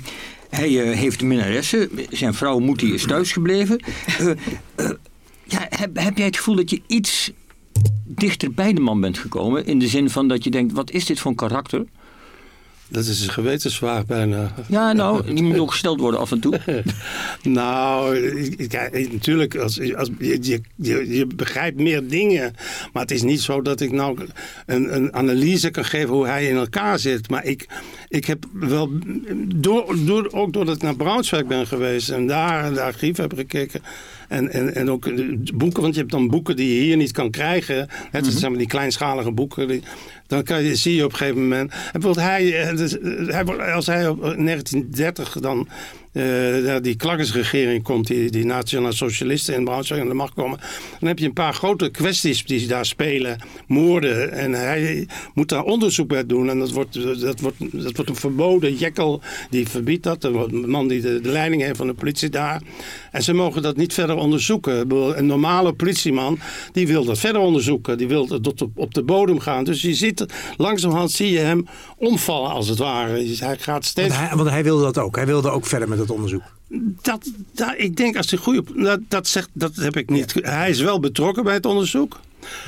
hij 0.56 0.82
eh, 0.82 0.98
heeft 0.98 1.22
minnaressen. 1.22 1.90
Zijn 2.10 2.34
vrouw 2.34 2.60
Moetie 2.60 2.94
is 2.94 3.06
thuisgebleven. 3.06 3.80
Eh, 4.76 4.90
ja, 5.44 5.68
heb, 5.70 5.98
heb 5.98 6.18
jij 6.18 6.26
het 6.26 6.38
gevoel 6.38 6.56
dat 6.56 6.70
je 6.70 6.82
iets 6.88 7.32
dichter 8.04 8.52
bij 8.52 8.74
de 8.74 8.80
man 8.80 9.02
bent 9.02 9.18
gekomen? 9.18 9.66
In 9.66 9.80
de 9.80 9.88
zin 9.88 10.10
van 10.10 10.28
dat 10.28 10.44
je 10.44 10.50
denkt, 10.50 10.74
wat 10.74 10.92
is 10.92 11.06
dit 11.06 11.20
voor 11.20 11.32
een 11.32 11.38
karakter? 11.38 11.86
Dat 12.88 13.06
is 13.06 13.26
een 13.26 13.34
gewetensvraag 13.34 14.06
bijna. 14.06 14.54
Ja, 14.68 14.94
nou, 14.94 15.24
die 15.34 15.44
moet 15.44 15.58
ook 15.58 15.72
gesteld 15.72 16.00
worden 16.00 16.20
af 16.20 16.32
en 16.32 16.40
toe. 16.40 16.60
Nou, 17.44 18.20
natuurlijk, 19.12 19.56
als, 19.56 19.96
als, 19.96 20.10
je, 20.20 20.62
je, 20.76 21.16
je, 21.16 21.28
begrijpt 21.36 21.80
meer 21.80 22.08
dingen. 22.08 22.54
Maar 22.94 23.02
het 23.02 23.12
is 23.12 23.22
niet 23.22 23.42
zo 23.42 23.62
dat 23.62 23.82
ik 23.82 23.92
nou 23.92 24.28
een, 24.66 24.96
een 24.96 25.14
analyse 25.14 25.70
kan 25.70 25.86
geven 25.86 26.10
hoe 26.10 26.28
hij 26.28 26.48
in 26.48 26.56
elkaar 26.56 27.00
zit. 27.00 27.30
Maar 27.30 27.46
ik, 27.46 27.68
ik 28.08 28.26
heb 28.26 28.46
wel, 28.54 28.90
door, 29.56 29.96
door, 30.06 30.32
ook 30.32 30.54
doordat 30.54 30.76
ik 30.76 30.82
naar 30.82 30.96
Braunschweig 30.96 31.46
ben 31.46 31.68
geweest 31.68 32.10
en 32.10 32.28
daar 32.28 32.74
de 32.74 32.82
archief 32.82 33.18
heb 33.18 33.34
gekeken. 33.34 33.82
En, 34.28 34.52
en, 34.52 34.76
en 34.76 34.92
ook 34.92 35.10
boeken, 35.54 35.82
want 35.82 35.94
je 35.94 36.00
hebt 36.00 36.12
dan 36.12 36.28
boeken 36.28 36.56
die 36.56 36.76
je 36.76 36.82
hier 36.82 36.98
niet 36.98 37.12
kan 37.12 37.32
krijgen. 37.32 37.88
Net 38.12 38.26
als 38.26 38.40
zeg 38.40 38.50
maar, 38.50 38.58
die 38.58 38.68
kleinschalige 38.68 39.32
boeken. 39.32 39.68
Die, 39.68 39.84
dan 40.28 40.44
kan 40.44 40.64
je, 40.64 40.76
zie 40.76 40.96
je 40.96 41.04
op 41.06 41.12
een 41.12 41.18
gegeven 41.18 41.42
moment. 41.42 41.74
En 41.94 42.02
hij, 42.16 42.62
eh, 42.62 42.78
dus, 42.78 43.00
eh, 43.00 43.76
als 43.76 43.86
hij 43.86 44.08
op 44.08 44.38
1930 44.38 45.40
dan 45.40 45.68
eh, 46.16 46.76
die 46.82 46.96
Klakkensregering 46.96 47.84
komt, 47.84 48.08
die, 48.08 48.30
die 48.32 48.46
nationale 48.46 48.94
socialisten 48.94 49.56
in 49.56 49.64
Braunschweig 49.64 50.02
aan 50.02 50.08
de 50.08 50.14
macht 50.14 50.34
komen. 50.34 50.60
Dan 51.00 51.08
heb 51.08 51.20
je 51.20 51.26
een 51.26 51.34
paar 51.34 51.54
grote 51.54 51.90
kwesties 51.90 52.46
die 52.46 52.68
daar 52.68 52.86
spelen. 52.86 53.38
Moorden. 53.68 54.32
En 54.32 54.54
hij 54.54 55.08
moet 55.34 55.50
daar 55.50 55.64
onderzoek 55.64 56.08
bij 56.08 56.26
doen. 56.26 56.50
En 56.50 56.60
dat 56.60 56.72
wordt, 56.72 57.22
dat 57.22 57.40
wordt, 57.40 57.58
dat 57.60 57.96
wordt 57.96 58.10
een 58.10 58.16
verboden. 58.16 58.76
Jekkel 58.76 59.22
die 59.50 59.68
verbiedt 59.68 60.04
dat. 60.04 60.22
De 60.22 60.30
man 60.68 60.88
die 60.88 61.02
de, 61.02 61.20
leiding 61.24 61.62
heeft 61.62 61.78
van 61.78 61.88
de 61.88 61.94
politie 61.94 62.30
daar. 62.30 62.62
En 63.12 63.24
ze 63.24 63.34
mogen 63.34 63.62
dat 63.62 63.78
niet 63.78 63.94
verder 63.94 64.16
onderzoeken. 64.16 64.92
Een 65.18 65.26
normale 65.26 65.74
politieman 65.74 66.40
die 66.72 66.88
wil 66.88 67.06
dat 67.06 67.20
verder 67.20 67.42
onderzoeken. 67.42 67.98
Die 67.98 68.08
wil 68.08 68.26
tot 68.42 68.66
op, 68.76 68.94
de 68.94 69.04
bodem 69.04 69.40
gaan. 69.40 69.64
Dus 69.64 69.82
je 69.82 69.94
ziet, 69.94 70.26
langzamerhand 70.58 71.12
zie 71.12 71.32
je 71.32 71.40
hem 71.40 71.68
omvallen 71.98 72.52
als 72.52 72.68
het 72.68 72.78
ware. 72.78 73.36
Hij 73.38 73.58
gaat 73.58 73.86
steeds... 73.86 74.16
Want 74.16 74.28
hij, 74.28 74.38
want 74.38 74.50
hij 74.50 74.64
wilde 74.64 74.84
dat 74.84 74.98
ook. 74.98 75.16
Hij 75.16 75.26
wilde 75.26 75.50
ook 75.50 75.66
verder 75.66 75.90
met 75.90 76.00
het 76.00 76.05
onderzoek. 76.12 76.42
Dat, 77.02 77.32
dat, 77.54 77.74
ik 77.78 77.96
denk 77.96 78.18
als 78.18 78.30
hij 78.30 78.40
goede. 78.40 78.64
Dat, 78.76 79.00
dat, 79.08 79.28
zegt, 79.28 79.50
dat 79.54 79.76
heb 79.76 79.98
ik 79.98 80.10
niet. 80.10 80.34
Hij 80.42 80.70
is 80.70 80.82
wel 80.82 81.00
betrokken 81.00 81.44
bij 81.44 81.54
het 81.54 81.66
onderzoek. 81.66 82.20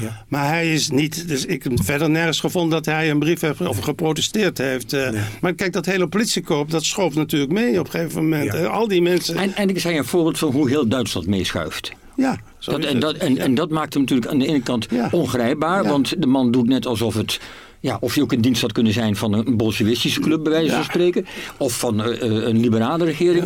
Ja. 0.01 0.25
Maar 0.27 0.47
hij 0.47 0.73
is 0.73 0.89
niet. 0.89 1.27
Dus 1.27 1.45
ik 1.45 1.63
heb 1.63 1.83
verder 1.83 2.09
nergens 2.09 2.39
gevonden 2.39 2.69
dat 2.71 2.85
hij 2.85 3.09
een 3.09 3.19
brief 3.19 3.41
heeft 3.41 3.61
of 3.67 3.79
geprotesteerd 3.79 4.57
heeft. 4.57 4.93
eh. 4.93 5.09
Maar 5.41 5.53
kijk, 5.53 5.73
dat 5.73 5.85
hele 5.85 6.07
politiekorps, 6.07 6.71
dat 6.71 6.83
schoof 6.83 7.15
natuurlijk 7.15 7.51
mee 7.51 7.79
op 7.79 7.85
een 7.85 7.91
gegeven 7.91 8.21
moment. 8.23 8.53
Ja. 8.53 8.59
Eh, 8.59 8.69
Al 8.69 8.87
die 8.87 9.01
mensen. 9.01 9.35
En, 9.35 9.55
en 9.55 9.69
ik 9.69 9.79
zei 9.79 9.97
een 9.97 10.05
voorbeeld 10.05 10.37
van 10.37 10.51
hoe 10.51 10.69
heel 10.69 10.87
Duitsland 10.87 11.27
meeschuift. 11.27 11.91
ja, 12.15 12.37
zo 12.57 12.71
Dat, 12.71 12.79
is 12.79 12.85
en, 12.85 12.91
het. 12.93 13.01
dat, 13.01 13.15
en, 13.15 13.37
en 13.37 13.55
dat 13.55 13.69
maakt 13.69 13.93
hem 13.93 14.01
natuurlijk 14.01 14.31
aan 14.31 14.39
de 14.39 14.47
ene 14.47 14.61
kant 14.61 14.87
Ja. 14.89 15.07
ongrijpbaar. 15.11 15.83
Ja. 15.83 15.89
Want 15.89 16.21
de 16.21 16.27
man 16.27 16.51
doet 16.51 16.67
net 16.67 16.85
alsof 16.85 17.13
het... 17.13 17.39
Ja, 17.79 17.97
of 17.99 18.15
je 18.15 18.21
ook 18.21 18.33
in 18.33 18.41
dienst 18.41 18.61
had 18.61 18.71
kunnen 18.71 18.93
zijn 18.93 19.15
van 19.15 19.33
een 19.33 19.57
bolsjewistische 19.57 20.19
club, 20.19 20.43
bij 20.43 20.51
wijze 20.51 20.73
van 20.73 20.83
spreken. 20.83 21.25
Of 21.57 21.79
van 21.79 22.03
eh, 22.03 22.21
eh, 22.21 22.47
een 22.47 22.59
liberale 22.59 23.05
regering. 23.05 23.45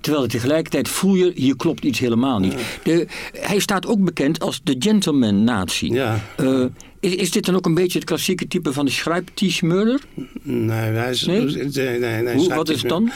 Terwijl 0.00 0.26
tegelijkertijd 0.26 0.88
voel 0.88 1.14
je, 1.14 1.32
hier 1.34 1.56
klopt 1.56 1.84
iets 1.84 1.98
helemaal 1.98 2.38
niet. 2.38 2.54
De, 2.82 3.06
hij 3.32 3.58
staat 3.58 3.86
ook 3.86 4.04
bekend 4.04 4.40
als 4.40 4.60
de 4.62 4.76
gentleman-natie. 4.78 5.92
Ja. 5.92 6.20
Eh, 6.36 6.64
is, 7.00 7.14
is 7.14 7.30
dit 7.30 7.44
dan 7.44 7.54
ook 7.56 7.66
een 7.66 7.74
beetje 7.74 7.98
het 7.98 8.08
klassieke 8.08 8.48
type 8.48 8.72
van 8.72 8.84
de 8.84 8.90
Schreibtischmörder? 8.90 10.00
Nee, 10.42 10.78
hij 10.78 11.10
is. 11.10 11.26
Nee? 11.26 11.44
nee, 11.44 11.98
nee, 11.98 12.22
nee, 12.22 12.34
Hoe, 12.34 12.54
wat 12.54 12.68
is 12.68 12.80
het 12.80 12.90
dan? 12.90 13.10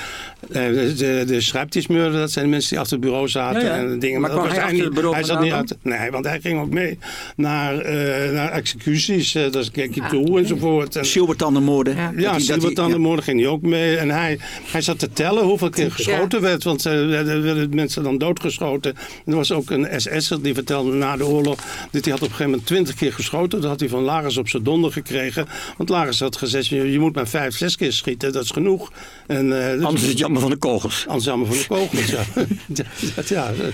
De, 0.49 0.94
de, 0.97 1.25
de 1.27 2.11
dat 2.12 2.31
zijn 2.31 2.44
de 2.44 2.51
mensen 2.51 2.70
die 2.70 2.79
achter 2.79 2.97
het 2.97 3.05
bureau 3.05 3.29
zaten. 3.29 3.61
Ja, 3.64 3.66
ja. 3.77 3.83
En 3.83 3.99
dingen. 3.99 4.20
Maar 4.20 4.31
kwam 4.31 4.42
dat 4.42 4.53
hij 4.53 4.61
was 4.61 4.70
achter 4.70 4.85
het 4.85 4.94
bureau 4.94 5.14
Hij 5.14 5.25
zat 5.25 5.40
niet 5.40 5.53
achter, 5.53 5.77
Nee, 5.83 6.11
want 6.11 6.25
hij 6.25 6.40
ging 6.40 6.61
ook 6.61 6.70
mee 6.70 6.99
naar, 7.37 7.79
eh, 7.79 8.33
naar 8.33 8.51
executies. 8.51 9.35
eh 9.35 9.51
daar 9.51 9.70
keek 9.73 9.94
je 9.94 10.03
toe 10.11 10.38
enzovoort. 10.38 10.97
En, 10.97 11.05
Silbertandenmoorden. 11.05 11.97
Ja. 11.97 12.07
Dat 12.07 12.12
ja, 12.12 12.16
die- 12.16 12.25
dat 12.25 12.37
die- 12.37 12.44
Silbertanden 12.44 13.01
ja. 13.01 13.07
morgen 13.07 13.23
ging 13.23 13.40
hij 13.40 13.49
ook 13.49 13.62
mee. 13.62 13.97
En 13.97 14.11
hij, 14.11 14.38
hij 14.70 14.81
zat 14.81 14.99
te 14.99 15.12
tellen 15.12 15.44
hoeveel 15.44 15.70
keer 15.70 15.90
geschoten 15.90 16.40
werd. 16.40 16.64
Want 16.64 16.87
eh, 16.87 17.18
er 17.29 17.42
werden 17.42 17.75
mensen 17.75 18.03
dan 18.03 18.18
doodgeschoten. 18.18 18.94
Er 19.27 19.35
was 19.35 19.53
ook 19.53 19.70
een 19.70 19.88
SS'er 20.01 20.42
die 20.42 20.55
vertelde 20.55 20.92
na 20.92 21.16
de 21.16 21.27
oorlog... 21.27 21.59
dat 21.90 22.05
hij 22.05 22.12
had 22.12 22.23
op 22.23 22.29
een 22.29 22.35
gegeven 22.35 22.44
moment 22.51 22.66
twintig 22.66 22.94
keer 22.94 23.12
geschoten. 23.12 23.61
Dat 23.75 23.83
had 23.83 23.91
hij 23.91 23.99
van 24.01 24.09
Lagers 24.15 24.37
op 24.37 24.49
zijn 24.49 24.63
donder 24.63 24.93
gekregen. 24.93 25.47
Want 25.77 25.89
Lagers 25.89 26.21
had 26.21 26.37
gezegd, 26.37 26.67
je, 26.67 26.97
moet 26.99 27.15
maar 27.15 27.29
vijf, 27.29 27.57
zes 27.57 27.77
keer 27.77 27.93
schieten. 27.93 28.33
Dat 28.33 28.45
is 28.45 28.51
genoeg. 28.51 28.93
En, 29.27 29.63
eh, 29.69 29.75
dus- 29.77 29.85
Anders 29.85 30.03
is 30.03 30.09
het 30.09 30.19
jammer 30.19 30.41
van 30.41 30.51
de 30.51 30.57
kogels. 30.57 31.05
Anders 31.07 31.25
jammer 31.25 31.47
van 31.47 31.57
de 31.57 31.67
kogels, 31.69 32.07
ja. 32.11 32.25
dat- 32.67 32.87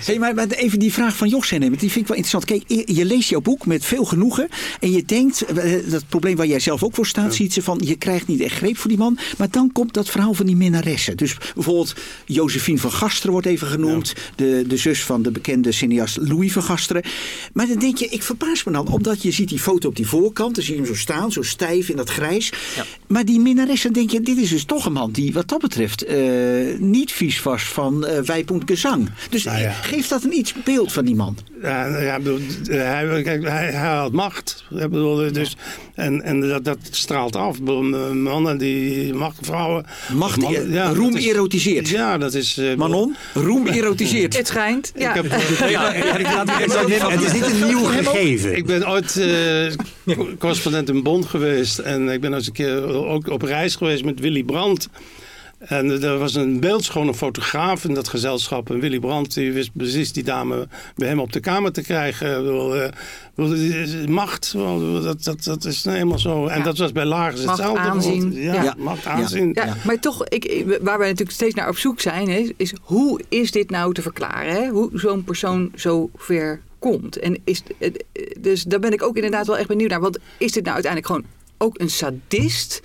Hey, 0.07 0.19
maar, 0.19 0.35
maar 0.35 0.47
even 0.49 0.79
die 0.79 0.93
vraag 0.93 1.17
van 1.17 1.29
Jos 1.29 1.51
nemen, 1.51 1.71
die 1.79 1.91
vind 1.91 1.95
ik 2.01 2.07
wel 2.07 2.17
interessant. 2.17 2.45
Kijk, 2.45 2.63
je- 2.67 2.95
je 2.95 3.05
leest 3.05 3.29
jouw 3.29 3.41
boek 3.41 3.67
met 3.67 3.85
veel 3.85 4.05
genoegen. 4.05 4.49
En 4.81 4.91
je 4.91 5.05
denkt, 5.05 5.45
eh, 5.45 5.91
dat 5.91 6.05
probleem 6.09 6.37
waar 6.37 6.47
jij 6.47 6.61
zelf 6.61 6.83
ook 6.83 6.95
voor 6.95 7.07
staat, 7.07 7.35
ziet 7.35 7.53
ze 7.53 7.63
van, 7.63 7.81
je 7.85 7.97
krijgt 7.97 8.27
niet 8.27 8.41
echt 8.41 8.55
greep 8.57 8.77
voor 8.77 8.89
die 8.91 8.99
man. 8.99 9.19
Maar 9.39 9.51
dan 9.51 9.73
komt 9.73 9.95
dat 9.95 10.11
verhaal 10.11 10.35
van 10.35 10.47
die 10.47 10.57
minnaressen. 10.57 11.17
Dus 11.17 11.37
bijvoorbeeld 11.55 11.95
Josephine 12.27 12.79
van 12.79 12.93
Gasteren 12.93 13.33
wordt 13.33 13.47
even 13.47 13.67
genoemd. 13.67 14.15
De, 14.37 14.65
de 14.69 14.77
zus 14.77 15.05
van 15.05 15.23
de 15.23 15.31
bekende 15.31 15.73
cineast 15.73 16.17
Louis 16.17 16.53
van 16.53 16.63
Gasteren. 16.63 17.03
Maar 17.53 17.67
dan 17.67 17.79
denk 17.79 17.97
je, 17.99 18.07
ik 18.07 18.23
verbaas 18.23 18.65
me 18.65 18.73
dan, 18.73 18.89
omdat 18.89 19.23
je 19.23 19.31
ziet 19.31 19.49
die 19.49 19.59
foto 19.59 19.90
op 19.91 19.97
die 19.97 20.07
voorkant. 20.09 20.55
Dan 20.55 20.65
zie 20.65 20.75
je 20.75 20.81
hem 20.81 20.89
zo 20.89 20.95
staan, 20.97 21.33
zo 21.33 21.43
stijf 21.43 21.89
in 21.89 21.97
dat 21.97 22.11
grijs. 22.11 22.53
Maar 23.07 23.25
die 23.25 23.41
minnaressen, 23.41 23.93
denk 23.93 24.11
je, 24.11 24.21
dit 24.21 24.37
is 24.39 24.49
dus 24.51 24.65
toch 24.65 24.85
een 24.87 24.93
man 24.93 25.11
die 25.13 25.33
wat 25.33 25.49
dat 25.49 25.61
betreft 25.61 26.05
eh, 26.05 26.19
niet 26.79 27.13
vies 27.13 27.43
was 27.43 27.63
van 27.63 28.07
eh 28.07 28.19
Wijpoend 28.21 28.63
Gezang. 28.67 29.11
Dus 29.31 29.45
Nou 29.45 29.59
ja. 29.61 29.71
geeft 29.73 30.09
dat 30.09 30.25
een 30.25 30.37
iets 30.39 30.55
beeld 30.65 30.93
van 30.93 31.05
die 31.05 31.15
man? 31.15 31.37
Ja, 31.63 31.89
nou 31.89 32.03
ja, 32.05 32.17
ik 32.17 32.23
bedoel, 32.23 32.39
hij, 32.69 33.23
kijk, 33.23 33.43
hij, 33.49 33.71
hij 33.73 33.97
had 33.97 34.13
macht. 34.13 34.65
Ik 34.71 34.79
bedoel, 34.91 35.33
dus, 35.33 35.57
en 35.95 36.23
en 36.23 36.41
dat, 36.41 36.65
dat 36.65 36.79
straalt 36.91 37.37
af. 37.37 37.59
Bedoel, 37.59 37.83
Mannen 38.15 38.59
die 38.59 39.15
macht, 39.15 39.37
vrouwen. 39.43 39.87
Macht, 40.15 40.37
mannen- 40.41 40.73
eh, 40.73 40.91
roem 40.95 41.17
is- 41.17 41.27
erotiseert. 41.27 41.89
Ja, 41.89 42.19
dat 42.19 42.35
is. 42.35 42.59
eh, 42.59 42.75
Manon, 42.75 43.17
roem 43.35 43.67
erotiseert. 43.67 44.37
Het 44.37 44.47
schijnt. 44.47 44.93
Ja. 44.97 45.15
Ik, 45.15 45.23
heb, 45.23 45.31
Het 47.11 47.23
is 47.23 47.33
niet 47.33 47.45
een 47.45 47.67
nieuw 47.67 47.85
gegeven. 47.85 48.57
ik 48.57 48.67
ben 48.67 48.89
ooit 48.89 49.17
eh, 49.17 49.27
correspondent 50.39 50.89
in 50.89 51.03
Bonn 51.03 51.25
geweest. 51.25 51.79
En 51.79 52.09
ik 52.09 52.21
ben 52.21 52.35
eens 52.35 52.47
een 52.47 52.53
keer 52.53 52.83
ook 53.07 53.29
op 53.29 53.43
reis 53.43 53.77
geweest 53.77 54.05
met 54.05 54.21
Willy 54.21 54.43
Brandt. 54.43 54.89
En 55.59 56.03
er 56.03 56.19
was 56.19 56.35
een 56.35 56.61
beeldschone 56.61 57.15
fotograaf 57.15 57.85
in 57.85 57.95
dat 57.95 58.09
gezelschap. 58.09 58.71
En 58.71 58.81
Willy 58.81 58.99
Brandt 58.99 59.35
die 59.35 59.53
wist 59.53 59.71
precies 59.77 60.13
die 60.13 60.23
dame 60.25 60.69
bij 60.97 61.09
hem 61.09 61.21
op 61.21 61.33
de 61.33 61.41
kamer 61.41 61.73
te 61.73 61.83
krijgen. 61.83 62.47
Eh, 63.37 64.09
macht, 64.09 64.55
dat, 65.03 65.23
dat, 65.25 65.45
dat 65.45 65.65
is 65.65 65.83
nou 65.83 65.99
eenmaal 65.99 66.19
zo. 66.19 66.47
En 66.47 66.59
Ja. 66.59 66.65
dat 66.65 66.79
was 66.79 66.93
bij 66.93 67.05
Lagers 67.05 67.45
Macht, 67.45 67.59
hetzelfde. 67.59 67.83
aanzien. 67.89 68.33
Ja, 68.33 68.63
Ja. 68.63 68.75
macht, 68.79 69.07
aanzien. 69.07 69.51
Ja, 69.55 69.77
maar 69.85 69.99
toch, 70.01 70.27
ik, 70.29 70.45
ik- 70.45 70.79
waar 70.83 70.99
wij 70.99 71.09
natuurlijk 71.09 71.37
steeds 71.37 71.55
naar 71.55 71.69
op 71.69 71.77
zoek 71.79 72.01
zijn, 72.01 72.29
is, 72.29 72.51
is 72.57 72.75
hoe 72.83 73.21
is 73.29 73.51
dit 73.51 73.71
nou 73.71 73.95
te 73.95 74.03
verklaren? 74.03 74.53
Hè? 74.53 74.69
Hoe 74.69 74.91
zo'n 74.95 75.25
persoon 75.25 75.73
zo 75.77 76.11
ver 76.17 76.61
komt. 76.81 77.19
En 77.19 77.39
is, 77.45 77.63
eh, 77.79 77.91
dus 78.41 78.63
daar 78.63 78.81
ben 78.81 78.93
ik 78.93 79.03
ook 79.03 79.15
inderdaad 79.15 79.47
wel 79.47 79.59
echt 79.59 79.69
benieuwd 79.69 79.91
naar. 79.91 80.01
Want 80.01 80.19
is 80.39 80.53
dit 80.53 80.63
nou 80.63 80.75
uiteindelijk 80.75 81.13
gewoon 81.13 81.31
ook 81.59 81.81
een 81.81 81.91
sadist 81.91 82.81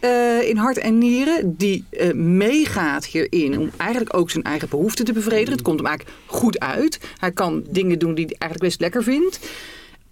eh, 0.00 0.48
in 0.48 0.56
hart 0.56 0.78
en 0.78 0.98
nieren... 0.98 1.56
die 1.56 1.84
eh, 1.90 2.12
meegaat 2.14 3.06
hierin 3.06 3.58
om 3.58 3.70
eigenlijk 3.76 4.16
ook 4.16 4.30
zijn 4.30 4.44
eigen 4.44 4.68
behoeften 4.68 5.04
te 5.04 5.12
bevredigen? 5.12 5.52
Het 5.52 5.62
komt 5.62 5.78
hem 5.78 5.88
eigenlijk 5.88 6.18
goed 6.26 6.58
uit. 6.58 7.00
Hij 7.18 7.32
kan 7.32 7.64
dingen 7.70 7.98
doen 7.98 8.14
die 8.14 8.24
hij 8.24 8.34
eigenlijk 8.38 8.70
best 8.70 8.80
lekker 8.80 9.02
vindt. 9.02 9.38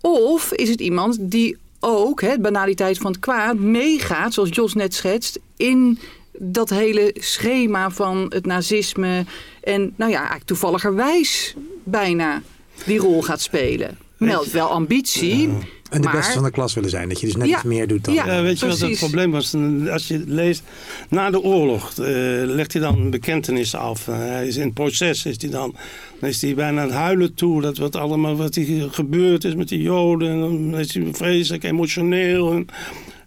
Of 0.00 0.52
is 0.52 0.68
het 0.68 0.80
iemand 0.80 1.16
die 1.20 1.56
ook, 1.80 2.20
hè, 2.20 2.38
banaliteit 2.38 2.98
van 2.98 3.10
het 3.10 3.20
kwaad, 3.20 3.56
meegaat, 3.56 4.32
zoals 4.32 4.48
Jos 4.52 4.74
net 4.74 4.94
schetst, 4.94 5.38
in 5.56 5.98
dat 6.38 6.70
hele 6.70 7.14
schema 7.14 7.90
van 7.90 8.26
het 8.28 8.46
nazisme. 8.46 9.24
En 9.62 9.92
nou 9.96 10.10
ja, 10.10 10.16
eigenlijk 10.16 10.46
toevalligerwijs 10.46 11.54
bijna 11.84 12.42
die 12.86 12.98
rol 12.98 13.22
gaat 13.22 13.40
spelen. 13.40 13.98
Meldt 14.16 14.50
wel 14.50 14.68
ambitie. 14.68 15.48
En 15.90 16.00
de 16.00 16.06
maar, 16.08 16.16
beste 16.16 16.32
van 16.32 16.42
de 16.42 16.50
klas 16.50 16.74
willen 16.74 16.90
zijn. 16.90 17.08
Dat 17.08 17.20
je 17.20 17.26
dus 17.26 17.36
net 17.36 17.48
Ja. 17.48 17.54
iets 17.54 17.64
meer 17.64 17.86
doet 17.86 18.04
dan... 18.04 18.14
Ja. 18.14 18.26
Ja, 18.26 18.42
weet 18.42 18.60
je 18.60 18.66
wat 18.66 18.78
het 18.78 18.98
probleem 18.98 19.30
was? 19.30 19.54
Als 19.90 20.08
je 20.08 20.22
leest, 20.26 20.62
na 21.08 21.30
de 21.30 21.42
oorlog 21.42 21.90
eh, 21.90 22.06
legt 22.44 22.72
hij 22.72 22.82
dan 22.82 22.98
een 23.00 23.10
bekentenis 23.10 23.74
af. 23.74 24.08
Eh, 24.08 24.18
hij 24.18 24.46
is 24.46 24.56
in 24.56 24.64
het 24.64 24.74
proces, 24.74 25.24
is 25.24 25.40
hij 25.40 25.50
dan, 25.50 25.74
dan 26.20 26.28
is 26.28 26.42
hij 26.42 26.54
bijna 26.54 26.80
aan 26.80 26.86
het 26.86 26.96
huilen 26.96 27.34
toe. 27.34 27.60
Dat 27.60 27.76
wat 27.76 27.96
allemaal 27.96 28.36
wat 28.36 28.54
hier 28.54 28.88
gebeurd 28.90 29.44
is 29.44 29.54
met 29.54 29.68
die 29.68 29.82
Joden. 29.82 30.30
En 30.30 30.40
dan 30.40 30.80
is 30.80 30.94
hij 30.94 31.08
vreselijk 31.12 31.64
emotioneel. 31.64 32.52
En, 32.52 32.66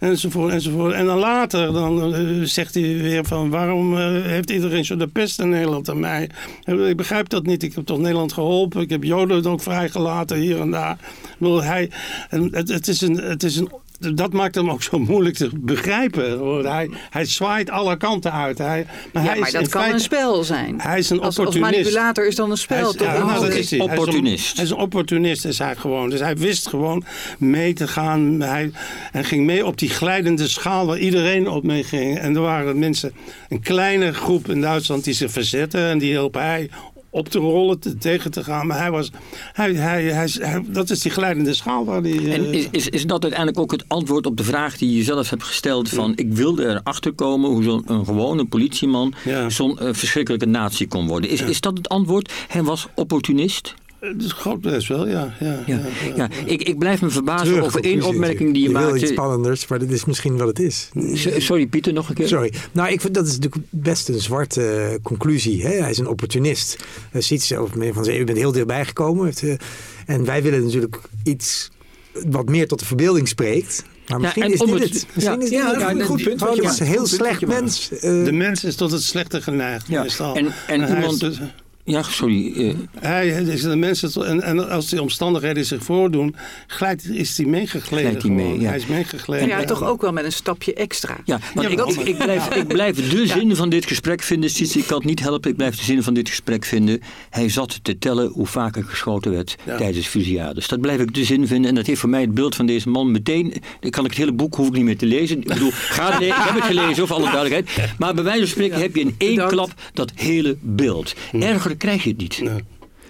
enzovoort, 0.10 0.54
enzovoort. 0.54 0.94
En 0.94 1.06
dan 1.06 1.18
later 1.18 1.74
dan, 1.74 2.14
eh, 2.14 2.22
zegt 2.44 2.74
hij 2.74 2.84
weer 2.84 3.26
van... 3.26 3.50
waarom 3.50 3.98
eh, 3.98 4.24
heeft 4.24 4.50
iedereen 4.50 4.86
zo 4.86 4.96
de 4.96 5.08
pest 5.08 5.40
in 5.40 5.50
Nederland 5.50 5.90
aan 5.90 6.00
mij? 6.00 6.30
Ik 6.66 6.98
begrijp 6.98 7.30
dat 7.30 7.46
niet. 7.46 7.64
Ik 7.64 7.76
heb 7.76 7.86
toch 7.86 8.00
Nederland 8.00 8.34
geholpen. 8.34 8.82
Ik 8.82 8.90
heb 8.90 9.04
Joden 9.04 9.46
ook 9.46 9.62
vrijgelaten 9.62 10.38
hier 10.38 10.60
en 10.60 10.72
daar. 10.72 10.98
Ik 11.24 11.36
bedoel, 11.38 11.64
hij, 11.64 11.92
het, 12.30 12.70
het 12.70 12.88
is 12.88 13.02
een... 13.02 13.16
Het 13.18 13.44
is 13.44 13.56
een 13.58 13.70
dat 14.16 14.34
maakt 14.34 14.56
hem 14.56 14.70
ook 14.70 14.84
zo 14.84 15.00
moeilijk 15.00 15.36
te 15.36 15.50
begrijpen. 15.54 16.40
Want 16.46 16.66
Hij, 16.66 16.90
hij 17.10 17.26
zwaait 17.26 17.70
alle 17.70 17.98
kanten 17.98 18.32
uit. 18.34 18.58
Hij, 18.58 18.86
maar 19.14 19.24
Ja, 19.24 19.30
hij 19.30 19.40
maar 19.40 19.48
is 19.48 19.54
dat 19.54 19.68
kan 19.70 19.80
feite- 19.82 19.94
een 19.94 20.02
spel 20.04 20.44
zijn. 20.44 20.82
Hij 20.82 21.00
is 21.00 21.10
een 21.10 21.18
Als, 21.18 21.26
als 21.26 21.38
opportunist. 21.38 21.72
manipulator 21.76 22.28
is 22.28 22.36
dan 22.36 22.52
een 22.52 22.58
spel. 22.58 22.78
Hij 22.78 22.88
is, 22.90 22.96
toch? 22.96 23.08
ja, 23.08 23.18
nou, 23.26 23.40
dat 23.40 23.42
is 23.42 23.42
hij. 23.44 23.54
Hij 23.54 23.62
is 23.62 23.72
een- 23.72 23.82
opportunist. 23.82 24.56
Hij 24.56 24.64
is 24.66 24.70
een 24.72 24.78
opportunist, 24.78 25.46
is 25.46 25.58
hij 25.60 25.76
gewoon. 25.76 26.10
Dus 26.10 26.20
hij 26.20 26.38
wist 26.38 26.68
gewoon 26.68 27.04
mee 27.38 27.74
te 27.74 27.88
gaan. 27.88 28.42
Hij, 28.42 28.72
en 29.12 29.24
ging 29.26 29.46
mee 29.46 29.66
op 29.66 29.78
die 29.78 29.90
glijdende 29.90 30.48
schaal 30.48 30.86
waar 30.86 30.98
iedereen 31.00 31.48
op 31.50 31.64
mee 31.64 31.84
ging. 31.84 32.20
En 32.20 32.36
er 32.36 32.42
waren 32.42 32.80
mensen, 32.80 33.14
een 33.50 33.62
kleine 33.62 34.14
groep 34.14 34.50
in 34.50 34.62
Duitsland 34.62 35.04
die 35.04 35.14
zich 35.14 35.32
verzetten. 35.32 35.90
En 35.90 35.98
die 35.98 36.10
hielp 36.10 36.34
hij 36.34 36.70
op 37.14 37.30
te 37.30 37.40
rollen, 37.40 37.80
te- 37.80 37.98
tegen 37.98 38.32
te 38.32 38.44
gaan. 38.44 38.68
Maar 38.68 38.78
hij 38.80 38.92
was, 38.92 39.12
hij, 39.54 39.74
hij, 39.74 40.04
hij, 40.04 40.30
hij- 40.40 40.64
dat 40.68 40.90
is 40.90 41.00
die 41.00 41.12
glijdende 41.12 41.54
schaal 41.54 41.86
waar 41.86 42.04
eh, 42.04 42.34
En 42.34 42.54
is, 42.54 42.68
is, 42.72 42.90
is 42.90 43.06
dat 43.06 43.22
uiteindelijk 43.22 43.60
ook 43.60 43.72
het 43.72 43.84
antwoord 43.88 44.26
op 44.26 44.38
de 44.38 44.44
vraag 44.44 44.78
die 44.78 44.98
je 44.98 45.04
zelf 45.04 45.30
hebt 45.30 45.44
gesteld 45.44 45.90
van 45.90 46.14
ik 46.16 46.34
wilde 46.34 46.68
erachter 46.68 47.14
komen 47.14 47.50
hoe 47.50 47.64
zo'n 47.64 47.84
een 47.86 48.06
gewone 48.06 48.46
politieman 48.46 49.14
Ja. 49.26 49.50
zo'n 49.50 49.80
eh, 49.80 49.88
verschrikkelijke 49.92 50.46
natie 50.46 50.88
kon 50.88 51.08
worden. 51.08 51.30
Is, 51.30 51.42
is 51.42 51.62
dat 51.62 51.78
het 51.78 51.90
antwoord? 51.90 52.32
Hij 52.48 52.64
was 52.64 52.88
opportunist? 52.96 53.74
Het 54.02 54.24
is 54.24 54.32
groot 54.32 54.62
best 54.62 54.88
wel, 54.88 55.08
ja. 55.08 55.34
ja, 55.40 55.46
Ja, 55.46 55.60
ja, 55.66 55.80
ja. 56.08 56.16
ja. 56.16 56.30
Ik, 56.46 56.64
ik 56.64 56.78
blijf 56.80 57.02
me 57.02 57.10
verbazen 57.10 57.48
Terug, 57.48 57.64
over 57.66 57.84
één 57.84 58.02
opmerking 58.04 58.54
die 58.54 58.62
je, 58.62 58.68
natuurlijk. 58.70 58.94
wil 58.94 59.02
iets 59.04 59.12
spannenders, 59.12 59.68
maar 59.68 59.80
dit 59.80 59.92
is 59.92 60.06
misschien 60.06 60.38
wat 60.38 60.48
het 60.48 60.60
is. 60.60 60.90
Sorry 61.38 61.68
Pieter, 61.68 61.94
nog 61.94 62.10
een 62.10 62.16
keer. 62.16 62.28
Sorry. 62.28 62.54
Nou, 62.72 62.92
ik 62.92 63.02
vind 63.02 63.14
dat 63.14 63.28
is 63.28 63.36
natuurlijk 63.40 63.64
best 63.70 64.10
een 64.10 64.20
zwarte 64.20 64.68
eh, 64.72 64.96
conclusie. 65.04 65.64
Hè? 65.66 65.74
Hij 65.74 65.90
is 65.90 65.98
een 65.98 66.08
opportunist. 66.08 66.78
Hij 67.12 67.22
ziet 67.22 67.44
zelf 67.44 67.76
meer 67.76 67.94
van 67.94 68.04
zeggen, 68.04 68.22
u 68.24 68.26
bent 68.26 68.38
heel 68.38 68.52
dichtbij 68.52 68.86
gekomen. 68.86 69.26
Heeft, 69.26 69.44
eh, 69.44 69.54
en 70.06 70.26
wij 70.26 70.44
willen 70.44 70.64
natuurlijk 70.64 71.00
iets 71.24 71.70
wat 72.28 72.50
meer 72.50 72.68
tot 72.68 72.80
de 72.80 72.86
verbeelding 72.86 73.28
spreekt. 73.28 73.84
Maar 74.08 74.20
misschien 74.20 74.44
en 74.44 74.54
is 74.54 74.60
dit 74.60 74.70
het- 74.70 74.84
het. 74.84 75.06
Misschien 75.16 75.38
ja, 75.40 75.44
is 75.44 75.50
dit 75.50 75.60
ja, 75.60 75.74
het. 75.76 75.84
goed- 75.94 76.04
goed 76.04 76.24
punt 76.24 76.40
Gewoon 76.40 76.56
je 76.56 76.62
een 76.62 76.68
maakt. 76.68 76.80
heel 76.80 77.08
slecht 77.08 77.40
je 77.40 77.48
maakt. 77.48 77.60
mens. 77.62 77.92
eh, 77.92 78.24
De 78.24 78.32
mens 78.32 78.64
is 78.64 78.76
tot 78.76 78.92
het 78.92 79.04
slechte 79.04 79.42
geneigd. 79.42 79.88
Ja. 79.88 80.02
meestal. 80.02 80.36
En- 80.36 80.54
en 80.68 80.82
hij 80.82 80.96
iemand- 80.96 81.14
is 81.14 81.20
dus- 81.20 81.40
Ja, 81.84 82.04
sorry. 82.04 82.54
eh, 82.58 82.74
Hij 83.00 83.28
is 83.28 83.62
de 83.62 83.76
mensen, 83.76 84.26
en, 84.28 84.42
en 84.42 84.70
als 84.70 84.90
die 84.90 85.02
omstandigheden 85.02 85.66
zich 85.66 85.84
voordoen, 85.84 86.36
glijdt, 86.68 87.10
is 87.10 87.38
hij 87.38 87.46
meegegleden. 87.46 88.06
Glijdt 88.10 88.22
hij 88.22 88.32
mee, 88.32 88.60
ja. 88.60 88.68
Hij 88.68 88.78
is 88.78 88.86
meegegleden. 88.86 89.48
Ja, 89.48 89.64
toch 89.64 89.84
ook 89.84 90.02
wel 90.02 90.12
met 90.12 90.24
een 90.26 90.32
stapje 90.32 90.74
extra. 90.74 91.18
Ja, 91.26 91.40
want 91.54 91.68
Ja, 91.72 91.84
ik, 91.84 91.90
ik, 91.90 92.08
ik, 92.08 92.18
blijf, 92.18 92.56
ik 92.56 92.68
blijf 92.68 93.10
de 93.10 93.28
zin 93.28 93.56
van 93.56 93.70
dit 93.70 93.86
gesprek 93.86 94.22
vinden. 94.22 94.50
Cici, 94.50 94.80
ik 94.80 94.86
kan 94.88 94.98
het 94.98 95.06
niet 95.08 95.20
helpen. 95.20 95.50
Ik 95.52 95.56
blijf 95.58 95.76
de 95.78 95.84
zin 95.84 96.04
van 96.04 96.14
dit 96.14 96.30
gesprek 96.30 96.66
vinden. 96.66 97.02
Hij 97.30 97.50
zat 97.50 97.80
te 97.84 97.98
tellen 97.98 98.28
hoe 98.28 98.48
vaak 98.48 98.76
er 98.76 98.84
geschoten 98.84 99.32
werd 99.32 99.56
Ja. 99.66 99.78
tijdens 99.78 100.08
fusillades. 100.08 100.68
Dat 100.68 100.82
blijf 100.82 101.00
ik 101.00 101.14
de 101.14 101.24
zin 101.26 101.48
vinden. 101.48 101.70
En 101.70 101.76
dat 101.76 101.86
heeft 101.86 102.00
voor 102.00 102.10
mij 102.10 102.22
het 102.22 102.34
beeld 102.34 102.56
van 102.56 102.66
deze 102.66 102.90
man 102.90 103.12
meteen... 103.12 103.54
Dan 103.80 103.90
kan 103.92 104.04
ik 104.04 104.10
het 104.10 104.20
hele 104.20 104.34
boek 104.34 104.56
hoef 104.56 104.68
ik 104.68 104.74
niet 104.74 104.84
meer 104.84 104.98
te 104.98 105.06
lezen. 105.06 105.38
Ik 105.40 105.48
bedoel, 105.48 105.70
ga 105.74 106.10
le- 106.20 106.26
ik 106.26 106.34
heb 106.36 106.56
het 106.56 106.64
gelezen, 106.64 107.08
voor 107.08 107.16
alle 107.16 107.32
duidelijkheid. 107.32 107.92
Maar 108.00 108.14
bij 108.14 108.24
wijze 108.24 108.40
van 108.40 108.48
spreken 108.48 108.80
heb 108.80 108.96
je 108.96 109.02
in 109.02 109.16
één 109.18 109.30
Bedankt. 109.36 109.54
klap 109.54 109.72
dat 109.94 110.12
hele 110.16 110.58
beeld. 110.62 111.14
Erger 111.72 111.78
krijg 111.78 112.04
je 112.04 112.10
het 112.10 112.18
niet. 112.18 112.42
Nou, 112.42 112.62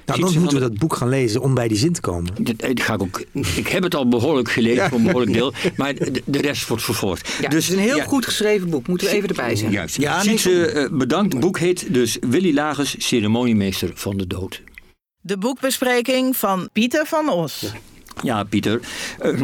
Ziet 0.05 0.25
dan 0.25 0.29
ze 0.33 0.39
moeten 0.39 0.57
we 0.57 0.69
dat 0.69 0.77
boek 0.77 0.95
gaan 0.95 1.09
lezen 1.09 1.41
om 1.41 1.53
bij 1.53 1.67
die 1.67 1.77
zin 1.77 1.93
te 1.93 2.01
komen. 2.01 2.33
Dat, 2.43 2.55
eh, 2.55 2.67
dat 2.67 2.81
ga 2.81 2.93
ik, 2.93 3.01
ook, 3.01 3.23
ik 3.55 3.67
heb 3.67 3.83
het 3.83 3.95
al 3.95 4.07
behoorlijk 4.07 4.51
gelezen, 4.51 4.89
voor 4.89 4.97
een 4.97 5.03
behoorlijk 5.05 5.33
deel. 5.33 5.53
Maar 5.75 5.95
de, 5.95 6.21
de 6.25 6.41
rest 6.41 6.67
wordt 6.67 6.83
vervolgd. 6.83 7.27
Ja, 7.41 7.49
dus, 7.49 7.67
het 7.67 7.73
is 7.73 7.79
een 7.79 7.89
heel 7.89 7.97
ja, 7.97 8.03
goed 8.03 8.25
geschreven 8.25 8.69
boek, 8.69 8.87
moeten 8.87 9.07
we 9.07 9.13
even 9.13 9.29
erbij 9.29 9.55
zeggen. 9.55 9.71
Juist. 9.71 9.97
Ja, 9.97 10.21
Sietse, 10.21 10.65
eh, 10.65 10.89
bedankt. 10.91 11.33
Het 11.33 11.41
boek 11.41 11.59
heet 11.59 11.93
dus 11.93 12.17
Willy 12.21 12.53
Lagers, 12.53 12.95
ceremoniemeester 12.97 13.91
van 13.93 14.17
de 14.17 14.27
dood. 14.27 14.61
De 15.21 15.37
boekbespreking 15.37 16.37
van 16.37 16.69
Pieter 16.73 17.05
van 17.05 17.29
Os. 17.29 17.65
Ja, 18.23 18.43
Pieter. 18.43 18.79
eh, 19.19 19.41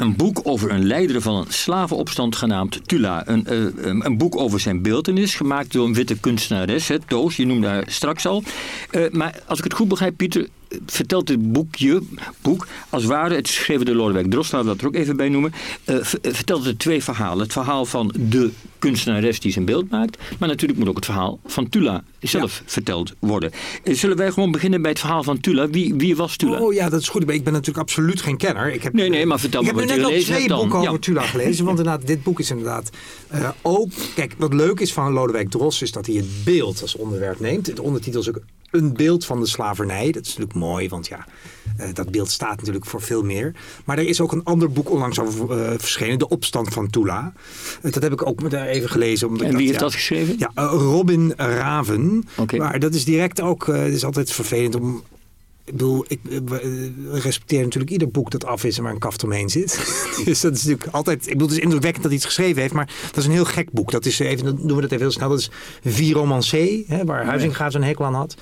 een 0.00 0.16
boek 0.16 0.40
over 0.42 0.70
een 0.70 0.86
leider 0.86 1.22
van 1.22 1.34
een 1.34 1.52
slavenopstand 1.52 2.36
genaamd 2.36 2.88
Tula. 2.88 3.28
Een, 3.28 3.46
eh, 3.46 3.58
een 3.76 4.06
een 4.06 4.18
boek 4.18 4.36
over 4.36 4.60
zijn 4.60 4.82
beeltenis, 4.82 5.34
gemaakt 5.34 5.72
door 5.72 5.86
een 5.86 5.94
witte 5.94 6.18
kunstenares, 6.18 6.88
hè, 6.88 6.98
Toos. 6.98 7.36
Je 7.36 7.46
noemde 7.46 7.66
haar 7.66 7.84
straks 7.86 8.26
al. 8.26 8.42
Eh, 8.90 9.10
maar 9.10 9.42
als 9.46 9.58
ik 9.58 9.64
het 9.64 9.72
goed 9.72 9.88
begrijp, 9.88 10.16
Pieter, 10.16 10.48
vertelt 10.86 11.26
dit 11.26 11.52
boekje, 11.52 12.02
boek, 12.42 12.66
als 12.88 13.02
het 13.02 13.10
ware, 13.12 13.34
het 13.34 13.48
is 13.48 13.56
geschreven 13.56 13.86
door 13.86 13.94
Lodewijk 13.94 14.30
Drost, 14.30 14.52
laten 14.52 14.68
we 14.68 14.72
dat 14.74 14.82
er 14.82 14.88
ook 14.88 14.94
even 15.02 15.16
bij 15.16 15.28
noemen, 15.28 15.52
eh, 15.84 15.96
vertelt 16.22 16.64
het 16.64 16.78
twee 16.78 17.02
verhalen. 17.02 17.42
Het 17.42 17.52
verhaal 17.52 17.84
van 17.84 18.14
de 18.18 18.50
kunstenares 18.78 19.40
die 19.40 19.52
zijn 19.52 19.64
beeld 19.64 19.90
maakt, 19.90 20.18
maar 20.38 20.48
natuurlijk 20.48 20.78
moet 20.78 20.88
ook 20.88 20.96
het 20.96 21.04
verhaal 21.04 21.38
van 21.46 21.68
Tula 21.68 22.04
zelf 22.20 22.62
verteld 22.66 23.12
worden. 23.18 23.50
Eh, 23.84 23.94
Zullen 23.94 24.16
wij 24.16 24.30
gewoon 24.32 24.50
beginnen 24.50 24.82
bij 24.82 24.90
het 24.90 25.00
verhaal 25.00 25.22
van 25.22 25.40
Tula? 25.40 25.68
Wie, 25.68 25.94
wie 25.94 26.16
was 26.16 26.36
Tula? 26.36 26.58
Oh 26.60 26.72
ja, 26.74 26.88
dat 26.88 27.00
is 27.00 27.08
goed. 27.08 27.30
Ik 27.30 27.44
ben 27.44 27.52
natuurlijk 27.52 27.78
absoluut 27.78 28.20
geen 28.22 28.36
kenner. 28.36 28.72
Ik 28.72 28.82
heb, 28.82 28.92
Nee, 28.92 29.08
nee, 29.08 29.26
maar 29.26 29.40
vertel 29.40 29.60
ik 29.60 29.66
me 29.66 29.80
heb 29.80 29.80
wat 29.80 29.90
je 29.90 29.96
net 29.96 30.04
al 30.04 30.10
gelezen 30.10 30.34
twee 30.34 30.46
hebt 30.46 30.58
dan. 30.60 30.68
boeken 30.68 30.80
Ja. 30.82 30.88
over 30.88 31.00
Tula 31.00 31.22
gelezen. 31.22 31.64
Want 31.64 31.78
inderdaad, 31.78 32.06
dit 32.06 32.22
boek 32.22 32.40
is 32.40 32.50
inderdaad 32.50 32.90
ook... 33.62 33.90
Kijk, 34.14 34.34
wat 34.38 34.52
leuk 34.54 34.80
is 34.80 34.92
van 34.92 35.12
Lodewijk 35.12 35.50
Drost 35.50 35.82
is 35.82 35.92
dat 35.92 36.06
hij 36.06 36.14
het 36.14 36.44
beeld 36.44 36.82
als 36.82 36.96
onderwerp 36.96 37.40
neemt. 37.40 37.76
De 37.76 37.82
ondertitel 37.82 38.20
is 38.20 38.28
ook 38.28 38.40
een 38.70 38.92
beeld 38.92 39.24
van 39.24 39.40
de 39.40 39.46
slavernij. 39.46 40.12
Dat 40.12 40.22
is 40.22 40.28
natuurlijk 40.28 40.54
mooi, 40.54 40.88
want 40.88 41.06
ja, 41.06 41.26
eh, 41.76 41.88
dat 41.92 42.10
beeld 42.10 42.30
staat 42.30 42.56
natuurlijk 42.56 42.86
voor 42.86 43.02
veel 43.02 43.22
meer. 43.22 43.54
Maar 43.84 43.98
er 43.98 44.08
is 44.08 44.20
ook 44.20 44.32
een 44.32 44.44
ander 44.44 44.72
boek 44.72 44.90
onlangs 44.90 45.20
over 45.20 45.62
eh, 45.62 45.78
verschenen. 45.78 46.18
De 46.18 46.28
opstand 46.28 46.68
van 46.68 46.90
Tula. 46.90 47.32
Eh, 47.82 47.92
dat 47.92 48.02
heb 48.02 48.12
ik 48.12 48.26
ook 48.26 48.50
daar 48.50 48.66
even 48.66 48.90
gelezen. 48.90 49.28
Omdat 49.28 49.46
En 49.46 49.56
wie 49.56 49.66
heeft 49.66 49.78
dat 49.78 49.94
geschreven? 49.94 50.36
ja, 50.38 50.50
Robin 50.64 51.32
Raven. 51.36 52.28
Maar 52.56 52.78
dat 52.78 52.94
is 52.94 53.04
direct 53.04 53.40
ook. 53.40 53.66
het 53.66 53.92
is 53.92 54.04
altijd 54.04 54.32
vervelend 54.32 54.74
om. 54.74 55.02
Ik 55.68 55.74
bedoel, 55.74 56.04
ik 56.08 56.20
eh, 56.30 56.36
eh, 56.36 57.22
respecteer 57.22 57.62
natuurlijk 57.62 57.92
ieder 57.92 58.10
boek 58.10 58.30
dat 58.30 58.44
af 58.44 58.64
is 58.64 58.76
en 58.76 58.82
waar 58.82 58.92
een 58.92 58.98
kaft 58.98 59.24
omheen 59.24 59.48
zit. 59.48 59.76
dus 60.24 60.40
dat 60.40 60.54
is 60.54 60.64
natuurlijk 60.64 60.94
altijd. 60.94 61.26
Ik 61.26 61.32
bedoel, 61.32 61.48
het 61.48 61.56
is 61.56 61.62
indrukwekkend 61.62 62.02
dat 62.02 62.12
hij 62.12 62.20
iets 62.20 62.34
geschreven 62.34 62.60
heeft, 62.60 62.74
maar 62.74 62.90
dat 63.06 63.16
is 63.16 63.24
een 63.24 63.32
heel 63.32 63.44
gek 63.44 63.72
boek. 63.72 63.90
Dat 63.90 64.06
is 64.06 64.18
even, 64.18 64.44
dan 64.44 64.56
doen 64.56 64.76
we 64.76 64.82
dat 64.82 64.90
even 64.90 65.02
heel 65.02 65.10
snel. 65.10 65.28
Dat 65.28 65.38
is 65.38 65.50
Vier 65.84 66.14
Romancé, 66.14 66.82
hè, 66.86 67.04
waar 67.04 67.24
Huizinga 67.24 67.70
zo'n 67.70 67.82
hekel 67.82 68.04
aan 68.04 68.14
had. 68.14 68.36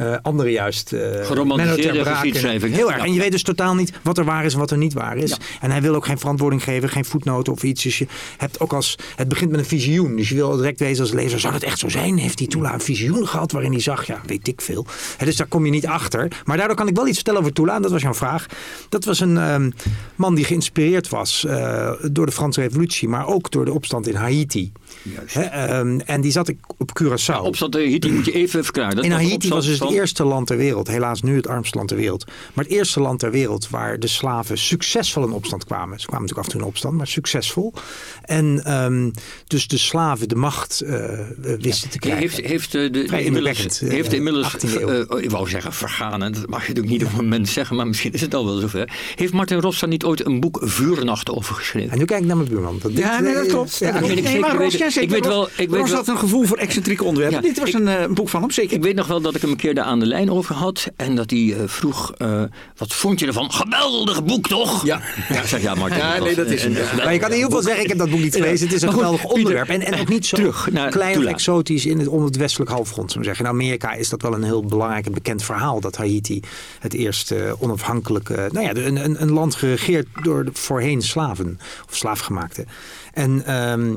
Eh 0.00 0.16
andere 0.22 0.50
juist. 0.50 0.92
eh 0.92 1.26
Geromantiseerde 1.26 2.04
geschiedschrijving? 2.04 2.74
Heel 2.74 2.92
erg. 2.92 3.04
En 3.04 3.12
je 3.12 3.20
weet 3.20 3.30
dus 3.30 3.42
totaal 3.42 3.74
niet 3.74 3.92
wat 4.02 4.18
er 4.18 4.24
waar 4.24 4.44
is 4.44 4.52
en 4.52 4.58
wat 4.58 4.70
er 4.70 4.78
niet 4.78 4.92
waar 4.92 5.16
is. 5.16 5.30
Ja. 5.30 5.36
En 5.60 5.70
hij 5.70 5.82
wil 5.82 5.94
ook 5.94 6.06
geen 6.06 6.18
verantwoording 6.18 6.62
geven, 6.62 6.88
geen 6.88 7.04
voetnoten 7.04 7.52
of 7.52 7.62
iets. 7.62 7.82
Dus 7.82 7.98
je 7.98 8.06
hebt 8.36 8.60
ook 8.60 8.72
als. 8.72 8.96
Het 9.16 9.28
begint 9.28 9.50
met 9.50 9.60
een 9.60 9.66
visioen. 9.66 10.16
Dus 10.16 10.28
je 10.28 10.34
wil 10.34 10.56
direct 10.56 10.80
wezen 10.80 11.02
als 11.02 11.12
lezer. 11.12 11.40
Zou 11.40 11.54
het 11.54 11.62
echt 11.62 11.78
zo 11.78 11.88
zijn? 11.88 12.18
Heeft 12.18 12.38
die 12.38 12.48
Tula 12.48 12.72
een 12.74 12.80
visioen 12.80 13.28
gehad 13.28 13.52
waarin 13.52 13.70
hij 13.72 13.80
zag? 13.80 14.06
Ja, 14.06 14.20
weet 14.26 14.48
ik 14.48 14.60
veel. 14.60 14.86
Dus 15.24 15.36
daar 15.36 15.46
kom 15.46 15.64
je 15.64 15.70
niet 15.70 15.86
achter. 15.86 16.28
Maar 16.44 16.56
daardoor 16.56 16.76
kan 16.76 16.88
ik 16.88 16.96
wel 16.96 17.06
iets 17.06 17.16
vertellen 17.16 17.40
over 17.40 17.52
Tula. 17.52 17.74
En 17.76 17.82
dat 17.82 17.90
was 17.90 18.02
jouw 18.02 18.14
vraag. 18.14 18.46
Dat 18.88 19.04
was 19.04 19.20
een 19.20 19.38
ehm, 19.38 19.70
man 20.14 20.34
die 20.34 20.44
geïnspireerd 20.44 21.08
was 21.08 21.44
eh, 21.44 21.92
door 22.10 22.26
de 22.26 22.32
Franse 22.32 22.60
Revolutie. 22.60 23.08
Maar 23.08 23.26
ook 23.26 23.50
door 23.50 23.64
de 23.64 23.72
opstand 23.72 24.08
in 24.08 24.14
Haiti. 24.14 24.72
Juist. 25.02 25.36
Ehm, 25.36 25.98
en 26.04 26.20
die 26.20 26.32
zat 26.32 26.48
ik 26.48 26.58
op 26.78 26.90
Curaçao. 27.02 27.42
Opstand 27.42 27.76
in 27.76 27.88
Haiti 27.90 28.10
moet 28.12 28.24
je 28.24 28.32
even 28.32 28.64
verklaren. 28.64 28.96
Dat 28.96 29.04
In 29.04 29.10
was 29.10 29.20
Haiti 29.22 29.48
was 29.48 29.66
dus 29.66 29.78
het 29.78 29.90
eerste 29.90 30.24
land 30.24 30.46
ter 30.46 30.56
wereld, 30.56 30.88
helaas 30.88 31.22
nu 31.22 31.36
het 31.36 31.46
armste 31.48 31.76
land 31.76 31.88
ter 31.88 31.96
wereld, 31.96 32.24
maar 32.54 32.64
het 32.64 32.72
eerste 32.74 33.00
land 33.00 33.18
ter 33.18 33.30
wereld 33.30 33.68
waar 33.68 33.98
de 33.98 34.06
slaven 34.06 34.58
succesvol 34.58 35.24
in 35.24 35.32
opstand 35.32 35.64
kwamen. 35.64 36.00
Ze 36.00 36.06
kwamen 36.06 36.26
natuurlijk 36.26 36.38
af 36.38 36.44
en 36.44 36.50
toe 36.52 36.60
in 36.60 36.66
opstand, 36.74 36.96
maar 36.96 37.06
succesvol. 37.06 37.72
En 38.22 38.60
ehm, 38.64 39.10
dus 39.46 39.68
de 39.68 39.78
slaven 39.78 40.28
de 40.28 40.34
macht 40.34 40.80
eh, 40.80 41.18
wisten 41.60 41.90
te 41.90 41.98
krijgen. 41.98 42.20
Heeft, 42.22 42.40
heeft 42.40 42.74
eh, 42.74 42.92
de, 42.92 43.22
inmiddels, 43.22 43.80
eh, 43.82 43.88
heeft 43.90 44.12
inmiddels 44.12 44.56
18e 44.56 44.80
eeuw. 44.80 44.88
eh, 44.88 45.22
ik 45.24 45.30
wou 45.30 45.48
zeggen 45.48 45.72
vergaan, 45.72 46.22
en 46.22 46.32
dat 46.32 46.48
mag 46.48 46.62
je 46.66 46.68
natuurlijk 46.68 46.94
niet 46.98 47.04
op 47.04 47.18
een 47.18 47.24
moment 47.24 47.48
zeggen, 47.48 47.76
maar 47.76 47.86
misschien 47.86 48.12
is 48.12 48.20
het 48.20 48.34
al 48.34 48.44
wel 48.44 48.56
zover. 48.58 48.90
Heeft 49.16 49.32
Martin 49.32 49.60
Rossa 49.60 49.86
niet 49.86 50.04
ooit 50.04 50.26
een 50.26 50.40
boek 50.40 50.58
Vuurnacht 50.62 51.30
over 51.30 51.54
geschreven? 51.54 51.90
En 51.90 51.98
nu 51.98 52.04
kijk 52.04 52.20
ik 52.20 52.26
naar 52.26 52.36
mijn 52.36 52.48
buurman. 52.48 52.78
Dat 52.82 52.92
Ja, 52.92 53.16
dit, 53.16 53.24
nee, 53.26 53.34
dat 53.34 53.44
eh, 53.44 53.50
klopt. 53.50 53.76
ja, 53.78 53.92
Dat 53.92 54.00
nee, 54.00 54.16
zeker 54.16 54.40
maar 54.40 54.50
Ros, 54.56 54.58
weten. 54.72 54.78
ja, 54.78 54.89
zeker. 54.90 55.16
Ik 55.16 55.22
weet 55.22 55.32
wel- 55.32 55.48
ik 55.56 55.70
weet 55.70 55.92
had 55.92 56.08
een 56.08 56.18
gevoel 56.18 56.44
voor 56.44 56.56
excentrieke 56.56 57.04
onderwerpen. 57.04 57.40
Ja, 57.42 57.48
Dit 57.48 57.58
was 57.58 57.68
ik- 57.68 57.74
een, 57.74 57.88
eh, 57.88 58.00
een 58.00 58.14
boek 58.14 58.28
van 58.28 58.40
hem, 58.40 58.50
zeker. 58.50 58.76
Ik 58.76 58.82
weet 58.82 58.94
nog 58.94 59.06
wel 59.06 59.20
dat 59.20 59.34
ik 59.34 59.40
hem 59.40 59.50
een 59.50 59.56
keer 59.56 59.74
daar 59.74 59.84
aan 59.84 59.98
de 60.00 60.06
lijn 60.06 60.30
over 60.30 60.54
had 60.54 60.86
en 60.96 61.14
dat 61.14 61.30
hij 61.30 61.54
eh, 61.58 61.62
vroeg, 61.66 62.12
eh, 62.16 62.42
wat 62.76 62.92
vond 62.94 63.20
je 63.20 63.26
ervan? 63.26 63.52
Geweldig 63.52 64.24
boek 64.24 64.48
toch? 64.48 64.84
Ja. 64.84 65.00
Ja, 65.28 65.40
ik 65.40 65.46
zeg 65.48 65.62
ja 65.62 65.74
Martin. 65.74 65.98
Ja, 65.98 66.18
nee, 66.18 66.34
dat 66.34 66.46
is. 66.46 66.68
Maar 66.68 67.12
je 67.12 67.18
kan 67.18 67.28
in 67.30 67.34
ieder 67.36 67.50
geval 67.50 67.62
zeggen, 67.62 67.82
ik 67.82 67.88
heb 67.88 67.98
dat 67.98 68.10
boek 68.10 68.20
niet 68.20 68.34
gelezen. 68.34 68.66
Het 68.66 68.76
is 68.76 68.82
een 68.82 68.88
goed, 68.88 68.96
geweldig 68.96 69.20
Pieter, 69.20 69.36
onderwerp. 69.38 69.68
En, 69.68 69.82
en 69.82 70.00
ook 70.00 70.08
niet 70.08 70.26
zo 70.26 70.36
terug 70.36 70.70
naar 70.70 70.90
klein 70.90 71.26
exotisch 71.26 71.86
in 71.86 71.98
het, 71.98 72.08
om 72.08 72.24
het 72.24 72.36
westelijk 72.36 72.70
halfrond. 72.70 73.08
Zou 73.10 73.18
ik 73.24 73.26
zeggen. 73.26 73.44
In 73.44 73.50
Amerika 73.50 73.92
is 73.92 74.08
dat 74.08 74.22
wel 74.22 74.34
een 74.34 74.42
heel 74.42 74.64
belangrijk 74.64 75.06
en 75.06 75.12
bekend 75.12 75.42
verhaal. 75.42 75.80
Dat 75.80 75.96
Haiti 75.96 76.40
het 76.78 76.94
eerste 76.94 77.56
onafhankelijke... 77.58 78.48
Nou 78.52 78.66
ja, 78.66 78.74
een, 78.74 79.04
een, 79.04 79.22
een 79.22 79.30
land 79.32 79.54
geregeerd 79.54 80.06
door 80.22 80.44
de 80.44 80.50
voorheen 80.54 81.02
slaven. 81.02 81.58
Of 81.88 81.96
slaafgemaakten. 81.96 82.66
En... 83.12 83.44
ehm, 83.46 83.88
eh, 83.90 83.94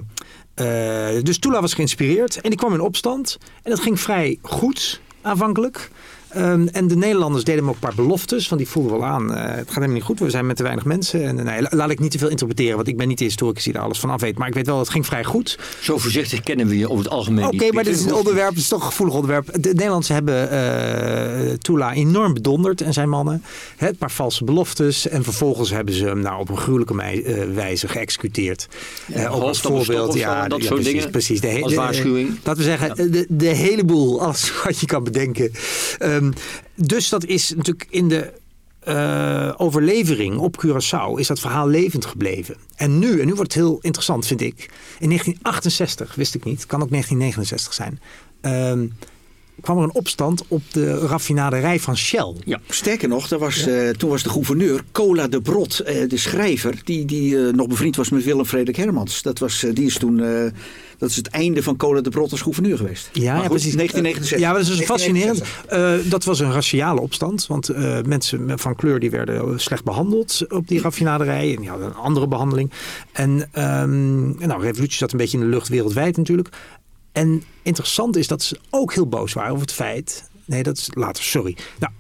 dus 1.24 1.38
Tula 1.39 1.62
was 1.62 1.74
geïnspireerd 1.74 2.42
en 2.42 2.50
die 2.50 2.60
kwam 2.60 2.74
in 2.74 2.80
opstand. 2.80 3.38
En 3.63 3.70
dat 3.70 3.80
ging 3.80 4.00
vrij 4.00 4.38
goed 4.42 5.02
aanvankelijk. 5.22 5.89
Ehm, 6.34 6.67
en 6.72 6.88
de 6.88 6.96
Nederlanders 6.96 7.43
deden 7.43 7.63
me 7.63 7.69
ook 7.69 7.76
een 7.76 7.82
paar 7.82 7.96
beloftes. 7.96 8.48
Want 8.50 8.62
die 8.62 8.69
voelden 8.69 8.91
wel 9.00 9.06
aan. 9.06 9.34
eh, 9.36 9.43
het 9.43 9.56
gaat 9.56 9.74
helemaal 9.74 9.89
niet 9.96 10.04
goed. 10.04 10.19
We 10.19 10.30
zijn 10.30 10.46
met 10.46 10.56
te 10.56 10.63
weinig 10.63 10.86
mensen. 10.86 11.24
En 11.28 11.39
eh, 11.39 11.46
nee, 11.46 11.62
la- 11.62 11.69
laat 11.72 11.89
ik 11.89 12.00
niet 12.00 12.12
te 12.12 12.17
veel 12.17 12.30
interpreteren. 12.30 12.76
Want 12.76 12.88
ik 12.88 12.98
ben 12.98 13.08
niet 13.08 13.17
de 13.17 13.24
historicus 13.24 13.63
die 13.63 13.74
daar 13.74 13.82
alles 13.82 14.00
van 14.00 14.10
af 14.10 14.22
weet. 14.22 14.38
Maar 14.38 14.48
ik 14.48 14.54
weet 14.54 14.65
wel, 14.65 14.80
het 14.80 14.89
ging 14.89 15.06
vrij 15.06 15.24
goed. 15.24 15.60
Zo 15.80 15.98
voorzichtig 15.98 16.41
kennen 16.43 16.67
we 16.67 16.78
je 16.78 16.89
over 16.89 17.04
het 17.04 17.13
algemeen 17.13 17.46
Oké, 17.46 17.72
maar 17.72 17.84
dit 17.84 17.96
is 17.96 18.06
een 18.06 18.13
onderwerp, 18.13 18.50
het 18.50 18.58
is 18.58 18.67
toch 18.67 18.80
een 18.82 18.88
gevoelig 18.88 19.13
onderwerp. 19.15 19.48
De 19.62 19.69
Nederlanders 19.69 20.08
hebben 20.08 20.50
eh 20.50 21.52
Tula 21.62 21.93
enorm 21.93 22.34
bedonderd 22.34 22.82
en 22.82 22.93
zijn 22.93 23.10
mannen. 23.10 23.43
Hè, 23.78 23.88
een 23.88 23.96
paar 23.96 24.12
valse 24.12 24.43
beloftes. 24.43 25.08
En 25.08 25.24
vervolgens 25.24 25.69
hebben 25.69 25.93
ze 25.93 26.06
hem 26.06 26.19
nou 26.19 26.39
op 26.39 26.50
een 26.50 26.58
gruwelijke 26.58 27.52
wijze 27.54 27.88
geëxecuteerd. 27.88 28.67
Ook 29.30 29.41
als 29.41 29.62
voorbeeld. 29.62 30.13
Ja, 30.13 30.48
dat 30.48 30.60
ja, 30.62 30.65
soort 30.67 30.80
precies, 30.80 30.93
dingen. 30.93 31.12
Precies, 31.12 31.41
de 31.41 31.48
he- 31.48 31.62
Als 31.62 31.72
de- 31.72 31.78
waarschuwing. 31.78 32.30
Laten 32.43 32.63
we 32.63 32.67
zeggen, 32.69 33.12
de, 33.12 33.26
de 33.30 33.46
hele 33.48 33.84
boel. 33.86 34.22
Alles 34.22 34.52
wat 34.63 34.80
je 34.80 34.86
kan 34.86 35.04
bedenken. 35.04 35.52
Ehm, 36.24 36.32
dus 36.76 37.10
dat 37.10 37.26
is 37.26 37.54
natuurlijk 37.56 37.88
in 37.90 38.08
de 38.08 38.42
eh, 38.80 39.54
overlevering 39.58 40.38
op 40.38 40.64
Curaçao 40.66 41.20
is 41.20 41.28
dat 41.28 41.40
verhaal 41.40 41.67
levend 41.67 42.06
gebleven. 42.06 42.56
En 42.76 43.00
nu, 43.00 43.19
en 43.19 43.26
nu 43.26 43.34
wordt 43.34 43.54
het 43.54 43.63
heel 43.63 43.78
interessant 43.82 44.28
vind 44.28 44.42
ik. 44.42 44.69
In 45.00 45.08
1968, 45.08 46.15
wist 46.15 46.36
ik 46.36 46.44
niet, 46.44 46.65
kan 46.65 46.82
ook 46.82 46.90
1969 46.90 47.74
zijn. 47.74 48.00
ehm, 48.42 48.88
kwam 49.62 49.78
er 49.78 49.84
een 49.84 49.94
opstand 49.94 50.44
op 50.48 50.62
de 50.71 50.98
raffinaderij 50.98 51.80
van 51.80 51.98
Shell. 51.98 52.34
Ja. 52.46 52.60
Sterker 52.69 53.08
nog, 53.08 53.28
daar 53.28 53.40
was, 53.40 53.65
eh, 53.65 53.90
toen 53.90 54.10
was 54.10 54.24
de 54.24 54.30
gouverneur 54.30 54.84
Cola 54.92 55.28
de 55.28 55.42
Brot, 55.42 55.80
eh, 55.80 56.10
de 56.10 56.17
schrijver, 56.17 56.82
die, 56.84 57.06
die 57.06 57.48
eh, 57.48 57.54
nog 57.54 57.67
bevriend 57.67 57.96
was 57.96 58.10
met 58.10 58.24
Willem 58.24 58.46
Frederik 58.46 58.76
Hermans. 58.76 59.21
Dat, 59.21 59.40
was, 59.40 59.65
die 59.74 59.86
is 59.86 59.98
toen, 59.98 60.19
eh, 60.19 60.46
dat 61.04 61.12
is 61.12 61.17
het 61.17 61.27
einde 61.27 61.63
van 61.63 61.75
Cola 61.75 62.01
de 62.01 62.10
Brot 62.10 62.31
als 62.31 62.41
gouverneur 62.41 62.77
geweest. 62.77 63.10
Ja, 63.13 63.47
precies. 63.47 63.75
1969. 63.75 64.39
Ja, 64.39 64.54
dat 64.54 64.62
is 64.62 64.85
fascinerend. 64.85 65.39
1969. 65.39 66.06
Eh, 66.06 66.12
dat 66.12 66.23
was 66.23 66.39
een 66.39 66.51
raciale 66.51 67.01
opstand. 67.01 67.47
Want 67.47 67.69
eh, 67.69 68.01
mensen 68.01 68.60
van 68.60 68.75
kleur 68.75 68.99
die 68.99 69.10
werden 69.10 69.60
slecht 69.60 69.83
behandeld 69.83 70.41
op 70.49 70.67
die 70.67 70.81
raffinaderij. 70.81 71.54
En 71.56 71.62
die 71.62 71.69
hadden 71.69 71.87
een 71.87 71.95
andere 71.95 72.27
behandeling. 72.27 72.71
En 73.12 73.49
ehm, 73.51 74.47
nou, 74.47 74.62
revolutie 74.62 74.97
zat 74.97 75.12
een 75.12 75.17
beetje 75.17 75.37
in 75.37 75.43
de 75.43 75.49
lucht 75.49 75.67
wereldwijd 75.67 76.17
natuurlijk. 76.17 76.49
En 77.12 77.43
interessant 77.62 78.15
is 78.15 78.27
dat 78.27 78.41
ze 78.41 78.60
ook 78.69 78.93
heel 78.93 79.08
boos 79.08 79.33
waren 79.33 79.51
over 79.51 79.62
het 79.62 79.73
feit... 79.73 80.29
Nee, 80.45 80.63
dat 80.63 80.77
is 80.77 80.89
later, 80.93 81.23
sorry. 81.23 81.58
Nou, 81.79 81.93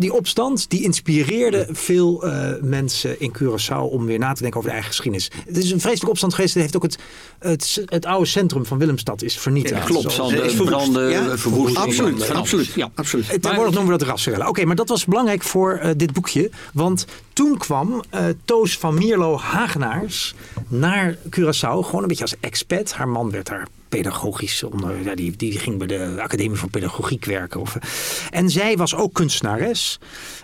die 0.00 0.12
opstand 0.12 0.70
die 0.70 0.82
inspireerde 0.82 1.66
veel 1.70 2.22
eh, 2.22 2.52
mensen 2.60 3.20
in 3.20 3.32
Curaçao 3.38 3.90
om 3.90 4.06
weer 4.06 4.18
na 4.18 4.32
te 4.32 4.40
denken 4.40 4.58
over 4.58 4.70
de 4.70 4.76
eigen 4.76 4.94
geschiedenis. 4.94 5.30
Het 5.46 5.56
is 5.56 5.70
een 5.70 5.80
vreselijke 5.80 6.10
opstand 6.10 6.34
geweest. 6.34 6.54
Het 6.54 6.62
heeft 6.62 6.76
ook 6.76 6.82
het, 6.82 6.98
het, 7.38 7.82
het 7.84 8.06
oude 8.06 8.26
centrum 8.26 8.66
van 8.66 8.78
Willemstad 8.78 9.22
is 9.22 9.38
vernietigd. 9.38 9.80
Ja, 9.80 9.84
klopt. 9.84 10.18
Eh, 10.18 10.44
is 10.44 10.54
Branden, 10.54 11.10
verwoest. 11.10 11.30
Ja, 11.30 11.38
verwoestingen. 11.38 11.88
absoluut, 11.88 12.30
absoluut. 12.30 12.72
Ja. 12.74 12.90
absoluut. 12.94 13.26
Tegenwoordig 13.26 13.74
noemen 13.74 13.92
we 13.92 13.98
dat 13.98 14.08
rassenrellen. 14.08 14.48
Oké, 14.48 14.64
maar 14.64 14.76
dat 14.76 14.88
was 14.88 15.04
belangrijk 15.04 15.42
voor 15.42 15.72
eh, 15.72 15.90
dit 15.96 16.12
boekje. 16.12 16.50
Want 16.72 17.06
toen 17.40 17.58
kwam 17.58 18.02
eh, 18.10 18.24
Toos 18.44 18.78
van 18.78 18.94
Mierlo 18.94 19.38
Hagenaars 19.38 20.34
naar 20.68 21.16
Curaçao. 21.16 21.78
Gewoon 21.84 22.02
een 22.02 22.08
beetje 22.08 22.22
als 22.22 22.36
expat. 22.40 22.92
Haar 22.92 23.08
man 23.08 23.30
werd 23.30 23.46
daar 23.46 23.68
pedagogisch 23.90 24.62
onder. 24.62 25.02
Ja, 25.04 25.14
die, 25.14 25.36
die 25.36 25.58
ging 25.58 25.78
bij 25.78 25.86
de 25.86 26.16
Academie 26.22 26.58
van 26.58 26.70
Pedagogiek 26.70 27.24
werken. 27.24 27.60
Of, 27.60 27.76
eh, 27.76 27.82
en 28.30 28.50
zij 28.50 28.76
was 28.76 28.94
ook 28.94 29.12
kunstenares. 29.14 29.98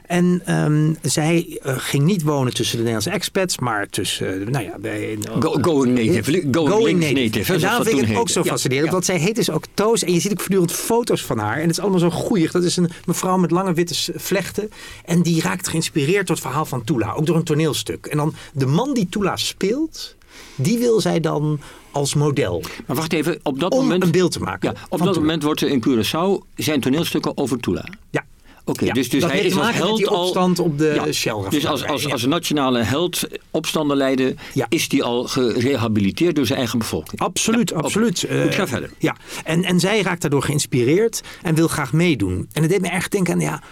En 0.07 0.42
ehm, 0.44 0.94
zij 1.03 1.59
eh, 1.62 1.74
ging 1.78 2.05
niet 2.05 2.22
wonen 2.22 2.55
tussen 2.55 2.76
de 2.76 2.82
Nederlandse 2.82 3.11
expats, 3.11 3.59
maar 3.59 3.88
tussen, 3.88 4.40
eh, 4.40 4.47
nou 4.47 4.64
ja, 4.64 4.78
bij... 4.78 5.18
Go- 5.40 5.59
going 5.61 5.94
native. 5.94 6.49
Going 6.53 7.01
native, 7.01 7.53
hè, 7.53 7.55
En 7.55 7.61
daarom 7.61 7.84
vind 7.84 8.03
ik 8.03 8.09
het 8.09 8.16
ook 8.16 8.28
zo 8.28 8.42
fascinerend. 8.42 8.86
ja. 8.86 8.92
Want 8.92 9.05
zij 9.05 9.18
heet 9.18 9.34
dus 9.34 9.51
ook 9.51 9.64
Toos. 9.74 10.03
En 10.05 10.12
je 10.12 10.20
ziet 10.20 10.30
ook 10.32 10.38
voortdurend 10.40 10.72
foto's 10.72 11.22
van 11.22 11.38
haar. 11.38 11.57
En 11.57 11.61
het 11.61 11.70
is 11.70 11.80
allemaal 11.80 11.99
zo 11.99 12.11
goeig. 12.11 12.53
Dat 12.53 12.64
is 12.64 12.76
een 12.76 12.90
mevrouw 13.05 13.36
met 13.36 13.51
lange 13.51 13.72
witte 13.72 14.12
vlechten. 14.14 14.70
En 15.05 15.22
die 15.22 15.42
raakt 15.42 15.68
geïnspireerd 15.68 16.26
door 16.26 16.36
het 16.36 16.44
verhaal 16.44 16.64
van 16.64 16.82
Tula. 16.87 17.12
Ook 17.12 17.26
door 17.26 17.37
een 17.37 17.45
toneelstuk. 17.45 18.07
En 18.07 18.16
dan 18.16 18.34
de 18.53 18.66
man 18.66 18.95
die 18.95 19.09
Tula 19.09 19.37
speelt, 19.37 20.14
die 20.55 20.78
wil 20.78 21.01
zij 21.01 21.20
dan 21.20 21.61
als 21.91 22.14
model. 22.14 22.62
Maar 22.87 22.97
wacht 22.97 23.12
even, 23.12 23.41
op 23.43 23.61
dat 23.61 23.72
Om 23.72 23.78
moment... 23.78 24.03
een 24.03 24.11
beeld 24.11 24.32
te 24.32 24.41
maken. 24.41 24.72
Ja, 24.72 24.80
op 24.89 24.99
dat 24.99 25.09
Tula. 25.09 25.20
moment 25.20 25.43
wordt 25.43 25.61
er 25.61 25.68
in 25.68 25.84
Curaçao 25.89 26.47
zijn 26.55 26.80
toneelstukken 26.80 27.37
over 27.37 27.59
Tula. 27.61 27.84
Ja. 28.11 28.24
Oké, 28.68 28.84
Ja, 28.84 28.93
dus, 28.93 29.09
dus 29.11 29.24
hij 29.24 29.41
is 29.41 29.57
als 29.57 29.70
held 29.74 30.07
al... 30.07 30.22
opstand 30.24 30.59
op 30.59 30.78
de 30.78 30.93
Ja, 30.95 31.12
Shell 31.12 31.34
Dus 31.49 31.66
als, 31.66 31.84
als, 31.84 32.12
als 32.12 32.26
nationale 32.26 32.78
held 32.82 33.26
opstanden 33.51 33.97
leiden, 33.97 34.39
Ja. 34.55 34.66
is 34.68 34.89
die 34.89 35.03
al 35.05 35.24
gerehabiliteerd 35.24 36.37
door 36.37 36.47
zijn 36.47 36.59
eigen 36.59 36.78
bevolking. 36.78 37.20
Absoluut, 37.20 37.72
absoluut. 37.74 38.18
Goed, 38.18 38.28
Eh, 38.28 38.53
ga 38.53 38.66
verder. 38.66 38.91
Ja, 38.99 39.16
en, 39.45 39.64
en 39.64 39.80
zij 39.80 40.03
raakt 40.03 40.20
daardoor 40.20 40.43
geïnspireerd 40.43 41.20
en 41.43 41.55
wil 41.55 41.68
graag 41.68 41.93
meedoen. 41.93 42.49
En 42.53 42.62
het 42.62 42.70
deed 42.70 42.80
me 42.80 42.89
erg 42.89 43.09
denken 43.09 43.32
aan, 43.34 43.41
ja, 43.41 43.62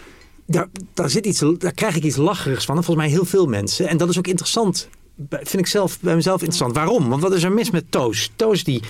daar, 0.46 0.68
daar, 0.94 1.10
zit 1.10 1.26
iets, 1.26 1.42
daar 1.58 1.72
krijg 1.72 1.96
ik 1.96 2.02
iets 2.02 2.16
lacherigs 2.16 2.64
van. 2.64 2.76
En 2.76 2.84
volgens 2.84 3.06
mij 3.06 3.14
heel 3.14 3.24
veel 3.24 3.46
mensen. 3.46 3.88
En 3.88 3.96
dat 3.96 4.08
is 4.08 4.18
ook 4.18 4.26
interessant. 4.26 4.88
Vind 5.30 5.58
ik 5.58 5.66
zelf 5.66 6.00
bij 6.00 6.14
mezelf 6.14 6.40
interessant. 6.40 6.74
Waarom? 6.74 7.08
Want 7.08 7.22
wat 7.22 7.34
is 7.34 7.42
er 7.42 7.52
mis 7.52 7.70
met 7.70 7.84
Toos? 7.90 8.30
Toos 8.36 8.64
die 8.64 8.82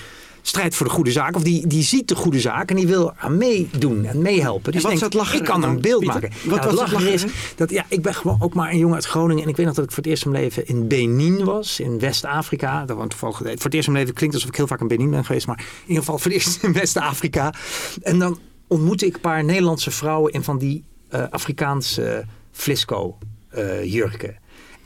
strijdt 0.47 0.75
voor 0.75 0.85
de 0.85 0.91
goede 0.91 1.11
zaak. 1.11 1.35
Of 1.35 1.43
die, 1.43 1.67
die 1.67 1.83
ziet 1.83 2.07
de 2.07 2.15
goede 2.15 2.39
zaak 2.39 2.69
en 2.69 2.75
die 2.75 2.87
wil 2.87 3.13
aan 3.17 3.37
meedoen 3.37 4.05
en 4.05 4.21
meehelpen. 4.21 4.71
Dus 4.71 4.81
wat 4.81 5.11
denkt, 5.11 5.33
ik 5.33 5.43
kan 5.43 5.63
een 5.63 5.81
beeld 5.81 5.99
Pieter? 5.99 6.21
maken. 6.21 6.37
Wat 6.49 6.63
Nou, 6.63 6.75
was 6.75 7.03
is 7.03 7.25
dat 7.55 7.69
ja, 7.69 7.85
ik 7.87 8.01
ben 8.01 8.15
gewoon 8.15 8.37
ook 8.41 8.53
maar 8.53 8.71
een 8.71 8.77
jongen 8.77 8.95
uit 8.95 9.05
Groningen. 9.05 9.43
En 9.43 9.49
ik 9.49 9.55
weet 9.55 9.65
nog 9.65 9.75
dat 9.75 9.85
ik 9.85 9.91
voor 9.91 10.03
het 10.03 10.11
eerst 10.11 10.25
in 10.25 10.31
mijn 10.31 10.43
leven 10.43 10.67
in 10.67 10.87
Benin 10.87 11.43
was. 11.43 11.79
In 11.79 11.99
West-Afrika. 11.99 12.85
Dat 12.85 13.13
voor 13.13 13.39
het 13.39 13.47
eerst 13.47 13.87
in 13.87 13.93
mijn 13.93 13.93
leven 13.93 14.13
klinkt 14.13 14.35
alsof 14.35 14.49
ik 14.49 14.55
heel 14.55 14.67
vaak 14.67 14.81
in 14.81 14.87
Benin 14.87 15.09
ben 15.09 15.25
geweest. 15.25 15.47
Maar 15.47 15.57
in 15.57 15.81
ieder 15.81 16.03
geval 16.03 16.17
voor 16.17 16.31
het 16.31 16.41
eerst 16.41 16.63
in 16.63 16.73
West-Afrika. 16.73 17.53
En 18.01 18.19
dan 18.19 18.39
ontmoette 18.67 19.05
ik 19.05 19.13
een 19.13 19.21
paar 19.21 19.43
Nederlandse 19.43 19.91
vrouwen 19.91 20.31
in 20.31 20.43
van 20.43 20.57
die 20.57 20.83
Afrikaanse 21.09 22.25
flisco 22.51 23.17
eh, 23.49 23.83
jurken. 23.83 24.35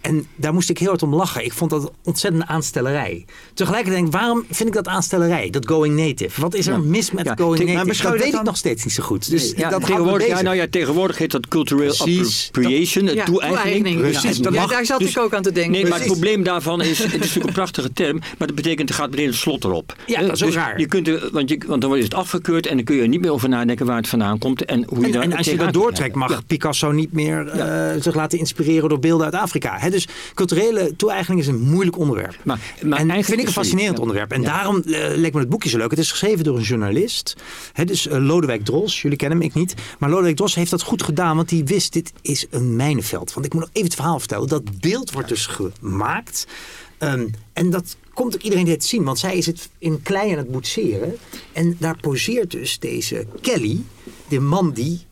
En 0.02 0.26
daar 0.36 0.54
moest 0.54 0.70
ik 0.70 0.78
heel 0.78 0.88
hard 0.88 1.04
om 1.04 1.16
lachen. 1.16 1.45
Ik 1.45 1.54
vond 1.54 1.72
dat 1.72 1.91
ontzettende 2.04 2.45
aanstellerij. 2.47 3.26
Tegelijkertijd 3.54 4.02
denk 4.04 4.14
ik, 4.14 4.20
waarom 4.22 4.45
vind 4.52 4.70
ik 4.70 4.76
dat 4.76 4.88
aanstellerij? 4.88 5.50
Dat 5.50 5.68
going 5.68 5.95
native. 5.95 6.41
Wat 6.41 6.54
is 6.54 6.68
er 6.68 6.80
mis 6.82 7.12
met 7.12 7.26
Ja, 7.26 7.36
going 7.36 7.58
maar 7.58 7.68
native? 7.68 7.88
beschouw 7.88 8.12
Dat 8.12 8.20
weet 8.22 8.32
dat 8.32 8.39
ik 8.39 8.45
nog 8.45 8.58
steeds 8.58 8.84
niet 8.84 8.93
zo 8.93 9.04
goed. 9.04 9.30
Dus 9.30 9.54
Ja, 9.58 9.70
dat 9.70 9.86
tegenwoordig, 9.86 10.28
ja, 10.28 10.41
nou 10.41 10.56
ja, 10.56 10.66
tegenwoordig 10.70 11.18
heet 11.18 11.32
dat 11.32 11.47
cultureel 11.47 11.95
Precies. 11.95 12.45
appropriation, 12.47 13.06
het 13.06 13.16
Ja, 13.16 13.26
toe-eigening. 13.26 14.00
Precies, 14.00 14.38
Ja, 14.38 14.43
dat 14.43 14.54
ja, 14.54 14.62
mag. 14.62 14.70
daar 14.70 14.86
zat 14.86 15.00
Dus- 15.00 15.10
ik 15.12 15.18
ook 15.18 15.34
aan 15.34 15.41
te 15.41 15.52
denken. 15.52 15.72
Nee, 15.72 15.86
maar 15.86 15.97
het 16.00 16.08
probleem 16.08 16.43
daarvan 16.43 16.82
is, 16.82 16.97
het 17.00 17.08
is 17.14 17.20
natuurlijk 17.20 17.45
een 17.47 17.54
prachtige 17.54 17.93
term, 17.93 18.18
maar 18.38 18.47
dat 18.47 18.56
betekent 18.56 18.89
er 18.89 18.95
gaat 18.95 19.10
meteen 19.10 19.26
het 19.28 19.36
slot 19.36 19.64
erop. 19.64 19.95
Ja, 20.06 20.22
dat 20.22 20.32
is 20.32 20.39
dus 20.39 20.54
raar. 20.56 20.80
Je 20.80 20.86
kunt 20.88 21.08
er, 21.08 21.30
want, 21.32 21.50
je, 21.50 21.62
want 21.68 21.82
dan 21.82 21.97
is 21.97 22.04
het 22.04 22.14
afgekeurd 22.14 22.66
en 22.68 22.76
dan 22.76 22.86
kun 22.86 22.95
je 22.95 23.02
er 23.02 23.08
niet 23.08 23.22
meer 23.22 23.32
over 23.32 23.50
nadenken 23.50 23.86
waar 23.86 23.97
het 23.97 24.08
vandaan 24.08 24.38
komt 24.38 24.66
en 24.66 24.84
hoe 24.88 25.00
je 25.00 25.06
En, 25.06 25.12
daar 25.12 25.22
en 25.22 25.34
als 25.34 25.45
je 25.47 25.58
dat 25.58 25.74
doortrekt, 25.74 26.16
mag 26.16 26.45
Picasso 26.47 26.91
niet 26.91 27.14
meer 27.14 27.47
eh, 27.47 28.02
zich 28.02 28.16
laten 28.16 28.39
inspireren 28.39 28.89
door 28.89 29.00
beelden 29.00 29.26
uit 29.26 29.36
Afrika. 29.36 29.78
Dus 29.92 30.08
culturele 30.34 30.96
toe-eigening 30.96 31.42
is 31.42 31.48
een 31.48 31.60
moeilijk 31.62 31.98
onderwerp. 31.98 32.36
Maar- 32.44 32.58
maar 32.76 32.84
en 32.84 32.92
eigenlijk- 32.92 33.26
vind 33.26 33.40
ik 33.40 33.48
een 33.48 33.54
fascinerend 33.54 33.96
ja. 33.96 34.02
onderwerp. 34.02 34.32
En 34.32 34.42
Ja. 34.42 34.48
daarom 34.56 34.82
eh, 34.82 35.08
leek 35.16 35.34
me 35.34 35.40
het 35.40 35.50
boekje 35.50 35.70
zo 35.70 35.78
leuk. 35.78 35.90
Het 35.90 36.00
is 36.00 36.12
geschreven 36.12 36.44
door 36.44 36.58
een 36.58 36.64
journalist. 36.64 37.36
Hè, 37.74 37.86
dus 37.86 38.08
eh, 38.08 38.18
Lodewijk 38.20 38.66
Dros. 38.66 39.02
Jullie 39.02 39.18
kennen 39.18 39.38
hem, 39.38 39.48
ik 39.48 39.54
niet. 39.54 39.74
Maar 40.00 40.10
Lodewijk 40.10 40.36
Dros 40.36 40.56
heeft 40.56 40.72
dat 40.72 40.82
goed 40.82 41.04
gedaan. 41.04 41.36
Want 41.36 41.50
die 41.50 41.64
wist, 41.66 41.94
dit 41.94 42.12
is 42.22 42.46
een 42.50 42.76
mijnenveld. 42.76 43.34
Want 43.34 43.46
ik 43.46 43.54
moet 43.54 43.62
nog 43.62 43.70
even 43.74 43.88
het 43.88 43.96
verhaal 43.96 44.20
vertellen. 44.20 44.48
Dat 44.48 44.80
beeld 44.80 45.12
wordt 45.12 45.30
dus 45.30 45.46
gemaakt. 45.46 46.48
Ehm, 46.98 47.28
en 47.54 47.70
dat 47.70 47.96
komt 48.14 48.36
ook 48.36 48.42
iedereen 48.42 48.66
dit 48.66 48.86
zien. 48.86 49.04
Want 49.04 49.20
zij 49.20 49.38
is 49.38 49.46
het 49.46 49.70
in 49.78 50.02
klei 50.02 50.32
aan 50.32 50.38
het 50.38 50.52
boetseren. 50.52 51.16
En 51.54 51.76
daar 51.80 51.98
poseert 52.02 52.52
dus 52.52 52.80
deze 52.80 53.26
Kelly. 53.42 53.82
De 54.28 54.40
man 54.40 54.72
die 54.72 55.06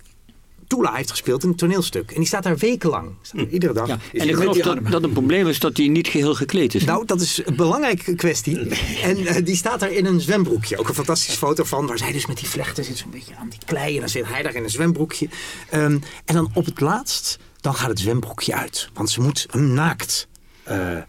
Tula 0.68 0.93
heeft 0.93 1.09
gespeeld 1.09 1.43
in 1.43 1.49
een 1.49 1.55
toneelstuk. 1.55 2.11
En 2.11 2.18
die 2.18 2.26
staat 2.26 2.43
daar 2.43 2.57
wekenlang. 2.57 3.11
Staat 3.22 3.41
er 3.41 3.49
iedere 3.49 3.74
dag. 3.74 3.88
Ja. 3.88 3.97
Is 4.11 4.22
En 4.22 4.30
ik 4.30 4.36
geloof 4.36 4.57
dat, 4.57 4.88
dat 4.89 5.03
een 5.03 5.11
probleem 5.11 5.47
is 5.47 5.59
dat 5.59 5.78
hij 5.78 5.88
niet 5.88 6.07
geheel 6.07 6.36
gekleed 6.36 6.76
is. 6.76 6.84
Nou, 6.84 7.05
dat 7.05 7.22
is 7.22 7.41
een 7.45 7.55
belangrijke 7.55 8.15
kwestie. 8.15 8.57
En 9.03 9.26
eh, 9.26 9.45
die 9.45 9.55
staat 9.55 9.80
daar 9.80 9.91
in 9.91 10.05
een 10.05 10.22
zwembroekje. 10.22 10.78
Ook 10.78 10.88
een 10.88 10.93
fantastische 10.93 11.38
foto 11.38 11.63
van. 11.63 11.88
Waar 11.88 11.97
zij 11.97 12.11
dus 12.11 12.26
met 12.26 12.38
die 12.38 12.47
vlechten 12.47 12.84
zit 12.84 12.97
zo'n 12.97 13.11
beetje 13.11 13.36
aan 13.36 13.49
die 13.49 13.59
klei. 13.65 13.93
En 13.93 13.99
dan 13.99 14.09
zit 14.09 14.28
hij 14.28 14.41
daar 14.41 14.55
in 14.55 14.63
een 14.63 14.70
zwembroekje. 14.70 15.30
Ehm, 15.70 15.99
en 16.26 16.36
dan 16.36 16.49
op 16.53 16.65
het 16.65 16.80
laatst, 16.80 17.39
dan 17.61 17.76
gaat 17.76 17.89
het 17.89 17.99
zwembroekje 17.99 18.55
uit. 18.55 18.89
Want 18.93 19.09
ze 19.09 19.22
moet 19.22 19.47
hem 19.51 19.74
naakt 19.74 20.28
eh, 20.63 20.97
eh, 20.97 21.03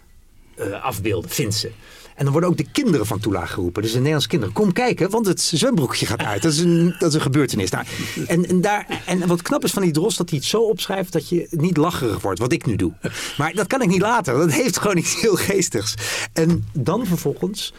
afbeelden, 0.83 1.31
vindt 1.31 1.55
ze. 1.55 1.71
En 2.19 2.25
dan 2.25 2.33
worden 2.33 2.51
ook 2.51 2.57
de 2.57 2.67
kinderen 2.73 3.07
van 3.07 3.19
Tula 3.19 3.47
geroepen. 3.47 3.83
Dus 3.83 3.91
de 3.91 3.97
Nederlandse 3.97 4.29
kinderen, 4.29 4.55
kom 4.55 4.73
kijken, 4.73 5.11
want 5.11 5.27
het 5.27 5.41
zwembroekje 5.41 6.07
gaat 6.07 6.23
uit. 6.23 6.43
Dat 6.43 6.53
is 6.53 6.59
een, 6.59 6.95
dat 6.99 7.09
is 7.09 7.15
een 7.15 7.21
gebeurtenis. 7.21 7.71
Nou, 7.71 7.85
en, 8.27 8.49
en, 8.49 8.61
daar, 8.61 9.03
en 9.07 9.27
wat 9.27 9.43
knap 9.43 9.65
is 9.65 9.71
van 9.71 9.83
die 9.83 9.93
Dros, 9.93 10.17
dat 10.17 10.31
hij 10.31 10.39
het 10.39 10.49
zo 10.49 10.61
opschrijft 10.63 11.13
dat 11.13 11.29
je 11.29 11.47
niet 11.51 11.77
lacherig 11.77 12.21
wordt, 12.21 12.39
wat 12.39 12.53
ik 12.53 12.67
nu 12.67 12.77
doe. 12.77 12.93
Maar 13.39 13.53
dat 13.55 13.67
kan 13.67 13.83
ik 13.83 13.89
niet 13.89 14.01
laten, 14.01 14.39
dat 14.39 14.53
heeft 14.53 14.79
gewoon 14.79 14.97
iets 14.97 15.21
heel 15.21 15.37
geestigs. 15.37 15.95
En 16.33 16.65
dan 16.73 17.07
vervolgens 17.07 17.73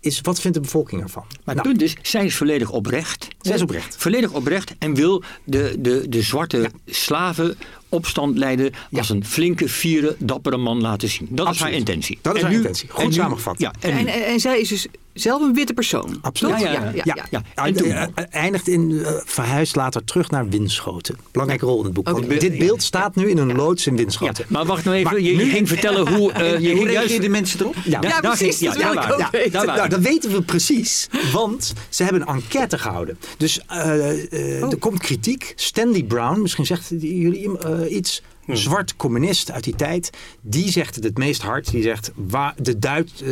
is, 0.00 0.20
wat 0.20 0.40
vindt 0.40 0.56
de 0.56 0.62
bevolking 0.62 1.02
ervan? 1.02 1.24
Maar 1.44 1.54
Nou, 1.54 1.68
het 1.68 1.78
punt 1.78 1.82
is, 1.82 1.96
zij 2.10 2.24
is 2.24 2.34
volledig 2.36 2.70
oprecht. 2.70 3.28
Zij 3.40 3.54
is 3.54 3.62
oprecht. 3.62 3.96
Volledig 3.98 4.32
oprecht 4.32 4.74
en 4.78 4.94
wil 4.94 5.22
de, 5.44 5.74
de, 5.78 6.06
de 6.08 6.22
zwarte 6.22 6.70
slaven 6.86 7.56
opstand 7.88 8.38
leiden 8.38 8.72
als 8.92 9.08
een 9.08 9.24
flinke, 9.24 9.68
fiere, 9.68 10.16
dappere 10.18 10.56
man 10.56 10.80
laten 10.80 11.08
zien. 11.08 11.28
Dat 11.30 11.54
is 11.54 11.60
haar 11.60 11.72
intentie. 11.72 12.18
Dat 12.22 12.34
is 12.34 12.40
En 12.40 12.46
haar 12.46 12.56
nu- 12.56 12.60
intentie. 12.62 12.88
Goed 12.88 13.02
en 13.02 13.08
nu- 13.08 13.14
samengevat. 13.14 13.58
Ja, 13.58 13.72
en, 13.80 13.90
En, 13.90 14.04
nu- 14.04 14.10
en, 14.10 14.26
en 14.26 14.40
zij 14.40 14.60
is 14.60 14.68
dus 14.68 14.86
zelf 15.20 15.42
een 15.42 15.54
witte 15.54 15.74
persoon. 15.74 16.18
Absoluut. 16.20 16.54
toch? 16.54 16.64
Ja, 16.64 16.72
ja, 16.72 16.82
ja. 16.82 16.90
ja, 17.04 17.26
ja. 17.30 17.42
Ja, 17.54 17.64
En 17.66 17.74
toen? 17.74 17.90
eh, 17.90 18.06
eindigt 18.30 18.68
in, 18.68 19.02
verhuist 19.24 19.76
later 19.76 20.04
terug 20.04 20.30
naar 20.30 20.48
Winschoten. 20.48 21.16
Belangrijke 21.32 21.66
rol 21.66 21.78
in 21.78 21.84
het 21.84 21.92
boek. 21.94 22.08
Want 22.10 22.40
dit 22.40 22.58
beeld 22.58 22.82
staat 22.82 23.14
nu 23.14 23.28
in 23.30 23.38
een 23.38 23.56
loods 23.56 23.86
in 23.86 23.92
Ja, 23.96 23.98
Winschoten. 24.02 24.44
maar 24.48 24.64
wacht 24.64 24.84
nou 24.84 24.96
even, 24.96 25.10
Maar 25.12 25.20
je, 25.20 25.36
nu- 25.36 25.50
ging 25.50 25.68
vertellen 25.68 26.08
hoe... 26.14 26.32
eh, 26.32 26.40
je 26.40 26.52
Hoe 26.52 26.60
ging 26.60 26.76
juist... 26.78 26.88
reageerden 26.96 27.30
mensen 27.30 27.60
erop? 27.60 27.74
Ja, 27.84 28.00
Daar- 28.00 28.10
Ja, 28.10 28.20
precies, 28.20 28.56
ging- 28.58 28.72
dat 28.72 28.94
waren- 28.94 29.28
weten. 29.30 29.66
Nou, 29.66 29.88
dat 29.88 30.00
weten 30.00 30.30
we 30.32 30.42
precies, 30.42 31.08
want 31.32 31.72
ze 31.88 32.02
hebben 32.02 32.22
een 32.22 32.28
enquête 32.28 32.78
gehouden. 32.78 33.18
Dus 33.38 33.60
eh, 33.66 34.56
eh, 34.56 34.64
Oh. 34.64 34.70
er 34.70 34.78
komt 34.78 34.98
kritiek. 34.98 35.52
Stanley 35.56 36.02
Brown, 36.02 36.40
misschien 36.40 36.66
zegt 36.66 36.88
jullie 36.98 37.88
iets. 37.88 38.22
Een 38.48 38.56
zwart 38.56 38.96
communist 38.96 39.50
uit 39.50 39.64
die 39.64 39.74
tijd. 39.76 40.10
Die 40.40 40.70
zegt 40.70 40.94
het 40.94 41.04
het 41.04 41.18
meest 41.18 41.42
hard. 41.42 41.70
Die 41.70 41.82
zegt, 41.82 42.10
waar 42.14 42.54
de, 42.58 42.78
Duit, 42.78 43.10
eh, 43.12 43.28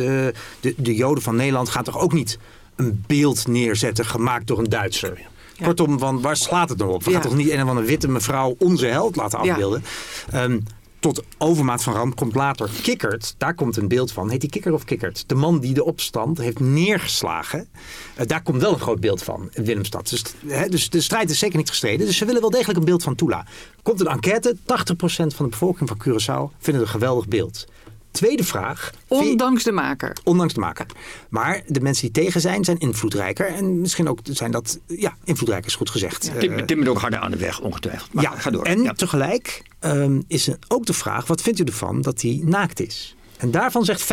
de, 0.59 0.73
de 0.77 0.95
Joden 0.95 1.23
van 1.23 1.35
Nederland 1.35 1.69
gaan 1.69 1.83
toch 1.83 1.97
ook 1.99 2.13
niet 2.13 2.37
een 2.75 3.03
beeld 3.07 3.47
neerzetten 3.47 4.05
gemaakt 4.05 4.47
door 4.47 4.57
een 4.59 4.69
Duitser. 4.69 5.21
Kortom, 5.63 5.99
van, 5.99 6.21
waar 6.21 6.37
slaat 6.37 6.69
het 6.69 6.77
nou 6.77 6.91
op? 6.91 7.03
We 7.03 7.11
gaan 7.11 7.21
Ja. 7.21 7.27
toch 7.27 7.37
niet 7.37 7.49
een 7.49 7.63
of 7.63 7.69
andere 7.69 7.87
witte 7.87 8.07
mevrouw 8.07 8.55
onze 8.59 8.85
held 8.85 9.15
laten 9.15 9.43
Ja. 9.43 9.51
afbeelden? 9.51 9.83
Tot 10.99 11.23
overmaat 11.37 11.83
van 11.83 11.93
ramp 11.93 12.15
komt 12.15 12.35
later 12.35 12.69
Kikkert. 12.81 13.35
Daar 13.37 13.53
komt 13.53 13.77
een 13.77 13.87
beeld 13.87 14.11
van. 14.11 14.29
Heet 14.29 14.41
die 14.41 14.49
Kikkert 14.49 14.73
of 14.73 14.83
Kikkert? 14.83 15.23
De 15.27 15.35
man 15.35 15.59
die 15.59 15.73
de 15.73 15.83
opstand 15.83 16.37
heeft 16.37 16.59
neergeslagen. 16.59 17.67
Eh, 18.15 18.27
daar 18.27 18.43
komt 18.43 18.61
wel 18.61 18.73
een 18.73 18.79
groot 18.79 18.99
beeld 18.99 19.23
van 19.23 19.49
Willemstad. 19.53 20.09
Dus, 20.09 20.23
dus 20.69 20.89
de 20.89 21.01
strijd 21.01 21.29
is 21.29 21.39
zeker 21.39 21.57
niet 21.57 21.69
gestreden. 21.69 22.05
Dus 22.05 22.17
ze 22.17 22.25
willen 22.25 22.41
wel 22.41 22.49
degelijk 22.49 22.79
een 22.79 22.85
beeld 22.85 23.03
van 23.03 23.15
Tula. 23.15 23.45
Komt 23.81 23.99
een 23.99 24.07
enquête. 24.07 24.55
80% 24.55 25.35
van 25.35 25.45
de 25.45 25.51
bevolking 25.51 25.89
van 25.89 26.01
Curaçao 26.01 26.57
vindt 26.59 26.79
het 26.79 26.81
een 26.81 26.87
geweldig 26.87 27.27
beeld. 27.27 27.65
Tweede 28.17 28.43
vraag. 28.43 28.91
Ondanks 29.07 29.63
de 29.63 29.71
maker. 29.71 30.17
Ondanks 30.23 30.53
de 30.53 30.59
maker. 30.59 30.85
Maar 31.29 31.61
de 31.67 31.81
mensen 31.81 32.11
die 32.11 32.23
tegen 32.23 32.41
zijn, 32.41 32.63
zijn 32.63 32.77
invloedrijker. 32.77 33.47
En 33.47 33.81
misschien 33.81 34.07
ook 34.09 34.19
zijn 34.23 34.51
dat, 34.51 34.79
ja, 34.87 35.15
invloedrijker 35.23 35.67
is 35.67 35.75
goed 35.75 35.89
gezegd. 35.89 36.29
Eh, 36.29 36.37
Tim, 36.39 36.65
Tim 36.65 36.81
er 36.81 36.89
ook 36.89 36.99
harder 36.99 37.19
aan 37.19 37.31
de 37.31 37.37
weg, 37.37 37.59
ongetwijfeld. 37.61 38.13
Maar 38.13 38.23
ja, 38.23 38.35
ga 38.35 38.49
door. 38.49 38.65
en 38.65 38.81
Ja. 38.83 38.93
tegelijk 38.93 39.63
ehm, 39.79 40.21
is 40.27 40.47
er 40.47 40.57
ook 40.67 40.85
de 40.85 40.93
vraag, 40.93 41.27
wat 41.27 41.41
vindt 41.41 41.59
u 41.59 41.63
ervan 41.63 42.01
dat 42.01 42.21
hij 42.21 42.41
naakt 42.43 42.79
is? 42.79 43.15
En 43.37 43.51
daarvan 43.51 43.85
zegt 43.85 44.01
50% 44.03 44.05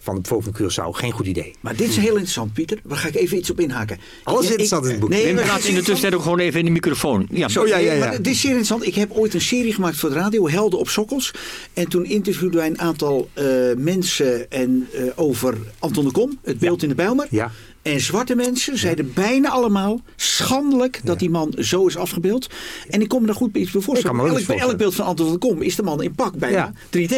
van 0.00 0.14
de 0.14 0.20
bevolking 0.20 0.56
van 0.56 0.66
Curaçao 0.70 0.96
geen 0.96 1.12
goed 1.12 1.26
idee. 1.26 1.54
Maar 1.60 1.76
dit 1.76 1.88
is 1.88 1.96
heel 1.96 2.12
interessant, 2.12 2.52
Pieter. 2.52 2.78
Daar 2.84 2.98
ga 2.98 3.08
ik 3.08 3.14
even 3.14 3.36
iets 3.36 3.50
op 3.50 3.60
inhaken. 3.60 3.98
Alles 4.24 4.42
Ik- 4.44 4.48
interessant 4.50 4.84
in 4.84 4.90
het 4.90 5.00
boek. 5.00 5.08
Nee, 5.08 5.34
maar 5.34 5.42
praat 5.44 5.56
het 5.56 5.64
in 5.66 5.72
de 5.72 5.78
is 5.80 5.84
tussentijd 5.84 6.14
ook 6.14 6.22
gewoon 6.22 6.38
even 6.38 6.58
in 6.58 6.64
de 6.64 6.70
microfoon. 6.70 7.26
Ja, 7.30 7.48
Zo, 7.48 7.66
ja, 7.66 7.76
ja, 7.76 7.92
ja. 7.92 7.98
Maar 7.98 8.16
dit 8.16 8.26
is 8.26 8.40
zeer 8.40 8.48
interessant. 8.50 8.86
Ik 8.86 8.94
heb 8.94 9.10
ooit 9.12 9.34
een 9.34 9.40
serie 9.40 9.72
gemaakt 9.74 9.96
voor 9.96 10.08
de 10.08 10.14
radio, 10.14 10.48
Helden 10.48 10.78
op 10.78 10.88
Sokkels. 10.88 11.30
En 11.72 11.88
toen 11.88 12.04
interviewden 12.04 12.58
wij 12.60 12.66
een 12.68 12.80
aantal 12.80 13.28
eh, 13.32 13.44
mensen 13.76 14.50
en, 14.50 14.88
eh, 14.92 15.02
over 15.14 15.54
Anton 15.78 16.04
de 16.04 16.10
Kom, 16.10 16.38
het 16.44 16.58
beeld 16.58 16.82
in 16.82 16.88
de 16.88 16.94
Bijlmer. 16.94 17.26
Ja. 17.30 17.50
En 17.86 18.00
zwarte 18.00 18.34
mensen 18.34 18.78
zeiden 18.78 19.12
bijna 19.14 19.48
allemaal 19.48 20.00
schandelijk 20.16 21.00
dat 21.04 21.18
die 21.18 21.30
man 21.30 21.54
zo 21.58 21.86
is 21.86 21.96
afgebeeld. 21.96 22.46
En 22.90 23.00
ik 23.00 23.08
kom 23.08 23.20
me 23.20 23.26
daar 23.26 23.36
goed 23.36 23.46
iets 23.46 23.54
bij 23.54 23.64
Ik 23.64 23.72
kan 23.72 23.82
voorstellen. 23.82 24.20
Elk, 24.26 24.38
iets 24.38 24.46
bij 24.46 24.58
elk 24.58 24.76
beeld 24.76 24.94
van 24.94 25.04
Anton 25.04 25.32
de 25.32 25.38
Kom 25.38 25.62
is 25.62 25.76
de 25.76 25.82
man 25.82 26.02
in 26.02 26.14
pak 26.14 26.36
bijna. 26.36 26.72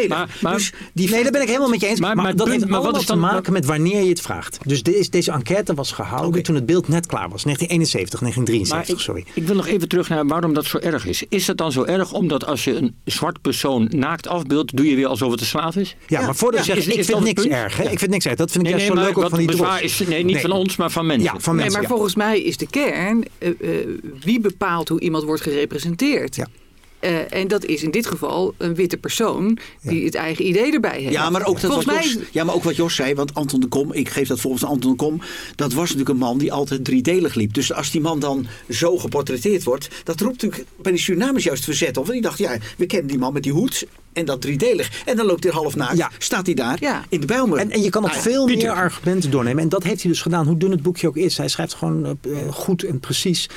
Maar- 0.08 0.38
maar- 0.40 0.54
dus 0.54 0.72
die 0.92 1.10
Nee, 1.10 1.22
daar 1.22 1.32
ben 1.32 1.42
ik 1.42 1.46
helemaal 1.48 1.68
met 1.68 1.80
je 1.80 1.86
eens. 1.86 2.00
Maar- 2.00 2.14
Maar, 2.14 2.24
maar 2.24 2.36
dat 2.36 2.46
punt- 2.48 2.58
heeft 2.60 2.70
maar 2.72 2.82
wat 2.82 2.96
is 3.00 3.06
te 3.06 3.16
maken 3.16 3.52
met 3.52 3.64
wanneer 3.64 4.02
je 4.02 4.08
het 4.08 4.20
vraagt. 4.20 4.58
Dus 4.66 4.82
deze, 4.82 5.10
deze 5.10 5.30
enquête 5.32 5.74
was 5.74 5.92
gehouden 5.92 6.42
toen 6.42 6.54
het 6.54 6.66
beeld 6.66 6.88
net 6.88 7.06
klaar 7.06 7.28
was. 7.28 7.44
1971, 7.44 8.20
Maar 8.20 8.30
1973, 8.32 8.94
ik, 8.94 9.00
sorry. 9.00 9.24
ik 9.42 9.46
wil 9.46 9.56
nog 9.56 9.66
even 9.66 9.88
terug 9.88 10.08
naar 10.08 10.26
waarom 10.26 10.54
dat 10.54 10.64
zo 10.64 10.78
erg 10.78 11.06
is. 11.06 11.22
Is 11.28 11.46
het 11.46 11.58
dan 11.58 11.72
zo 11.72 11.84
erg 11.84 12.12
omdat 12.12 12.46
als 12.46 12.64
je 12.64 12.74
een 12.76 12.94
zwart 13.04 13.40
persoon 13.40 13.88
naakt 13.90 14.26
afbeeldt, 14.28 14.76
doe 14.76 14.90
je 14.90 14.96
weer 14.96 15.06
alsof 15.06 15.30
het 15.30 15.40
een 15.40 15.46
slaaf 15.46 15.76
is? 15.76 15.96
Ja, 16.06 16.20
maar 16.20 16.36
voordat 16.36 16.66
je 16.66 16.72
zegt, 16.72 16.96
ik 16.96 17.04
vind 17.04 17.20
niks 17.20 17.44
erg. 17.44 17.80
Ik 17.90 17.98
vind 17.98 18.10
niks 18.10 18.26
erg. 18.26 18.36
Dat 18.36 18.50
vind 18.50 18.64
ik 18.64 18.70
juist 18.70 18.86
zo 18.86 18.94
leuk 18.94 19.08
ook 19.08 19.12
van 19.14 19.46
wat 19.46 19.78
die 19.86 20.06
nee, 20.08 20.24
niet 20.24 20.40
van 20.40 20.50
ons, 20.58 20.76
maar 20.76 20.90
van 20.90 21.06
mensen. 21.06 21.32
Ja, 21.34 21.40
van 21.40 21.54
Nee, 21.54 21.62
mensen. 21.62 21.80
maar 21.80 21.90
ja. 21.90 21.94
volgens 21.96 22.14
mij 22.14 22.40
is 22.40 22.56
de 22.56 22.66
kern 22.66 23.24
eh, 23.38 23.48
eh, 23.48 23.88
wie 24.20 24.40
bepaalt 24.40 24.88
hoe 24.88 25.00
iemand 25.00 25.24
wordt 25.24 25.42
gerepresenteerd. 25.42 26.36
Ja. 26.36 26.46
Eh, 27.00 27.32
en 27.32 27.48
dat 27.48 27.64
is 27.64 27.82
in 27.82 27.90
dit 27.90 28.06
geval 28.06 28.54
een 28.56 28.74
witte 28.74 28.96
persoon 28.96 29.58
die 29.82 30.04
het 30.04 30.14
eigen 30.14 30.46
idee 30.46 30.72
erbij 30.72 31.00
heeft. 31.00 31.12
Ja, 31.12 31.30
maar 31.30 31.46
ook, 31.46 31.60
dat 31.60 31.64
volgens 31.70 31.84
wat 31.84 31.94
mij 31.94 32.04
Jos, 32.04 32.16
ja, 32.32 32.44
maar 32.44 32.54
ook 32.54 32.62
wat 32.62 32.76
Jos 32.76 32.94
zei, 32.94 33.14
want 33.14 33.34
Anton 33.34 33.60
de 33.60 33.66
Kom, 33.66 33.92
ik 33.92 34.08
geef 34.08 34.28
dat 34.28 34.40
volgens 34.40 34.64
Anton 34.64 34.90
de 34.90 34.96
Kom, 34.96 35.20
dat 35.54 35.72
was 35.72 35.82
natuurlijk 35.82 36.08
een 36.08 36.16
man 36.16 36.38
die 36.38 36.52
altijd 36.52 36.84
driedelig 36.84 37.34
liep. 37.34 37.54
Dus 37.54 37.72
als 37.72 37.90
die 37.90 38.00
man 38.00 38.18
dan 38.20 38.46
zo 38.70 38.96
geportretteerd 38.98 39.64
wordt, 39.64 39.88
dat 40.04 40.20
roept 40.20 40.42
natuurlijk 40.42 40.68
bij 40.82 40.92
die 40.92 41.00
Surinamers 41.00 41.44
juist 41.44 41.64
verzet 41.64 41.88
op. 41.96 42.06
Want 42.06 42.12
die 42.12 42.22
dacht, 42.22 42.38
ja, 42.38 42.56
we 42.76 42.86
kennen 42.86 43.08
die 43.08 43.18
man 43.18 43.32
met 43.32 43.42
die 43.42 43.52
hoed 43.52 43.86
en 44.12 44.24
dat 44.24 44.40
driedelig. 44.40 45.02
En 45.04 45.16
dan 45.16 45.26
loopt 45.26 45.44
hij 45.44 45.52
half 45.52 45.76
naakt, 45.76 45.96
Ja. 45.96 46.10
staat 46.18 46.46
hij 46.46 46.54
daar 46.54 46.76
Ja. 46.80 47.04
in 47.08 47.20
de 47.20 47.26
Bijlmer. 47.26 47.58
En, 47.58 47.70
en 47.70 47.82
je 47.82 47.90
kan 47.90 48.02
nog 48.02 48.14
Ah, 48.14 48.18
veel 48.20 48.44
Pieter. 48.46 48.66
meer 48.68 48.76
argumenten 48.76 49.30
doornemen. 49.30 49.62
En 49.62 49.68
dat 49.68 49.82
heeft 49.82 50.02
hij 50.02 50.10
dus 50.10 50.22
gedaan, 50.22 50.46
hoe 50.46 50.56
dun 50.56 50.70
het 50.70 50.82
boekje 50.82 51.08
ook 51.08 51.16
is. 51.16 51.36
Hij 51.36 51.48
schrijft 51.48 51.74
gewoon 51.74 52.04
eh, 52.04 52.10
eh, 52.32 52.52
goed 52.52 52.82
en 52.82 53.00
precies. 53.00 53.48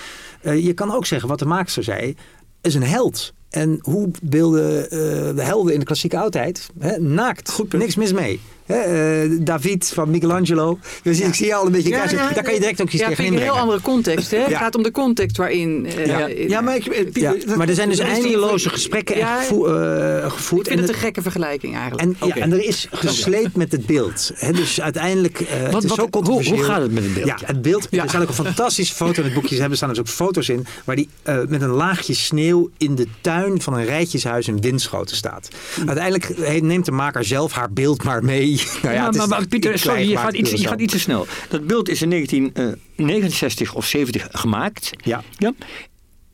Eh, 0.41 0.65
je 0.65 0.73
kan 0.73 0.91
ook 0.93 1.05
zeggen, 1.05 1.29
wat 1.29 1.39
de 1.39 1.45
maakster 1.45 1.83
zei, 1.83 2.15
is 2.61 2.75
een 2.75 2.83
held. 2.83 3.33
En 3.49 3.79
hoe 3.81 4.09
beelden 4.21 4.83
eh, 4.83 4.99
de 5.35 5.41
helden 5.43 5.73
in 5.73 5.79
de 5.79 5.85
klassieke 5.85 6.17
oudheid? 6.17 6.69
Hè, 6.79 6.97
naakt, 6.97 7.61
niks 7.71 7.95
mis 7.95 8.13
mee. 8.13 8.39
Hè, 8.71 9.23
eh, 9.23 9.29
David 9.41 9.91
van 9.93 10.09
Michelangelo. 10.09 10.79
Dus 11.03 11.19
ik 11.19 11.33
zie 11.33 11.45
je 11.45 11.55
al 11.55 11.65
een 11.65 11.71
beetje 11.71 11.89
Ja, 11.89 11.95
kruisen. 11.95 12.17
ja, 12.17 12.29
Daar 12.33 12.43
kan 12.43 12.53
je 12.53 12.59
direct 12.59 12.81
ook 12.81 12.89
iets 12.89 13.01
ja, 13.01 13.07
tegen 13.07 13.23
ik 13.23 13.29
een 13.29 13.35
heel 13.35 13.43
inbrengen. 13.43 13.61
andere 13.69 13.81
context. 13.81 14.31
Hè? 14.31 14.37
Het 14.37 14.53
gaat 14.53 14.75
om 14.75 14.83
de 14.83 14.91
context 14.91 15.37
waarin... 15.37 15.85
eh, 15.85 16.05
Ja. 16.05 16.25
in- 16.27 16.49
ja, 16.49 16.61
maar, 16.61 16.75
ik, 16.75 16.85
eh, 16.85 17.23
dat- 17.45 17.55
maar 17.55 17.67
er 17.69 17.75
zijn 17.75 17.89
dus 17.89 17.99
eindeloze 17.99 18.69
gesprekken 18.69 19.17
Ja, 19.17 19.37
echt 19.39 19.47
gevo- 19.47 19.65
eh, 19.65 20.25
ik 20.25 20.31
gevoerd. 20.31 20.67
vind 20.67 20.79
En 20.79 20.85
het 20.85 20.93
een 20.95 20.99
gekke 21.01 21.21
vergelijking 21.21 21.75
eigenlijk. 21.75 22.17
En, 22.21 22.41
en 22.41 22.51
er 22.51 22.63
is 22.65 22.87
gesleept 22.91 23.55
met 23.55 23.71
het 23.71 23.85
beeld. 23.85 24.31
Hè, 24.35 24.51
dus 24.51 24.81
uiteindelijk, 24.81 25.39
eh 25.39 25.47
het 25.49 25.71
Wat- 25.71 25.83
is 25.83 25.89
wat- 25.89 25.97
zo 25.97 26.01
hoe- 26.01 26.11
controversieel. 26.11 26.55
hoe 26.55 26.65
gaat 26.65 26.81
het 26.81 26.91
met 26.93 27.03
het 27.03 27.13
beeld? 27.13 27.25
Ja, 27.27 27.37
het 27.45 27.61
beeld. 27.61 27.87
Er 27.91 28.09
staat 28.09 28.21
ook 28.21 28.27
een 28.27 28.33
fantastische 28.33 28.93
foto 28.95 29.19
in 29.19 29.23
het 29.23 29.33
boekje. 29.33 29.53
Ze 29.55 29.59
hebben 29.59 29.77
staan 29.77 29.89
dus 29.89 29.99
ook 29.99 30.07
foto's 30.07 30.49
in. 30.49 30.65
Waar 30.85 30.95
die 30.95 31.09
eh, 31.23 31.37
met 31.47 31.61
een 31.61 31.69
laagje 31.69 32.13
sneeuw 32.13 32.69
in 32.77 32.95
de 32.95 33.07
tuin 33.21 33.61
van 33.61 33.73
een 33.73 33.85
rijtjeshuis 33.85 34.47
in 34.47 34.61
Windschoten 34.61 35.15
staat. 35.15 35.47
Uiteindelijk 35.85 36.29
eh, 36.29 36.61
neemt 36.61 36.85
de 36.85 36.91
maker 36.91 37.23
zelf 37.25 37.51
haar 37.51 37.71
beeld 37.71 38.03
maar 38.03 38.23
mee. 38.23 38.60
Nou 38.83 38.95
ja, 38.95 39.03
Ja, 39.03 39.11
maar, 39.11 39.27
maar 39.27 39.47
Pieter, 39.47 39.79
sorry, 39.79 40.09
je 40.09 40.17
gaat, 40.17 40.33
iets, 40.33 40.51
je 40.51 40.67
gaat 40.67 40.79
iets 40.79 40.93
te 40.93 40.99
snel. 40.99 41.27
Dat 41.49 41.67
beeld 41.67 41.89
is 41.89 42.01
in 42.01 42.09
1969 42.09 43.73
of 43.75 43.85
70 43.85 44.27
gemaakt. 44.31 44.89
Ja. 45.03 45.23
ja. 45.37 45.53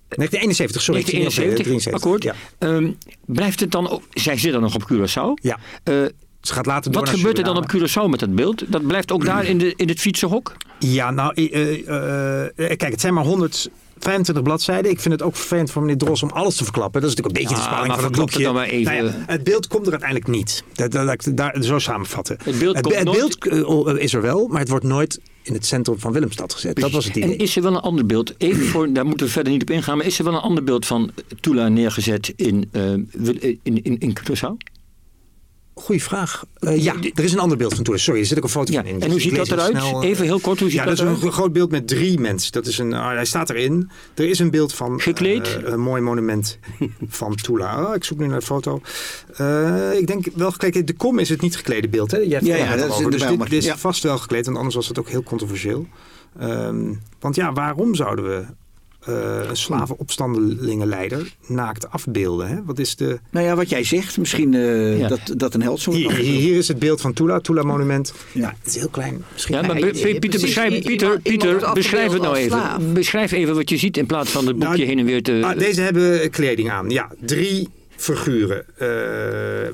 1971, 0.07 0.81
sorry. 0.81 0.99
ik 0.99 1.07
zie 1.07 1.19
niet, 1.19 1.27
eh, 1.27 1.35
1971, 1.35 1.93
akkoord. 1.93 2.23
Ja. 2.23 2.33
Ehm, 2.57 2.91
blijft 3.25 3.59
het 3.59 3.71
dan 3.71 3.89
ook, 3.89 4.03
zij 4.13 4.37
zit 4.37 4.51
dan 4.51 4.61
nog 4.61 4.75
op 4.75 4.83
Curaçao. 4.93 5.41
ja. 5.41 5.59
Eh, 5.83 5.93
Ze 6.41 6.53
gaat 6.53 6.65
later 6.65 6.91
door 6.91 7.01
wat 7.05 7.09
gebeurt 7.09 7.37
er 7.37 7.43
dan 7.43 7.57
op 7.57 7.73
Curaçao 7.75 8.09
met 8.09 8.19
dat 8.19 8.35
beeld? 8.35 8.63
Dat 8.71 8.87
blijft 8.87 9.11
ook 9.11 9.25
daar 9.25 9.45
in, 9.45 9.57
de, 9.57 9.73
in 9.75 9.87
het 9.87 9.99
fietsenhok? 9.99 10.55
Ja, 10.79 11.11
nou, 11.11 11.33
eh, 11.33 11.87
eh, 11.87 12.43
eh, 12.45 12.49
kijk, 12.55 12.91
het 12.91 13.01
zijn 13.01 13.13
maar 13.13 13.23
125 14.03 14.43
bladzijden. 14.43 14.91
Ik 14.91 14.99
vind 14.99 15.13
het 15.13 15.23
ook 15.23 15.35
vervelend 15.35 15.71
voor 15.71 15.81
meneer 15.81 15.97
Dros 15.97 16.23
om 16.23 16.29
alles 16.29 16.55
te 16.55 16.63
verklappen. 16.63 17.01
Dat 17.01 17.09
is 17.09 17.15
natuurlijk 17.15 17.37
een 17.37 17.43
beetje 17.47 17.63
Ja, 17.63 17.69
de 17.69 17.75
spanning 17.75 17.95
van 17.95 18.03
het 18.03 18.15
boekje. 18.19 18.35
het 18.35 18.43
dan 18.45 18.53
maar 18.53 18.65
even. 18.67 18.93
Nou 18.93 19.05
ja, 19.07 19.23
het 19.25 19.43
beeld 19.43 19.67
komt 19.67 19.85
er 19.85 19.91
uiteindelijk 19.91 20.29
niet. 20.29 20.63
Dat, 20.73 20.91
dat, 20.91 21.05
dat, 21.07 21.25
ik 21.25 21.37
daar, 21.37 21.63
zo 21.63 21.79
samenvatten. 21.79 22.37
Het 22.43 22.59
beeld 22.59 22.81
komt 22.81 22.95
het 22.95 23.03
nooit- 23.03 23.39
beeld 23.39 23.87
eh, 23.87 24.03
is 24.03 24.13
er 24.13 24.21
wel, 24.21 24.47
maar 24.47 24.59
het 24.59 24.69
wordt 24.69 24.85
nooit 24.85 25.19
in 25.43 25.53
het 25.53 25.65
centrum 25.65 25.99
van 25.99 26.11
Willemstad 26.11 26.53
gezet. 26.53 26.75
Dat 26.75 26.91
was 26.91 27.05
het 27.05 27.15
idee. 27.15 27.31
En 27.31 27.37
is 27.37 27.55
er 27.55 27.61
wel 27.61 27.71
een 27.75 27.79
ander 27.81 28.05
beeld? 28.05 28.33
Even 28.37 28.65
voor, 28.65 28.93
daar 28.93 29.05
moeten 29.05 29.25
we 29.25 29.31
verder 29.31 29.53
niet 29.53 29.61
op 29.61 29.69
ingaan. 29.69 29.97
Maar 29.97 30.05
is 30.05 30.17
er 30.19 30.25
wel 30.25 30.33
een 30.33 30.39
ander 30.39 30.63
beeld 30.63 30.85
van 30.85 31.11
Tula 31.39 31.67
neergezet 31.67 32.33
in, 32.35 32.69
eh, 32.71 32.91
in, 32.91 33.59
in, 33.63 33.83
in 33.99 34.17
Curaçao? 34.19 34.76
Goeie 35.79 36.03
vraag. 36.03 36.45
Eh, 36.59 36.83
ja, 36.83 36.93
er 37.15 37.23
is 37.23 37.33
een 37.33 37.39
ander 37.39 37.57
beeld 37.57 37.73
van 37.75 37.83
Tour. 37.83 37.99
Sorry, 37.99 38.19
er 38.19 38.25
zit 38.25 38.37
ook 38.37 38.43
een 38.43 38.49
foto 38.49 38.71
Ja. 38.71 38.79
van 38.81 38.87
in. 38.87 38.93
En 38.93 38.99
Dus 38.99 39.07
hoe 39.09 39.17
ik 39.17 39.21
ziet 39.21 39.35
dat 39.35 39.51
eruit? 39.51 39.77
snel, 39.77 40.01
eh. 40.01 40.09
Even 40.09 40.25
heel 40.25 40.39
kort, 40.39 40.59
hoe 40.59 40.69
ziet 40.69 40.79
Ja, 40.79 40.85
dat 40.85 40.97
dat 40.97 41.17
is 41.17 41.23
een 41.23 41.31
groot 41.31 41.53
beeld 41.53 41.71
met 41.71 41.87
drie 41.87 42.19
mensen. 42.19 42.51
Dat 42.51 42.65
is 42.65 42.77
een, 42.77 42.93
ah, 42.93 43.13
hij 43.13 43.25
staat 43.25 43.49
erin. 43.49 43.89
Er 44.15 44.29
is 44.29 44.39
een 44.39 44.51
beeld 44.51 44.73
van 44.73 44.99
Gekleed? 45.01 45.47
eh, 45.47 45.71
een 45.71 45.79
mooi 45.79 46.01
monument 46.01 46.59
van 47.07 47.35
Tula. 47.35 47.83
Oh, 47.89 47.95
ik 47.95 48.03
zoek 48.03 48.17
nu 48.19 48.27
naar 48.27 48.39
de 48.39 48.45
foto. 48.45 48.81
Ik 49.97 50.07
denk 50.07 50.25
wel 50.35 50.51
gekleed. 50.51 50.87
De 50.87 50.93
kom 50.93 51.19
is 51.19 51.29
het 51.29 51.41
niet 51.41 51.55
geklede 51.55 51.89
beeld. 51.89 52.11
Hè? 52.11 52.17
Jij 52.17 52.27
hebt 52.29 52.45
Ja, 52.45 52.53
het 52.55 52.61
ja, 52.69 52.75
dat 52.87 52.89
is 52.89 52.97
Dus 52.97 53.09
dit, 53.09 53.19
Bijlmer. 53.19 53.49
dit 53.49 53.63
is 53.65 53.71
vast 53.71 54.03
wel 54.03 54.17
gekleed, 54.17 54.45
want 54.45 54.57
anders 54.57 54.75
was 54.75 54.87
het 54.87 54.99
ook 54.99 55.09
heel 55.09 55.23
controversieel. 55.23 55.87
Ehm, 56.39 56.93
want 57.19 57.35
ja, 57.35 57.53
waarom 57.53 57.95
zouden 57.95 58.25
we 58.25 58.45
eh 59.07 59.49
een 59.49 59.57
slavenopstandelingenleider 59.57 61.35
naakt 61.47 61.89
afbeelden? 61.91 62.47
Hè? 62.47 62.63
Wat 62.65 62.79
is 62.79 62.95
de... 62.95 63.19
Nou 63.31 63.45
ja, 63.45 63.55
wat 63.55 63.69
jij 63.69 63.83
zegt, 63.83 64.17
misschien 64.17 64.53
eh, 64.53 64.99
Ja. 64.99 65.07
dat, 65.07 65.19
dat 65.37 65.53
een 65.53 65.61
held 65.61 65.79
zo 65.81 65.91
Hier, 65.91 66.11
hier, 66.15 66.39
hier 66.39 66.57
is 66.57 66.67
het 66.67 66.79
beeld 66.79 67.01
van 67.01 67.13
Tula, 67.13 67.39
Tula 67.39 67.63
monument. 67.63 68.13
Ja, 68.31 68.53
het 68.63 68.67
is 68.75 68.75
heel 68.79 68.89
klein. 68.89 69.23
Misschien 69.33 69.55
Ja, 69.55 69.61
maar 69.61 69.79
Ja, 69.79 69.87
P- 69.87 69.95
je- 69.95 70.07
je- 70.07 70.19
Pieter, 70.19 70.39
beschrijf, 70.41 70.69
Pieter, 70.83 71.07
iemand 71.07 71.23
Pieter 71.23 71.73
beschrijf 71.73 72.11
het 72.11 72.21
nou 72.21 72.35
even. 72.35 72.51
slaaf. 72.51 72.81
Beschrijf 72.93 73.31
even 73.31 73.55
wat 73.55 73.69
je 73.69 73.77
ziet 73.77 73.97
in 73.97 74.05
plaats 74.05 74.29
van 74.31 74.47
het 74.47 74.55
boekje 74.59 74.75
Nou, 74.77 74.87
heen 74.87 74.99
en 74.99 75.05
weer 75.05 75.23
te... 75.23 75.41
Ah, 75.43 75.57
deze 75.57 75.81
hebben 75.81 76.29
kleding 76.29 76.69
aan. 76.71 76.89
Ja, 76.89 77.11
drie 77.19 77.67
figuren. 77.95 78.65
Eh, 78.77 78.87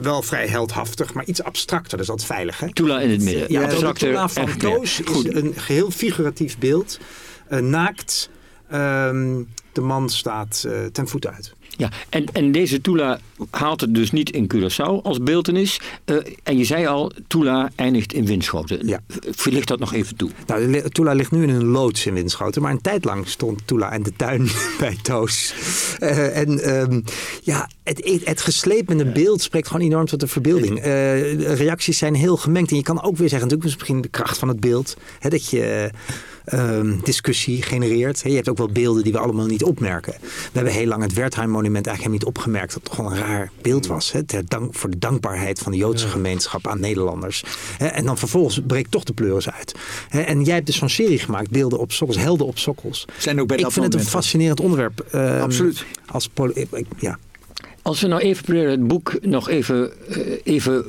wel 0.02 0.22
vrij 0.22 0.48
heldhaftig, 0.48 1.14
maar 1.14 1.26
iets 1.26 1.44
abstracter. 1.44 1.92
Dat 1.98 2.00
is 2.06 2.10
altijd 2.10 2.28
veilig, 2.32 2.60
hè? 2.60 2.74
Tula 2.74 3.00
in 3.02 3.10
het 3.10 3.22
midden. 3.22 3.46
Ja, 3.52 3.60
de 3.60 3.66
Abstracter 3.66 4.08
Tula 4.08 4.22
en 4.24 4.30
van. 4.30 4.58
Toos 4.58 5.00
is 5.00 5.06
Goed. 5.06 5.36
een 5.36 5.54
geheel 5.58 5.92
figuratief 5.92 6.58
beeld. 6.58 7.00
Eh, 7.48 7.60
naakt. 7.60 8.30
Ehm, 8.74 9.42
de 9.72 9.82
man 9.82 10.10
staat 10.10 10.64
eh, 10.68 10.86
ten 10.92 11.08
voeten 11.08 11.34
uit. 11.34 11.54
Ja, 11.78 11.90
en, 12.10 12.26
en 12.34 12.52
deze 12.52 12.82
Tula 12.82 13.20
haalt 13.50 13.82
het 13.82 13.96
dus 13.96 14.12
niet 14.12 14.30
in 14.30 14.52
Curaçao 14.54 15.02
als 15.04 15.20
beeldenis. 15.20 15.80
Uh, 16.06 16.18
en 16.44 16.58
je 16.58 16.64
zei 16.64 16.86
al, 16.86 17.12
Tula 17.28 17.72
eindigt 17.76 18.14
in 18.14 18.26
Winschoten. 18.26 18.88
Ja. 18.88 19.00
Verlicht 19.30 19.68
dat 19.68 19.80
nog 19.80 19.94
even 19.94 20.16
toe? 20.16 20.30
Nou, 20.48 20.90
Tula 20.90 21.14
ligt 21.14 21.32
nu 21.32 21.44
in 21.44 21.50
een 21.50 21.66
loods 21.66 22.06
in 22.06 22.14
Winschoten. 22.14 22.62
Maar 22.62 22.72
een 22.72 22.82
tijd 22.82 23.06
lang 23.06 23.28
stond 23.28 23.68
Tula 23.68 23.92
en 23.92 24.04
de 24.04 24.14
tuin 24.16 24.50
bij 24.80 24.98
Toos. 25.02 25.54
Uh, 26.00 26.38
en 26.38 26.80
um, 26.82 27.04
ja, 27.42 27.70
het, 27.84 28.22
het 28.24 28.42
geslepene 28.42 29.12
beeld 29.12 29.42
spreekt 29.42 29.68
gewoon 29.68 29.86
enorm 29.86 30.06
tot 30.06 30.20
de 30.20 30.28
verbeelding. 30.28 30.86
Uh, 30.86 31.56
reacties 31.56 31.98
zijn 31.98 32.16
heel 32.16 32.38
gemengd. 32.38 32.72
En 32.72 32.78
je 32.78 32.84
kan 32.84 33.04
ook 33.04 33.18
weer 33.18 33.30
zeggen, 33.30 33.48
natuurlijk 33.50 33.76
misschien 33.76 34.02
de 34.02 34.08
kracht 34.08 34.38
van 34.38 34.48
het 34.48 34.60
beeld. 34.60 34.98
Hè, 35.20 35.30
dat 35.30 35.50
je 35.50 35.92
um, 36.54 37.00
discussie 37.04 37.62
genereert. 37.62 38.22
Je 38.24 38.30
hebt 38.30 38.50
ook 38.50 38.58
wel 38.58 38.70
beelden 38.72 39.04
die 39.04 39.12
we 39.12 39.20
allemaal 39.20 39.46
niet 39.46 39.64
opmerken. 39.64 40.14
We 40.22 40.50
hebben 40.54 40.74
heel 40.74 40.86
lang 40.86 41.02
het 41.02 41.14
Wertheim-monument 41.14 41.88
eigenlijk 41.88 42.20
niet 42.20 42.28
opgemerkt 42.28 42.74
dat 42.74 42.84
het 42.84 42.94
gewoon 42.94 43.12
een 43.12 43.18
raar 43.18 43.52
beeld 43.62 43.88
was. 43.88 44.12
Hè? 44.12 44.24
Ter 44.24 44.44
dank, 44.48 44.76
voor 44.76 44.90
de 44.90 45.00
dankbaarheid 45.00 45.60
van 45.60 45.72
de 45.72 45.78
Joodse 45.78 46.08
gemeenschap 46.08 46.68
aan 46.68 46.80
Nederlanders. 46.80 47.44
En 47.78 48.06
dan 48.06 48.18
vervolgens 48.18 48.62
breekt 48.68 48.92
toch 48.92 49.04
de 49.04 49.14
pleuris 49.14 49.50
uit. 49.50 49.76
En 50.10 50.44
jij 50.44 50.54
hebt 50.54 50.66
dus 50.66 50.78
zo'n 50.78 50.90
serie 50.90 51.20
gemaakt, 51.20 51.50
Beelden 51.50 51.80
op 51.80 51.92
sokkels, 51.92 52.20
Helden 52.20 52.48
op 52.48 52.58
sokkels. 52.58 53.06
Zijn 53.18 53.42
ook 53.42 53.48
bij 53.48 53.58
Ik 53.58 53.72
vind 53.72 53.86
het 53.86 53.94
een 53.94 54.10
fascinerend 54.10 54.60
onderwerp. 54.60 55.06
Um, 55.16 55.42
Absoluut. 55.42 55.86
Als 56.06 56.30
ja. 57.00 57.18
Als 57.82 58.02
we 58.02 58.08
nou 58.08 58.22
even 58.22 58.44
proberen 58.44 58.72
het 58.72 58.88
boek 58.88 59.18
nog 59.22 59.50
even, 59.50 59.92
uh, 60.10 60.18
even 60.44 60.86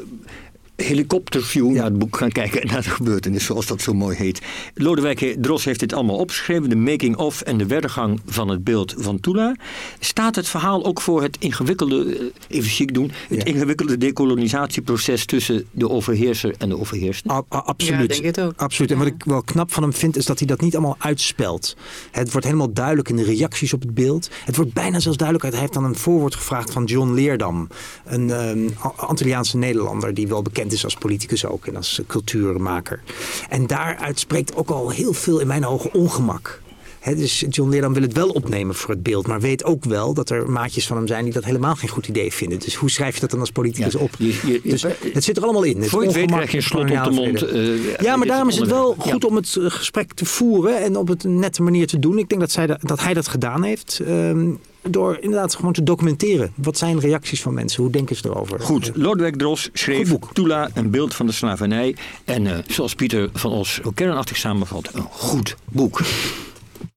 helikopterview 0.77 1.69
ja. 1.69 1.73
naar 1.73 1.85
het 1.85 1.99
boek 1.99 2.17
gaan 2.17 2.33
kijken 2.33 2.67
naar 2.71 2.83
de 2.83 2.91
gebeurtenis, 2.91 3.45
zoals 3.45 3.67
dat 3.67 3.81
zo 3.81 3.93
mooi 3.93 4.17
heet. 4.17 4.43
Lodewijk 4.75 5.37
Dros 5.39 5.65
heeft 5.65 5.81
dit 5.81 5.93
allemaal 5.93 6.17
opgeschreven, 6.17 6.69
de 6.69 6.77
making-of 6.77 7.41
en 7.41 7.59
de 7.59 7.67
werdegang 7.67 8.21
van 8.27 8.49
het 8.49 8.65
beeld 8.65 8.95
van 8.99 9.21
Tula. 9.21 9.57
Staat 9.99 10.37
het 10.37 10.49
verhaal 10.49 10.85
ook 10.85 11.01
voor 11.01 11.23
het 11.23 11.37
ingewikkelde, 11.39 12.17
eh, 12.17 12.57
even 12.57 12.71
chic 12.71 12.95
doen, 12.95 13.11
het 13.29 13.39
ja. 13.39 13.45
ingewikkelde 13.45 13.99
decolonisatieproces 13.99 15.25
tussen 15.25 15.65
de 15.71 15.91
overheerser 15.91 16.55
en 16.59 16.69
de 16.69 16.79
overheerste? 16.79 17.31
A 17.31 17.45
absoluut. 17.49 18.17
Ja, 18.17 18.23
denk 18.23 18.37
het 18.37 18.41
ook. 18.41 18.53
Absoluut. 18.57 18.91
En 18.91 18.99
wat 18.99 19.07
ik 19.07 19.25
wel 19.25 19.43
knap 19.43 19.73
van 19.73 19.83
hem 19.83 19.93
vind, 19.93 20.17
is 20.17 20.27
dat 20.27 20.39
hij 20.39 20.47
dat 20.47 20.61
niet 20.61 20.75
allemaal 20.75 20.97
uitspelt. 20.99 21.77
Het 22.11 22.31
wordt 22.31 22.47
helemaal 22.47 22.73
duidelijk 22.73 23.09
in 23.09 23.17
de 23.17 23.25
reacties 23.25 23.73
op 23.73 23.81
het 23.81 23.95
beeld. 23.95 24.31
Het 24.45 24.57
wordt 24.57 24.73
bijna 24.73 25.01
zelfs 25.01 25.17
duidelijk 25.19 25.45
uit. 25.45 25.55
Hij 25.55 25.63
heeft 25.63 25.75
dan 25.75 25.85
een 25.85 25.97
voorwoord 25.97 26.35
gevraagd 26.35 26.73
van 26.73 26.85
John 26.85 27.13
Leerdam, 27.13 27.69
een 28.05 28.31
um, 28.49 28.75
Antilliaanse 28.97 29.57
Nederlander 29.57 30.15
die 30.15 30.29
wel 30.29 30.43
bekend 30.43 30.64
is 30.73 30.85
als 30.85 30.95
politicus 30.95 31.47
ook 31.47 31.67
en 31.67 31.77
als 31.77 32.01
cultuurmaker. 32.07 33.01
En 33.49 33.67
daaruit 33.67 34.19
spreekt 34.19 34.57
ook 34.57 34.71
al 34.71 34.91
heel 34.91 35.13
veel 35.13 35.39
in 35.41 35.47
mijn 35.47 35.67
ogen 35.67 35.95
ongemak. 35.95 36.63
He, 37.05 37.15
dus 37.15 37.45
John 37.49 37.71
Leerdam 37.71 37.93
wil 37.93 38.03
het 38.03 38.13
wel 38.13 38.29
opnemen 38.29 38.75
voor 38.75 38.91
het 38.91 39.03
beeld, 39.03 39.27
maar 39.27 39.41
weet 39.41 39.65
ook 39.65 39.85
wel 39.85 40.15
dat 40.15 40.31
er 40.31 40.51
maatjes 40.51 40.87
van 40.87 40.97
hem 40.97 41.07
zijn 41.07 41.25
die 41.25 41.33
dat 41.33 41.45
helemaal 41.45 41.75
geen 41.75 41.89
goed 41.89 42.09
idee 42.09 42.33
vinden. 42.33 42.59
Dus 42.59 42.75
hoe 42.75 42.91
schrijf 42.91 43.15
je 43.15 43.21
dat 43.21 43.31
dan 43.31 43.41
als 43.41 43.51
politicus 43.51 43.93
ja, 43.93 43.99
op? 43.99 44.11
Je, 44.19 44.41
je, 44.47 44.61
dus 44.65 44.83
het 45.13 45.25
zit 45.25 45.37
er 45.37 45.43
allemaal 45.43 45.63
in. 45.63 45.85
Voor 45.85 46.01
je 46.01 46.07
het 46.07 46.17
weet 46.17 46.27
krijg 46.27 46.53
je 46.53 46.61
slot 46.61 46.91
op 46.91 47.05
de 47.05 47.11
mond. 47.11 47.53
Uh, 47.53 47.99
ja, 48.01 48.17
maar 48.17 48.27
daarom 48.27 48.49
is 48.49 48.59
het 48.59 48.69
wel 48.69 48.95
goed 48.99 49.23
ja. 49.23 49.29
om 49.29 49.37
het 49.37 49.57
gesprek 49.61 50.13
te 50.13 50.25
voeren 50.25 50.83
en 50.83 50.97
op 50.97 51.09
een 51.09 51.39
nette 51.39 51.63
manier 51.63 51.87
te 51.87 51.99
doen. 51.99 52.19
Ik 52.19 52.29
denk 52.29 52.41
dat, 52.41 52.51
zij 52.51 52.67
dat, 52.67 52.79
dat 52.81 53.01
hij 53.01 53.15
dat 53.15 53.29
gedaan 53.29 53.63
heeft. 53.63 54.01
Um, 54.09 54.59
door 54.89 55.19
inderdaad 55.21 55.55
gewoon 55.55 55.73
te 55.73 55.83
documenteren. 55.83 56.53
Wat 56.55 56.79
zijn 56.79 57.01
reacties 57.01 57.43
van 57.43 57.55
mensen? 57.55 57.83
Hoe 57.83 57.93
denken 57.93 58.17
ze 58.17 58.29
erover? 58.29 58.61
Goed, 58.61 58.91
Lodewijk 58.95 59.37
Dros 59.37 59.69
schreef 59.73 60.13
Tula, 60.33 60.71
een 60.75 60.91
beeld 60.91 61.15
van 61.15 61.27
de 61.27 61.33
slavernij. 61.33 61.97
En 62.25 62.45
uh, 62.45 62.59
zoals 62.67 62.95
Pieter 62.95 63.31
van 63.33 63.53
Os 63.53 63.81
ook 63.83 63.95
kernachtig 63.95 64.37
samenvat, 64.37 64.95
een 64.95 65.07
goed 65.11 65.57
boek. 65.65 66.01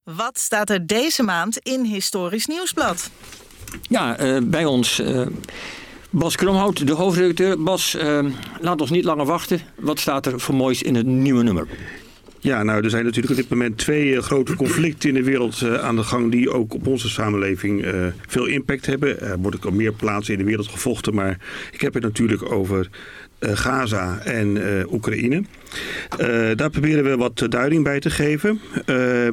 Wat 0.03 0.39
staat 0.39 0.69
er 0.69 0.87
deze 0.87 1.23
maand 1.23 1.57
in 1.57 1.83
Historisch 1.83 2.45
Nieuwsblad? 2.45 3.09
Ja, 3.81 4.21
uh, 4.21 4.41
bij 4.43 4.65
ons... 4.65 4.99
Uh, 4.99 5.27
Bas 6.09 6.35
Kromhout, 6.35 6.87
de 6.87 6.93
hoofdredacteur. 6.93 7.63
Bas, 7.63 7.97
laat 8.59 8.81
ons 8.81 8.89
niet 8.89 9.03
langer 9.03 9.25
wachten. 9.25 9.61
Wat 9.75 9.99
staat 9.99 10.25
er 10.25 10.39
voor 10.39 10.55
moois 10.55 10.81
in 10.81 10.95
het 10.95 11.05
nieuwe 11.05 11.43
nummer? 11.43 11.67
Ja, 12.47 12.63
nou, 12.63 12.83
er 12.83 12.89
zijn 12.89 13.03
natuurlijk 13.03 13.33
op 13.33 13.39
dit 13.39 13.49
moment 13.49 13.77
twee 13.77 14.07
uh, 14.07 14.19
grote 14.19 14.55
conflicten 14.55 15.09
in 15.09 15.15
de 15.15 15.23
wereld 15.23 15.61
uh, 15.61 15.73
aan 15.73 15.95
de 15.95 16.03
gang 16.03 16.31
die 16.31 16.51
ook 16.51 16.73
op 16.73 16.87
onze 16.87 17.09
samenleving 17.09 17.85
uh, 17.85 18.05
veel 18.27 18.45
impact 18.45 18.85
hebben. 18.85 19.21
Er 19.21 19.39
wordt 19.39 19.57
ook 19.57 19.65
op 19.65 19.73
meer 19.73 19.93
plaatsen 19.93 20.33
in 20.33 20.39
de 20.39 20.45
wereld 20.45 20.67
gevochten, 20.67 21.13
maar 21.13 21.39
ik 21.71 21.81
heb 21.81 21.93
het 21.93 22.03
natuurlijk 22.03 22.51
over 22.51 22.89
Gaza 23.39 24.19
en 24.23 24.57
Oekraïne. 24.91 25.43
daar 26.55 26.69
proberen 26.69 27.03
we 27.03 27.17
wat 27.17 27.45
duiding 27.49 27.83
bij 27.83 27.99
te 27.99 28.09
geven. 28.09 28.59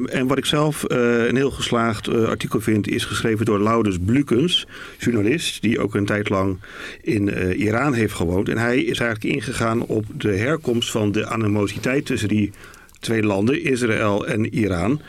en 0.09 0.27
wat 0.27 0.37
ik 0.37 0.45
zelf 0.45 0.83
een 0.87 1.35
heel 1.35 1.51
geslaagd 1.51 2.07
artikel 2.07 2.61
vind, 2.61 2.87
is 2.87 3.05
geschreven 3.05 3.45
door 3.45 3.59
Laudus 3.59 3.97
Blukens, 4.05 4.67
journalist, 4.97 5.61
die 5.61 5.79
ook 5.79 5.95
een 5.95 6.05
tijd 6.05 6.29
lang 6.29 6.57
in 7.01 7.53
Iran 7.57 7.93
heeft 7.93 8.13
gewoond. 8.13 8.49
En 8.49 8.57
hij 8.57 8.77
is 8.77 8.99
eigenlijk 8.99 9.35
ingegaan 9.35 9.81
op 9.81 10.05
de 10.17 10.35
herkomst 10.35 10.91
van 10.91 11.11
de 11.11 11.25
animositeit 11.27 12.05
tussen 12.05 12.29
die 12.29 12.51
twee 12.99 13.23
landen, 13.23 13.63
Israël 13.63 14.27
en 14.27 14.53
Iran. 14.53 15.01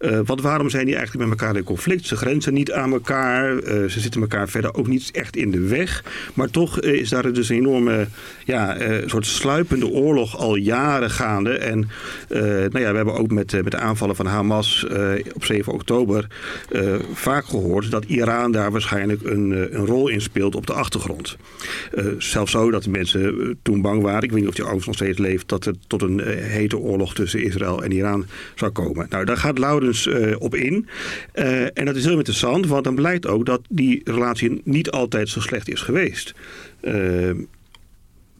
Uh, 0.00 0.18
want 0.24 0.40
waarom 0.40 0.70
zijn 0.70 0.86
die 0.86 0.96
eigenlijk 0.96 1.28
met 1.28 1.38
elkaar 1.38 1.56
in 1.56 1.64
conflict? 1.64 2.06
Ze 2.06 2.16
grenzen 2.16 2.54
niet 2.54 2.72
aan 2.72 2.92
elkaar, 2.92 3.52
uh, 3.52 3.60
ze 3.88 4.00
zitten 4.00 4.20
elkaar 4.20 4.48
verder 4.48 4.74
ook 4.74 4.86
niet 4.86 5.10
echt 5.12 5.36
in 5.36 5.50
de 5.50 5.60
weg. 5.60 6.04
Maar 6.34 6.50
toch 6.50 6.82
uh, 6.82 6.92
is 6.92 7.08
daar 7.08 7.32
dus 7.32 7.48
een 7.48 7.56
enorme 7.56 8.06
ja, 8.44 8.76
soort 9.06 9.26
sluipende 9.26 9.86
oorlog 9.86 10.36
al 10.36 10.56
jaren 10.56 11.10
gaande. 11.10 11.58
En 11.58 11.88
nou 12.28 12.80
ja, 12.80 12.90
we 12.90 12.96
hebben 12.96 13.14
ook 13.14 13.30
met, 13.30 13.52
met 13.52 13.70
de 13.70 13.78
aanvallen 13.78 14.16
van 14.16 14.26
Hamas 14.26 14.86
op 15.34 15.44
7 15.44 15.72
oktober 15.72 16.26
vaak 17.12 17.44
gehoord 17.44 17.90
dat 17.90 18.04
Iran 18.04 18.52
daar 18.52 18.70
waarschijnlijk 18.70 19.22
een, 19.22 19.50
een 19.50 19.86
rol 19.86 20.08
in 20.08 20.20
speelt 20.20 20.54
op 20.54 20.66
de 20.66 20.72
achtergrond. 20.72 21.36
zelfs 22.18 22.52
zo 22.52 22.70
dat 22.70 22.82
de 22.82 22.90
mensen 22.90 23.58
toen 23.62 23.80
bang 23.80 24.02
waren, 24.02 24.22
ik 24.22 24.30
weet 24.30 24.40
niet 24.40 24.48
of 24.48 24.54
die 24.54 24.64
angst 24.64 24.86
nog 24.86 24.94
steeds 24.94 25.18
leeft, 25.18 25.48
dat 25.48 25.66
er 25.66 25.74
tot 25.86 26.02
een 26.02 26.20
hete 26.38 26.78
oorlog 26.78 27.14
tussen 27.14 27.33
Israël 27.42 27.82
en 27.84 27.92
Iran 27.92 28.26
zou 28.54 28.70
komen. 28.70 29.06
Nou, 29.10 29.24
daar 29.24 29.36
gaat 29.36 29.58
Laurens 29.58 30.06
uh, 30.06 30.34
op 30.38 30.54
in. 30.54 30.88
Uh, 31.34 31.62
en 31.62 31.84
dat 31.84 31.96
is 31.96 32.04
heel 32.04 32.16
interessant, 32.16 32.66
want 32.66 32.84
dan 32.84 32.94
blijkt 32.94 33.26
ook 33.26 33.46
dat 33.46 33.60
die 33.68 34.00
relatie 34.04 34.60
niet 34.64 34.90
altijd 34.90 35.28
zo 35.28 35.40
slecht 35.40 35.68
is 35.68 35.80
geweest. 35.80 36.34
Uh, 36.82 37.30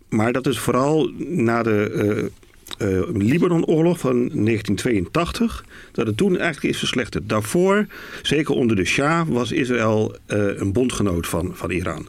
maar 0.09 0.32
dat 0.32 0.47
is 0.47 0.59
vooral 0.59 1.11
na 1.18 1.62
de 1.62 2.30
uh, 2.78 3.03
Libanon-oorlog 3.12 3.99
van 3.99 4.14
1982, 4.14 5.64
dat 5.92 6.07
het 6.07 6.16
toen 6.16 6.38
eigenlijk 6.38 6.74
is 6.74 6.78
verslechterd. 6.78 7.28
Daarvoor, 7.28 7.86
zeker 8.22 8.55
onder 8.55 8.76
de 8.76 8.84
Shah, 8.84 9.28
was 9.28 9.53
Israël 9.53 10.16
een 10.26 10.72
bondgenoot 10.72 11.26
van, 11.26 11.51
van 11.55 11.70
Iran. 11.70 12.09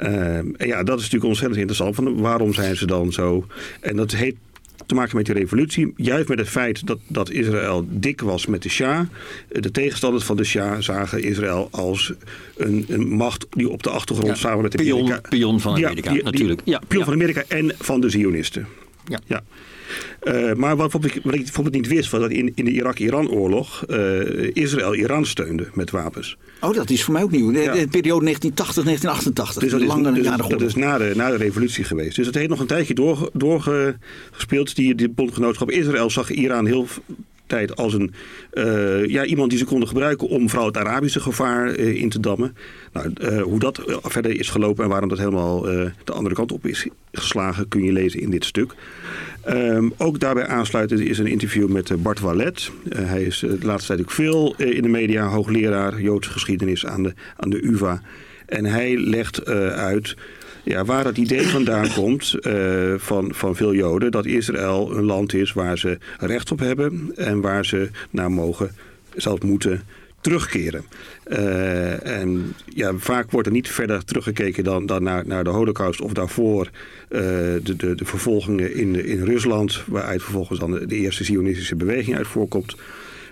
Uh, 0.00 0.36
en 0.36 0.54
ja, 0.58 0.82
dat 0.82 0.96
is 0.96 1.02
natuurlijk 1.02 1.24
ontzettend 1.24 1.60
interessant. 1.60 1.94
Van 1.94 2.20
waarom 2.20 2.54
zijn 2.54 2.76
ze 2.76 2.86
dan 2.86 3.12
zo? 3.12 3.46
En 3.80 3.96
dat 3.96 4.10
heet 4.10 4.36
te 4.86 4.94
maken 4.94 5.16
met 5.16 5.26
die 5.26 5.34
revolutie. 5.34 5.92
Juist 5.96 6.28
met 6.28 6.38
het 6.38 6.48
feit 6.48 6.86
dat, 6.86 6.98
dat 7.06 7.30
Israël 7.30 7.86
dik 7.88 8.20
was 8.20 8.46
met 8.46 8.62
de 8.62 8.68
Shah. 8.68 9.00
De 9.48 9.70
tegenstanders 9.70 10.24
van 10.24 10.36
de 10.36 10.44
Shah 10.44 10.80
zagen 10.80 11.22
Israël 11.22 11.68
als 11.70 12.12
een, 12.56 12.84
een 12.88 13.08
macht 13.08 13.46
die 13.50 13.68
op 13.68 13.82
de 13.82 13.90
achtergrond 13.90 14.28
ja, 14.28 14.34
samen 14.34 14.62
met 14.62 14.76
pion, 14.76 15.00
Amerika... 15.00 15.28
Pion 15.28 15.60
van 15.60 15.72
Amerika, 15.72 16.10
ja, 16.10 16.14
die, 16.14 16.24
natuurlijk. 16.24 16.60
Die, 16.64 16.72
ja, 16.74 16.80
pion 16.88 17.04
van 17.04 17.12
Amerika 17.12 17.42
en 17.48 17.74
van 17.78 18.00
de 18.00 18.10
Zionisten. 18.10 18.66
Ja. 19.26 19.42
Uh, 20.22 20.52
maar 20.52 20.76
wat, 20.76 20.92
wat, 20.92 21.04
ik, 21.04 21.20
wat 21.22 21.34
ik 21.34 21.42
bijvoorbeeld 21.42 21.74
niet 21.74 21.88
wist, 21.88 22.10
was 22.10 22.20
dat 22.20 22.30
in, 22.30 22.52
in 22.54 22.64
de 22.64 22.70
Irak-Iran-oorlog 22.70 23.84
uh, 23.88 24.50
Israël 24.52 24.94
Iran 24.94 25.26
steunde 25.26 25.68
met 25.74 25.90
wapens. 25.90 26.36
Oh, 26.60 26.74
dat 26.74 26.90
is 26.90 27.04
voor 27.04 27.12
mij 27.12 27.22
ook 27.22 27.30
nieuw. 27.30 27.52
De, 27.52 27.60
ja. 27.60 27.72
de 27.72 27.88
periode 27.88 28.34
1980-1988. 28.34 28.34
Dus 28.34 29.54
dat 29.54 29.62
is, 29.62 29.72
lang 29.86 30.14
dus, 30.14 30.26
na 30.26 30.36
de 30.36 30.48
dat 30.48 30.62
is 30.62 30.74
na 30.74 30.98
de, 30.98 31.12
na 31.16 31.30
de 31.30 31.36
revolutie 31.36 31.84
geweest. 31.84 32.16
Dus 32.16 32.26
het 32.26 32.34
heeft 32.34 32.48
nog 32.48 32.60
een 32.60 32.66
tijdje 32.66 32.94
doorgespeeld. 33.32 34.66
Door 34.66 34.74
die, 34.74 34.94
die 34.94 35.08
bondgenootschap 35.08 35.70
Israël 35.70 36.10
zag 36.10 36.30
Iran 36.30 36.66
heel 36.66 36.86
tijd 37.46 37.76
als 37.76 37.94
een, 37.94 38.12
uh, 38.52 39.06
ja, 39.06 39.24
iemand 39.24 39.50
die 39.50 39.58
ze 39.58 39.64
konden 39.64 39.88
gebruiken 39.88 40.28
om 40.28 40.48
vooral 40.48 40.66
het 40.66 40.76
Arabische 40.76 41.20
gevaar 41.20 41.78
uh, 41.78 42.00
in 42.00 42.08
te 42.08 42.20
dammen. 42.20 42.56
Nou, 42.92 43.12
uh, 43.20 43.42
hoe 43.42 43.58
dat 43.58 43.80
verder 44.02 44.38
is 44.38 44.48
gelopen 44.48 44.84
en 44.84 44.90
waarom 44.90 45.08
dat 45.08 45.18
helemaal 45.18 45.62
de 46.04 46.12
andere 46.12 46.34
kant 46.34 46.52
op 46.52 46.66
is 46.66 46.86
geslagen, 47.12 47.68
kun 47.68 47.82
je 47.82 47.92
lezen 47.92 48.20
in 48.20 48.30
dit 48.30 48.44
stuk. 48.44 48.74
Um, 49.48 49.92
ook 49.96 50.20
daarbij 50.20 50.46
aansluitend 50.46 51.00
is 51.00 51.18
een 51.18 51.26
interview 51.26 51.68
met 51.68 52.02
Bart 52.02 52.20
Wallet. 52.20 52.70
hij 52.94 53.22
is 53.22 53.38
de 53.38 53.58
laatste 53.60 53.86
tijd 53.86 54.00
ook 54.00 54.10
veel 54.10 54.54
in 54.56 54.82
de 54.82 54.88
media, 54.88 55.26
hoogleraar 55.26 56.00
Joodse 56.00 56.30
geschiedenis 56.30 56.86
aan 56.86 57.02
de, 57.02 57.14
aan 57.36 57.50
de 57.50 57.66
UvA. 57.66 58.02
En 58.46 58.64
hij 58.64 58.96
legt 58.96 59.44
uit 59.74 60.16
ja, 60.62 60.84
waar 60.84 61.04
het 61.04 61.16
idee 61.16 61.46
vandaan 61.46 61.92
komt 62.00 62.34
uh, 62.40 62.94
van, 62.96 63.34
van 63.34 63.56
veel 63.56 63.74
Joden 63.74 64.10
dat 64.10 64.26
Israël 64.26 64.96
een 64.96 65.04
land 65.04 65.34
is 65.34 65.52
waar 65.52 65.78
ze 65.78 65.98
recht 66.18 66.50
op 66.52 66.58
hebben 66.58 67.12
en 67.16 67.40
waar 67.40 67.64
ze 67.64 67.90
naar 68.10 68.30
mogen, 68.30 68.70
zelfs 69.16 69.42
moeten 69.42 69.82
terugkeren. 70.22 70.84
Uh, 71.26 72.06
en 72.06 72.54
ja, 72.66 72.92
vaak 72.96 73.30
wordt 73.30 73.46
er 73.46 73.52
niet 73.52 73.68
verder 73.68 74.04
teruggekeken 74.04 74.64
dan, 74.64 74.86
dan 74.86 75.02
naar, 75.02 75.26
naar 75.26 75.44
de 75.44 75.50
holocaust 75.50 76.00
of 76.00 76.12
daarvoor 76.12 76.66
uh, 76.66 77.20
de, 77.62 77.76
de, 77.76 77.94
de 77.94 78.04
vervolgingen 78.04 78.74
in, 78.74 79.04
in 79.04 79.24
Rusland, 79.24 79.82
waaruit 79.86 80.22
vervolgens 80.22 80.58
dan 80.58 80.70
de, 80.70 80.96
eerste 80.96 81.24
zionistische 81.24 81.76
beweging 81.76 82.16
uit 82.16 82.26
voorkomt. 82.26 82.76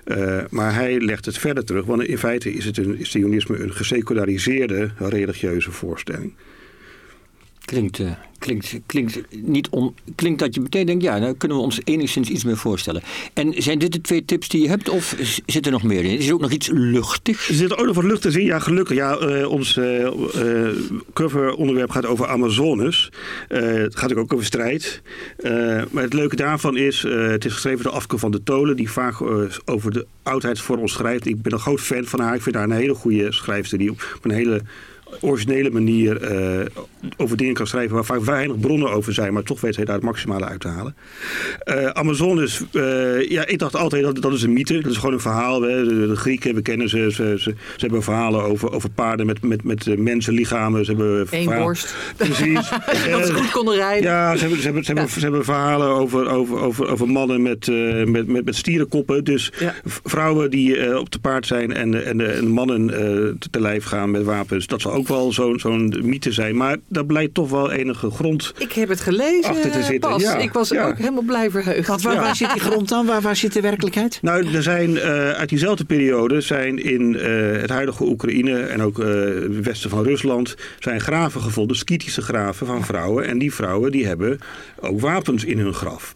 Uh, 0.05 0.39
maar 0.51 0.75
hij 0.75 1.01
legt 1.01 1.25
het 1.25 1.39
verder 1.39 1.65
terug, 1.65 1.85
want 1.85 2.03
in 2.03 2.19
feite 2.19 2.53
is, 2.53 2.65
het 2.65 2.79
een, 2.79 2.99
is 2.99 3.11
Zionisme 3.11 3.59
een 3.59 3.73
geseculariseerde 3.73 4.91
religieuze 4.99 5.71
voorstelling. 5.71 6.33
Klinkt, 7.71 7.99
uh, 7.99 8.11
klinkt, 8.39 8.81
klinkt, 8.87 9.21
niet 9.43 9.69
on, 9.69 9.95
klinkt 10.15 10.39
dat 10.39 10.55
je 10.55 10.61
meteen 10.61 10.87
denkt, 10.87 11.03
ja, 11.03 11.21
daar 11.21 11.35
kunnen 11.35 11.57
we 11.57 11.63
ons 11.63 11.81
enigszins 11.85 12.29
iets 12.29 12.45
meer 12.45 12.57
voorstellen. 12.57 13.03
En 13.33 13.63
zijn 13.63 13.79
dit 13.79 13.93
de 13.93 14.01
twee 14.01 14.25
tips 14.25 14.49
die 14.49 14.63
je 14.63 14.69
hebt 14.69 14.89
of 14.89 15.17
zit 15.47 15.67
er 15.67 15.73
nog 15.73 15.83
meer 15.83 16.05
in? 16.05 16.19
Is 16.19 16.27
er 16.27 16.35
ook 16.35 16.41
nog 16.41 16.51
iets 16.51 16.69
luchtigs? 16.73 17.49
Er 17.49 17.55
zit 17.55 17.77
ook 17.77 17.87
nog 17.87 17.95
wat 17.95 18.05
luchtigs 18.05 18.37
in, 18.37 18.45
ja 18.45 18.59
gelukkig. 18.59 18.97
Ja, 18.97 19.21
uh, 19.21 19.51
ons 19.51 19.77
uh, 19.77 20.09
coveronderwerp 21.13 21.91
gaat 21.91 22.07
over 22.07 22.27
Amazones. 22.27 23.11
het 23.49 23.97
gaat 23.97 24.15
ook 24.15 24.33
over 24.33 24.47
strijd. 24.47 25.03
maar 25.91 26.03
het 26.03 26.13
leuke 26.13 26.37
daarvan 26.37 26.77
is, 26.77 27.03
het 27.03 27.45
is 27.45 27.53
geschreven 27.53 27.85
door 27.85 27.93
Afke 27.93 28.19
van 28.19 28.31
de 28.31 28.43
Tolen, 28.43 28.77
die 28.77 28.91
vaak 28.91 29.21
over 29.65 29.93
de 29.93 30.07
oudheid 30.23 30.61
voor 30.61 30.77
ons 30.77 30.93
schrijft. 30.93 31.27
Ik 31.27 31.43
ben 31.43 31.53
een 31.53 31.59
groot 31.59 31.81
fan 31.81 32.05
van 32.05 32.21
haar. 32.21 32.35
Ik 32.35 32.43
vind 32.43 32.55
haar 32.55 32.65
een 32.65 32.71
hele 32.71 32.95
goede 32.95 33.33
schrijfster 33.33 33.79
die 33.79 33.91
op 33.91 34.19
een 34.23 34.31
hele 34.31 34.63
originele 35.21 35.71
manier 35.71 36.33
uh, 36.33 36.67
over 37.17 37.37
dingen 37.37 37.55
kan 37.55 37.67
schrijven 37.67 37.95
waar 37.95 38.05
vaak 38.05 38.25
weinig 38.25 38.61
bronnen 38.61 38.91
over 38.91 39.15
zijn, 39.15 39.33
maar 39.33 39.43
toch 39.43 39.61
weet 39.61 39.77
hij 39.77 39.85
daar 39.85 39.95
het 39.95 40.05
maximale 40.05 40.45
uit 40.45 40.61
te 40.61 40.69
halen. 40.69 40.95
Uh, 41.65 41.87
Amazones, 41.87 42.61
uh, 42.73 43.29
ja, 43.29 43.47
ik 43.47 43.59
dacht 43.59 43.77
altijd 43.77 44.03
dat 44.03 44.23
dat 44.23 44.33
is 44.33 44.43
een 44.43 44.53
mythe, 44.53 44.81
dat 44.81 44.91
is 44.91 44.97
gewoon 44.97 45.15
een 45.15 45.21
verhaal. 45.21 45.63
Hè. 45.63 45.85
De, 45.85 46.07
de, 46.07 46.17
Grieken, 46.17 46.55
we 46.55 46.63
kennen 46.63 46.89
ze, 46.89 46.99
ze, 46.99 47.35
ze, 47.39 47.39
ze, 47.39 47.55
hebben 47.77 48.03
verhalen 48.03 48.43
over, 48.43 48.73
over 48.73 48.91
paarden 48.91 49.27
met, 49.27 49.43
met, 49.43 49.65
met 49.65 49.99
mensenlichamen. 49.99 50.85
Ze 50.85 50.91
hebben 50.91 51.27
Eén 51.31 51.59
borst. 51.59 51.95
Precies. 52.17 52.71
dat 53.11 53.27
ze 53.27 53.35
goed 53.35 53.51
konden 53.51 53.75
rijden. 53.75 54.11
Ja, 54.11 54.35
ze 54.35 54.41
hebben, 54.41 54.59
ze 54.59 54.65
hebben, 54.65 54.85
ze 54.85 54.93
hebben, 54.93 55.11
ze 55.13 55.21
hebben 55.21 55.45
verhalen 55.45 55.89
over, 55.89 56.29
over, 56.29 56.59
over, 56.59 56.89
over 56.89 57.09
mannen 57.09 57.43
met, 57.43 57.67
met, 58.07 58.27
met, 58.27 58.45
met 58.45 58.57
stierenkoppen. 58.57 59.25
Dus 59.25 59.53
ja. 59.59 59.75
vrouwen 59.85 60.51
die 60.51 60.99
op 60.99 61.09
te 61.09 61.19
paard 61.19 61.47
zijn 61.47 61.73
en, 61.73 62.05
en, 62.07 62.37
en 62.37 62.49
mannen 62.49 62.87
te 63.51 63.61
lijf 63.61 63.85
gaan 63.85 64.11
met 64.11 64.23
wapens, 64.23 64.67
dat 64.67 64.81
zal 64.81 64.93
ook 64.93 65.00
wel 65.09 65.33
zo'n 65.33 65.59
zo'n 65.59 65.95
mythe 66.03 66.33
zijn. 66.33 66.57
Maar 66.57 66.77
daar 66.89 67.07
blijkt 67.07 67.35
toch 67.35 67.51
wel 67.51 67.71
enige 67.71 68.11
grond 68.11 68.53
Ik 68.59 68.73
heb 68.73 68.89
het 68.89 69.01
gelezen 69.01 69.51
achter 69.51 69.71
te 69.71 69.83
zitten. 69.83 70.11
Pas. 70.11 70.23
Ja, 70.23 70.37
ik 70.37 70.53
was 70.53 70.69
ja. 70.69 70.87
ook 70.87 70.99
helemaal 70.99 71.23
blij 71.23 71.51
verheugd. 71.51 71.89
Want 71.89 72.03
waar, 72.03 72.17
waar, 72.17 72.37
zit 72.37 72.53
die 72.53 72.61
grond 72.61 72.89
dan? 72.89 73.07
Waar, 73.07 73.21
waar 73.21 73.37
zit 73.37 73.53
de 73.53 73.61
werkelijkheid? 73.61 74.19
Nou, 74.23 74.55
er 74.55 74.63
zijn 74.63 74.91
uh, 74.91 75.31
uit 75.31 75.49
diezelfde 75.49 75.85
periode 75.85 76.41
zijn 76.41 76.79
in 76.85 77.15
uh, 77.15 77.61
het 77.61 77.71
huidige 77.71 78.05
Oekraïne 78.05 78.61
en 78.61 78.83
ook 78.83 78.99
uh, 78.99 79.07
het 79.07 79.61
westen 79.61 79.91
van 79.91 80.03
Rusland 80.05 80.57
zijn 80.79 81.01
graven 81.01 81.41
gevonden, 81.41 81.77
skitische 81.77 82.23
graven 82.23 82.67
van 82.67 82.85
vrouwen. 82.85 83.27
En 83.27 83.39
die 83.39 83.55
vrouwen 83.55 83.93
die 83.93 84.07
hebben 84.07 84.39
ook 84.81 85.01
wapens 85.01 85.45
in 85.45 85.59
hun 85.59 85.75
graf. 85.75 86.15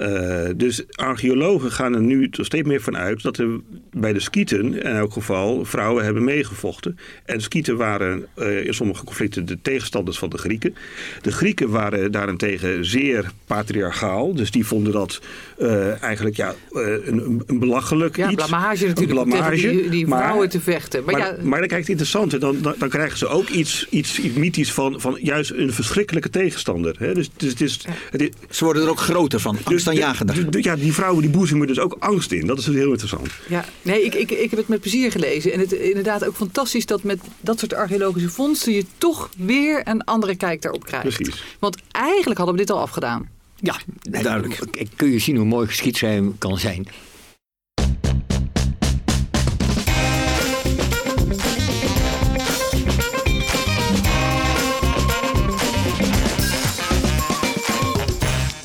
Uh, 0.00 0.48
dus 0.56 0.82
archeologen 0.94 1.72
gaan 1.72 1.94
er 1.94 2.00
nu 2.00 2.28
steeds 2.30 2.68
meer 2.68 2.80
van 2.80 2.96
uit 2.96 3.22
dat 3.22 3.38
er 3.38 3.60
bij 3.92 4.12
de 4.12 4.20
Skieten 4.20 4.74
in 4.74 4.96
elk 4.96 5.12
geval 5.12 5.64
vrouwen 5.64 6.04
hebben 6.04 6.24
meegevochten. 6.24 6.98
En 7.24 7.40
Skieten 7.40 7.76
waren 7.76 8.26
uh, 8.36 8.66
in 8.66 8.74
sommige 8.74 9.04
conflicten 9.04 9.44
de 9.44 9.58
tegenstanders 9.62 10.18
van 10.18 10.30
de 10.30 10.38
Grieken. 10.38 10.74
De 11.22 11.32
Grieken 11.32 11.70
waren 11.70 12.12
daarentegen 12.12 12.84
zeer 12.84 13.30
patriarchaal. 13.46 14.34
Dus 14.34 14.50
die 14.50 14.66
vonden 14.66 14.92
dat 14.92 15.20
uh, 15.62 16.02
eigenlijk 16.02 16.36
ja, 16.36 16.54
een, 16.72 17.42
een 17.46 17.58
belachelijk 17.58 18.16
ja, 18.16 18.30
iets. 18.30 18.46
blamage 18.46 18.86
natuurlijk. 18.86 19.20
Een 19.20 19.28
blamage, 19.28 19.56
die, 19.56 19.88
die 19.88 20.06
vrouwen 20.06 20.38
maar, 20.38 20.48
te 20.48 20.60
vechten. 20.60 21.04
Maar, 21.04 21.18
maar, 21.18 21.26
ja, 21.26 21.36
maar 21.42 21.58
dan 21.58 21.68
kijk 21.68 21.80
het 21.80 21.88
interessante. 21.88 22.38
Dan, 22.38 22.56
dan, 22.62 22.74
dan, 22.78 22.88
krijgen 22.88 23.18
ze 23.18 23.26
ook 23.26 23.48
iets, 23.48 23.86
iets, 23.90 24.18
iets 24.18 24.36
mythisch 24.36 24.72
van, 24.72 25.00
van 25.00 25.18
juist 25.20 25.50
een 25.50 25.72
verschrikkelijke 25.72 26.30
tegenstander. 26.30 26.96
Hè? 26.98 27.14
Dus, 27.14 27.30
dus 27.36 27.50
het 27.50 27.60
is, 27.60 27.80
het 28.10 28.20
is, 28.20 28.28
ze 28.50 28.64
worden 28.64 28.82
er 28.82 28.88
ook 28.88 29.00
groter 29.00 29.40
van. 29.40 29.58
Dus 29.68 29.84
dus, 29.84 30.64
ja, 30.64 30.76
die 30.76 30.92
vrouwen 30.92 31.22
die 31.22 31.30
boezemen 31.30 31.66
dus 31.66 31.78
ook 31.78 31.96
angst 31.98 32.32
in. 32.32 32.46
Dat 32.46 32.58
is 32.58 32.64
dus 32.64 32.74
heel 32.74 32.90
interessant. 32.90 33.28
Ja, 33.48 33.64
nee, 33.82 34.04
ik, 34.04 34.14
ik, 34.14 34.30
ik 34.30 34.50
heb 34.50 34.58
het 34.58 34.68
met 34.68 34.80
plezier 34.80 35.10
gelezen. 35.10 35.52
En 35.52 35.60
het 35.60 35.72
is 35.72 35.88
inderdaad 35.88 36.24
ook 36.24 36.36
fantastisch 36.36 36.86
dat 36.86 37.02
met 37.02 37.20
dat 37.40 37.58
soort 37.58 37.74
archeologische 37.74 38.30
vondsten 38.30 38.72
je 38.72 38.84
toch 38.98 39.30
weer 39.36 39.80
een 39.84 40.04
andere 40.04 40.36
kijk 40.36 40.62
daarop 40.62 40.84
krijgt. 40.84 41.16
Precies. 41.16 41.44
Want 41.58 41.76
eigenlijk 41.90 42.38
hadden 42.38 42.56
we 42.56 42.62
dit 42.62 42.70
al 42.70 42.80
afgedaan. 42.80 43.40
Ja, 43.62 43.76
duidelijk. 44.22 44.58
Kun 44.96 45.10
je 45.10 45.18
zien 45.18 45.36
hoe 45.36 45.44
mooi 45.44 45.66
geschiedschrijven 45.66 46.38
kan 46.38 46.58
zijn. 46.58 46.86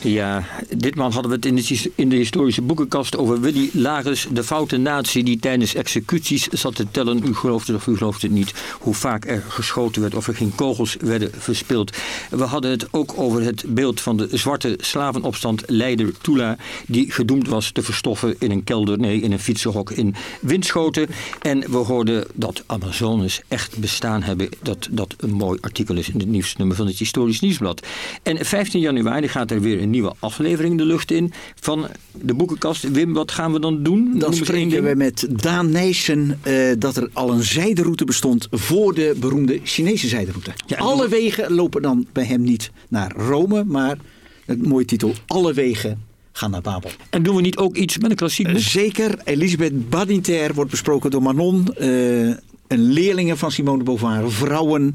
Ja, 0.07 0.43
ditmaal 0.75 1.11
hadden 1.11 1.29
we 1.29 1.35
het 1.35 1.45
in 1.45 1.55
de, 1.55 1.91
in 1.95 2.09
de, 2.09 2.15
historische 2.15 2.61
boekenkast 2.61 3.17
over 3.17 3.41
Willy 3.41 3.69
Lagers, 3.73 4.27
de 4.31 4.43
foute 4.43 4.77
natie 4.77 5.23
die 5.23 5.39
tijdens 5.39 5.75
executies 5.75 6.47
zat 6.47 6.75
te 6.75 6.91
tellen. 6.91 7.27
U 7.27 7.35
gelooft 7.35 7.67
het 7.67 7.75
of 7.75 7.87
u 7.87 7.97
gelooft 7.97 8.21
het 8.21 8.31
niet, 8.31 8.53
hoe 8.79 8.93
vaak 8.93 9.25
er 9.25 9.43
geschoten 9.47 10.01
werd 10.01 10.15
of 10.15 10.27
er 10.27 10.35
geen 10.35 10.55
kogels 10.55 10.97
werden 10.99 11.31
verspild. 11.37 11.97
We 12.29 12.43
hadden 12.43 12.71
het 12.71 12.87
ook 12.91 13.13
over 13.15 13.41
het 13.41 13.63
beeld 13.67 14.01
van 14.01 14.17
de 14.17 14.27
zwarte 14.31 14.77
slavenopstand 14.81 15.63
leider 15.65 16.17
Tula, 16.21 16.57
die 16.85 17.11
gedoemd 17.11 17.47
was 17.47 17.71
te 17.71 17.81
verstoffen 17.81 18.35
in 18.39 18.51
een 18.51 18.63
kelder, 18.63 18.99
nee, 18.99 19.21
in 19.21 19.31
een 19.31 19.39
fietsenhok 19.39 19.91
in 19.91 20.15
Winschoten. 20.41 21.07
En 21.41 21.59
we 21.59 21.77
hoorden 21.77 22.27
dat 22.33 22.63
Amazones 22.65 23.41
echt 23.47 23.77
bestaan 23.77 24.23
hebben, 24.23 24.49
dat 24.61 24.87
dat 24.91 25.15
een 25.17 25.33
mooi 25.33 25.57
artikel 25.61 25.95
is 25.95 26.09
in 26.09 26.19
het 26.19 26.29
nieuwsnummer 26.29 26.75
van 26.75 26.87
het 26.87 26.97
Historisch 26.97 27.39
Nieuwsblad. 27.39 27.87
En 28.23 28.45
15 28.45 28.79
januari 28.79 29.27
gaat 29.27 29.51
er 29.51 29.61
weer 29.61 29.81
een 29.81 29.95
nieuwe 29.97 30.15
aflevering 30.19 30.77
de 30.77 30.85
lucht 30.85 31.11
in 31.11 31.33
van 31.59 31.87
de 32.21 32.33
boekenkast. 32.33 32.91
Wim, 32.91 33.13
wat 33.13 33.31
gaan 33.31 33.53
we 33.53 33.59
dan 33.59 33.83
doen? 33.83 34.19
Dan 34.19 34.33
spreken 34.33 34.83
we 34.83 34.95
met 34.95 35.27
Daan 35.29 35.71
Nijssen 35.71 36.39
uh, 36.47 36.71
dat 36.79 36.95
er 36.95 37.09
al 37.13 37.31
een 37.31 37.43
zijderoute 37.43 38.05
bestond 38.05 38.47
voor 38.51 38.93
de 38.93 39.15
beroemde 39.19 39.59
Chinese 39.63 40.07
zijderoute. 40.07 40.51
Ja, 40.65 40.77
Alle 40.77 41.07
wegen 41.07 41.53
lopen 41.53 41.81
dan 41.81 42.07
bij 42.13 42.25
hem 42.25 42.41
niet 42.41 42.71
naar 42.87 43.15
Rome, 43.15 43.63
maar 43.63 43.97
het 44.45 44.67
mooie 44.67 44.85
titel 44.85 45.13
Alle 45.27 45.53
wegen 45.53 46.05
gaan 46.31 46.51
naar 46.51 46.61
Babel. 46.61 46.91
En 47.09 47.23
doen 47.23 47.35
we 47.35 47.41
niet 47.41 47.57
ook 47.57 47.75
iets 47.75 47.97
met 47.97 48.09
een 48.09 48.15
klassiek 48.15 48.47
boek? 48.47 48.59
Zeker. 48.59 49.19
Elisabeth 49.23 49.89
Badinter 49.89 50.53
wordt 50.53 50.71
besproken 50.71 51.11
door 51.11 51.21
Manon. 51.21 51.67
Uh, 51.79 52.35
een 52.67 52.91
leerlinge 52.91 53.37
van 53.37 53.51
Simone 53.51 53.77
de 53.77 53.83
Beauvoir. 53.83 54.31
Vrouwen 54.31 54.93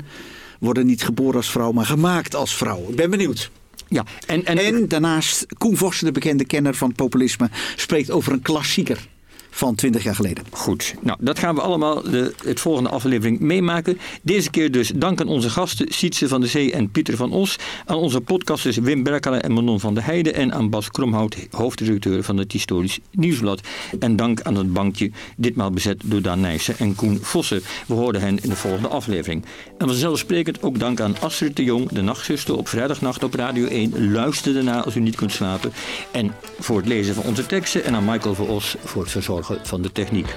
worden 0.61 0.87
niet 0.87 1.03
geboren 1.05 1.37
als 1.37 1.51
vrouw, 1.51 1.73
maar 1.73 1.87
gemaakt 1.87 2.35
als 2.35 2.57
vrouw. 2.57 2.87
Ik 2.89 2.97
ben 2.97 3.11
benieuwd. 3.11 3.51
Ja, 3.93 4.05
en, 4.27 4.45
en, 4.45 4.59
en 4.59 4.89
daarnaast, 4.89 5.47
Koen 5.59 5.77
Vossen, 5.77 6.07
de 6.07 6.13
bekende 6.13 6.45
kenner 6.45 6.75
van 6.75 6.93
populisme, 6.93 7.51
spreekt 7.77 8.11
over 8.11 8.33
een 8.33 8.43
klassieker 8.43 9.09
van 9.55 9.75
20 9.75 10.03
jaar 10.03 10.15
geleden. 10.15 10.45
Goed, 10.51 10.95
nou 11.01 11.19
dat 11.21 11.39
gaan 11.39 11.55
we 11.55 11.61
allemaal 11.61 12.03
de 12.03 12.35
het 12.45 12.61
volgende 12.61 12.89
aflevering 12.89 13.41
meemaken. 13.41 13.99
Deze 14.23 14.51
keer 14.51 14.71
dus 14.71 14.93
dank 14.95 15.21
aan 15.21 15.29
onze 15.29 15.51
gasten 15.51 15.87
Sietse 15.89 16.29
van 16.29 16.41
de 16.41 16.47
Zee 16.47 16.73
en 16.73 16.91
Pieter 16.91 17.17
van 17.17 17.33
Os. 17.33 17.59
Aan 17.87 17.97
onze 17.97 18.21
podcasters 18.21 18.77
Wim 18.77 19.03
Berkele 19.03 19.37
en 19.37 19.53
Manon 19.53 19.81
van 19.81 19.95
der 19.95 20.05
Heijden. 20.05 20.35
En 20.35 20.53
aan 20.53 20.71
Bas 20.71 20.91
Kromhout, 20.91 21.37
hoofdredacteur 21.51 22.23
van 22.23 22.37
het 22.37 22.53
Historisch 22.53 22.99
Nieuwsblad. 23.11 23.61
En 23.99 24.17
dank 24.17 24.41
aan 24.43 24.57
het 24.57 24.73
bankje, 24.73 25.11
ditmaal 25.37 25.71
bezet 25.71 26.03
door 26.05 26.23
Daan 26.23 26.41
Nijssen 26.41 26.79
en 26.79 26.95
Koen 26.95 27.19
Vossen. 27.23 27.63
We 27.87 27.95
hoorden 27.95 28.21
hen 28.21 28.39
in 28.43 28.49
de 28.49 28.57
volgende 28.57 28.89
aflevering. 28.89 29.45
En 29.79 29.87
vanzelfsprekend 29.87 30.63
ook 30.63 30.79
dank 30.79 31.01
aan 31.01 31.21
Astrid 31.21 31.57
de 31.57 31.65
Jong, 31.65 31.89
de 31.89 32.03
nachtzuster 32.03 32.57
op 32.57 32.69
vrijdagnacht 32.69 33.23
op 33.23 33.35
Radio 33.35 33.67
1. 33.67 34.13
Luister 34.13 34.57
erna 34.57 34.85
als 34.85 34.97
u 34.97 35.01
niet 35.01 35.17
kunt 35.17 35.33
slapen. 35.33 35.73
En 36.11 36.35
voor 36.59 36.77
het 36.77 36.87
lezen 36.87 37.15
van 37.15 37.25
onze 37.25 37.47
teksten. 37.47 37.85
En 37.85 37.95
aan 37.95 38.05
Michael 38.05 38.35
van 38.35 38.49
Os 38.49 38.77
voor 38.85 39.03
het 39.03 39.11
verzorgen 39.11 39.42
van 39.63 39.83
de 39.83 39.93
techniek. 39.93 40.35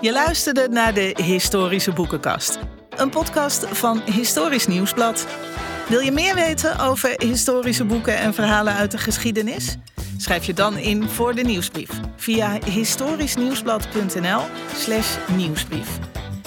Je 0.00 0.12
luisterde 0.12 0.68
naar 0.68 0.94
de 0.94 1.16
Historische 1.22 1.92
Boekenkast. 1.92 2.58
Een 2.96 3.10
podcast 3.10 3.66
van 3.66 4.02
Historisch 4.04 4.66
Nieuwsblad. 4.66 5.26
Wil 5.88 6.00
je 6.00 6.12
meer 6.12 6.34
weten 6.34 6.78
over 6.78 7.14
historische 7.16 7.84
boeken 7.84 8.18
en 8.18 8.34
verhalen 8.34 8.74
uit 8.74 8.90
de 8.90 8.98
geschiedenis? 8.98 9.76
Schrijf 10.16 10.44
je 10.44 10.54
dan 10.54 10.76
in 10.76 11.08
voor 11.08 11.34
de 11.34 11.42
nieuwsbrief 11.42 11.90
via 12.16 12.58
historischnieuwsblad.nl/slash 12.64 15.16
nieuwsbrief. 15.36 15.98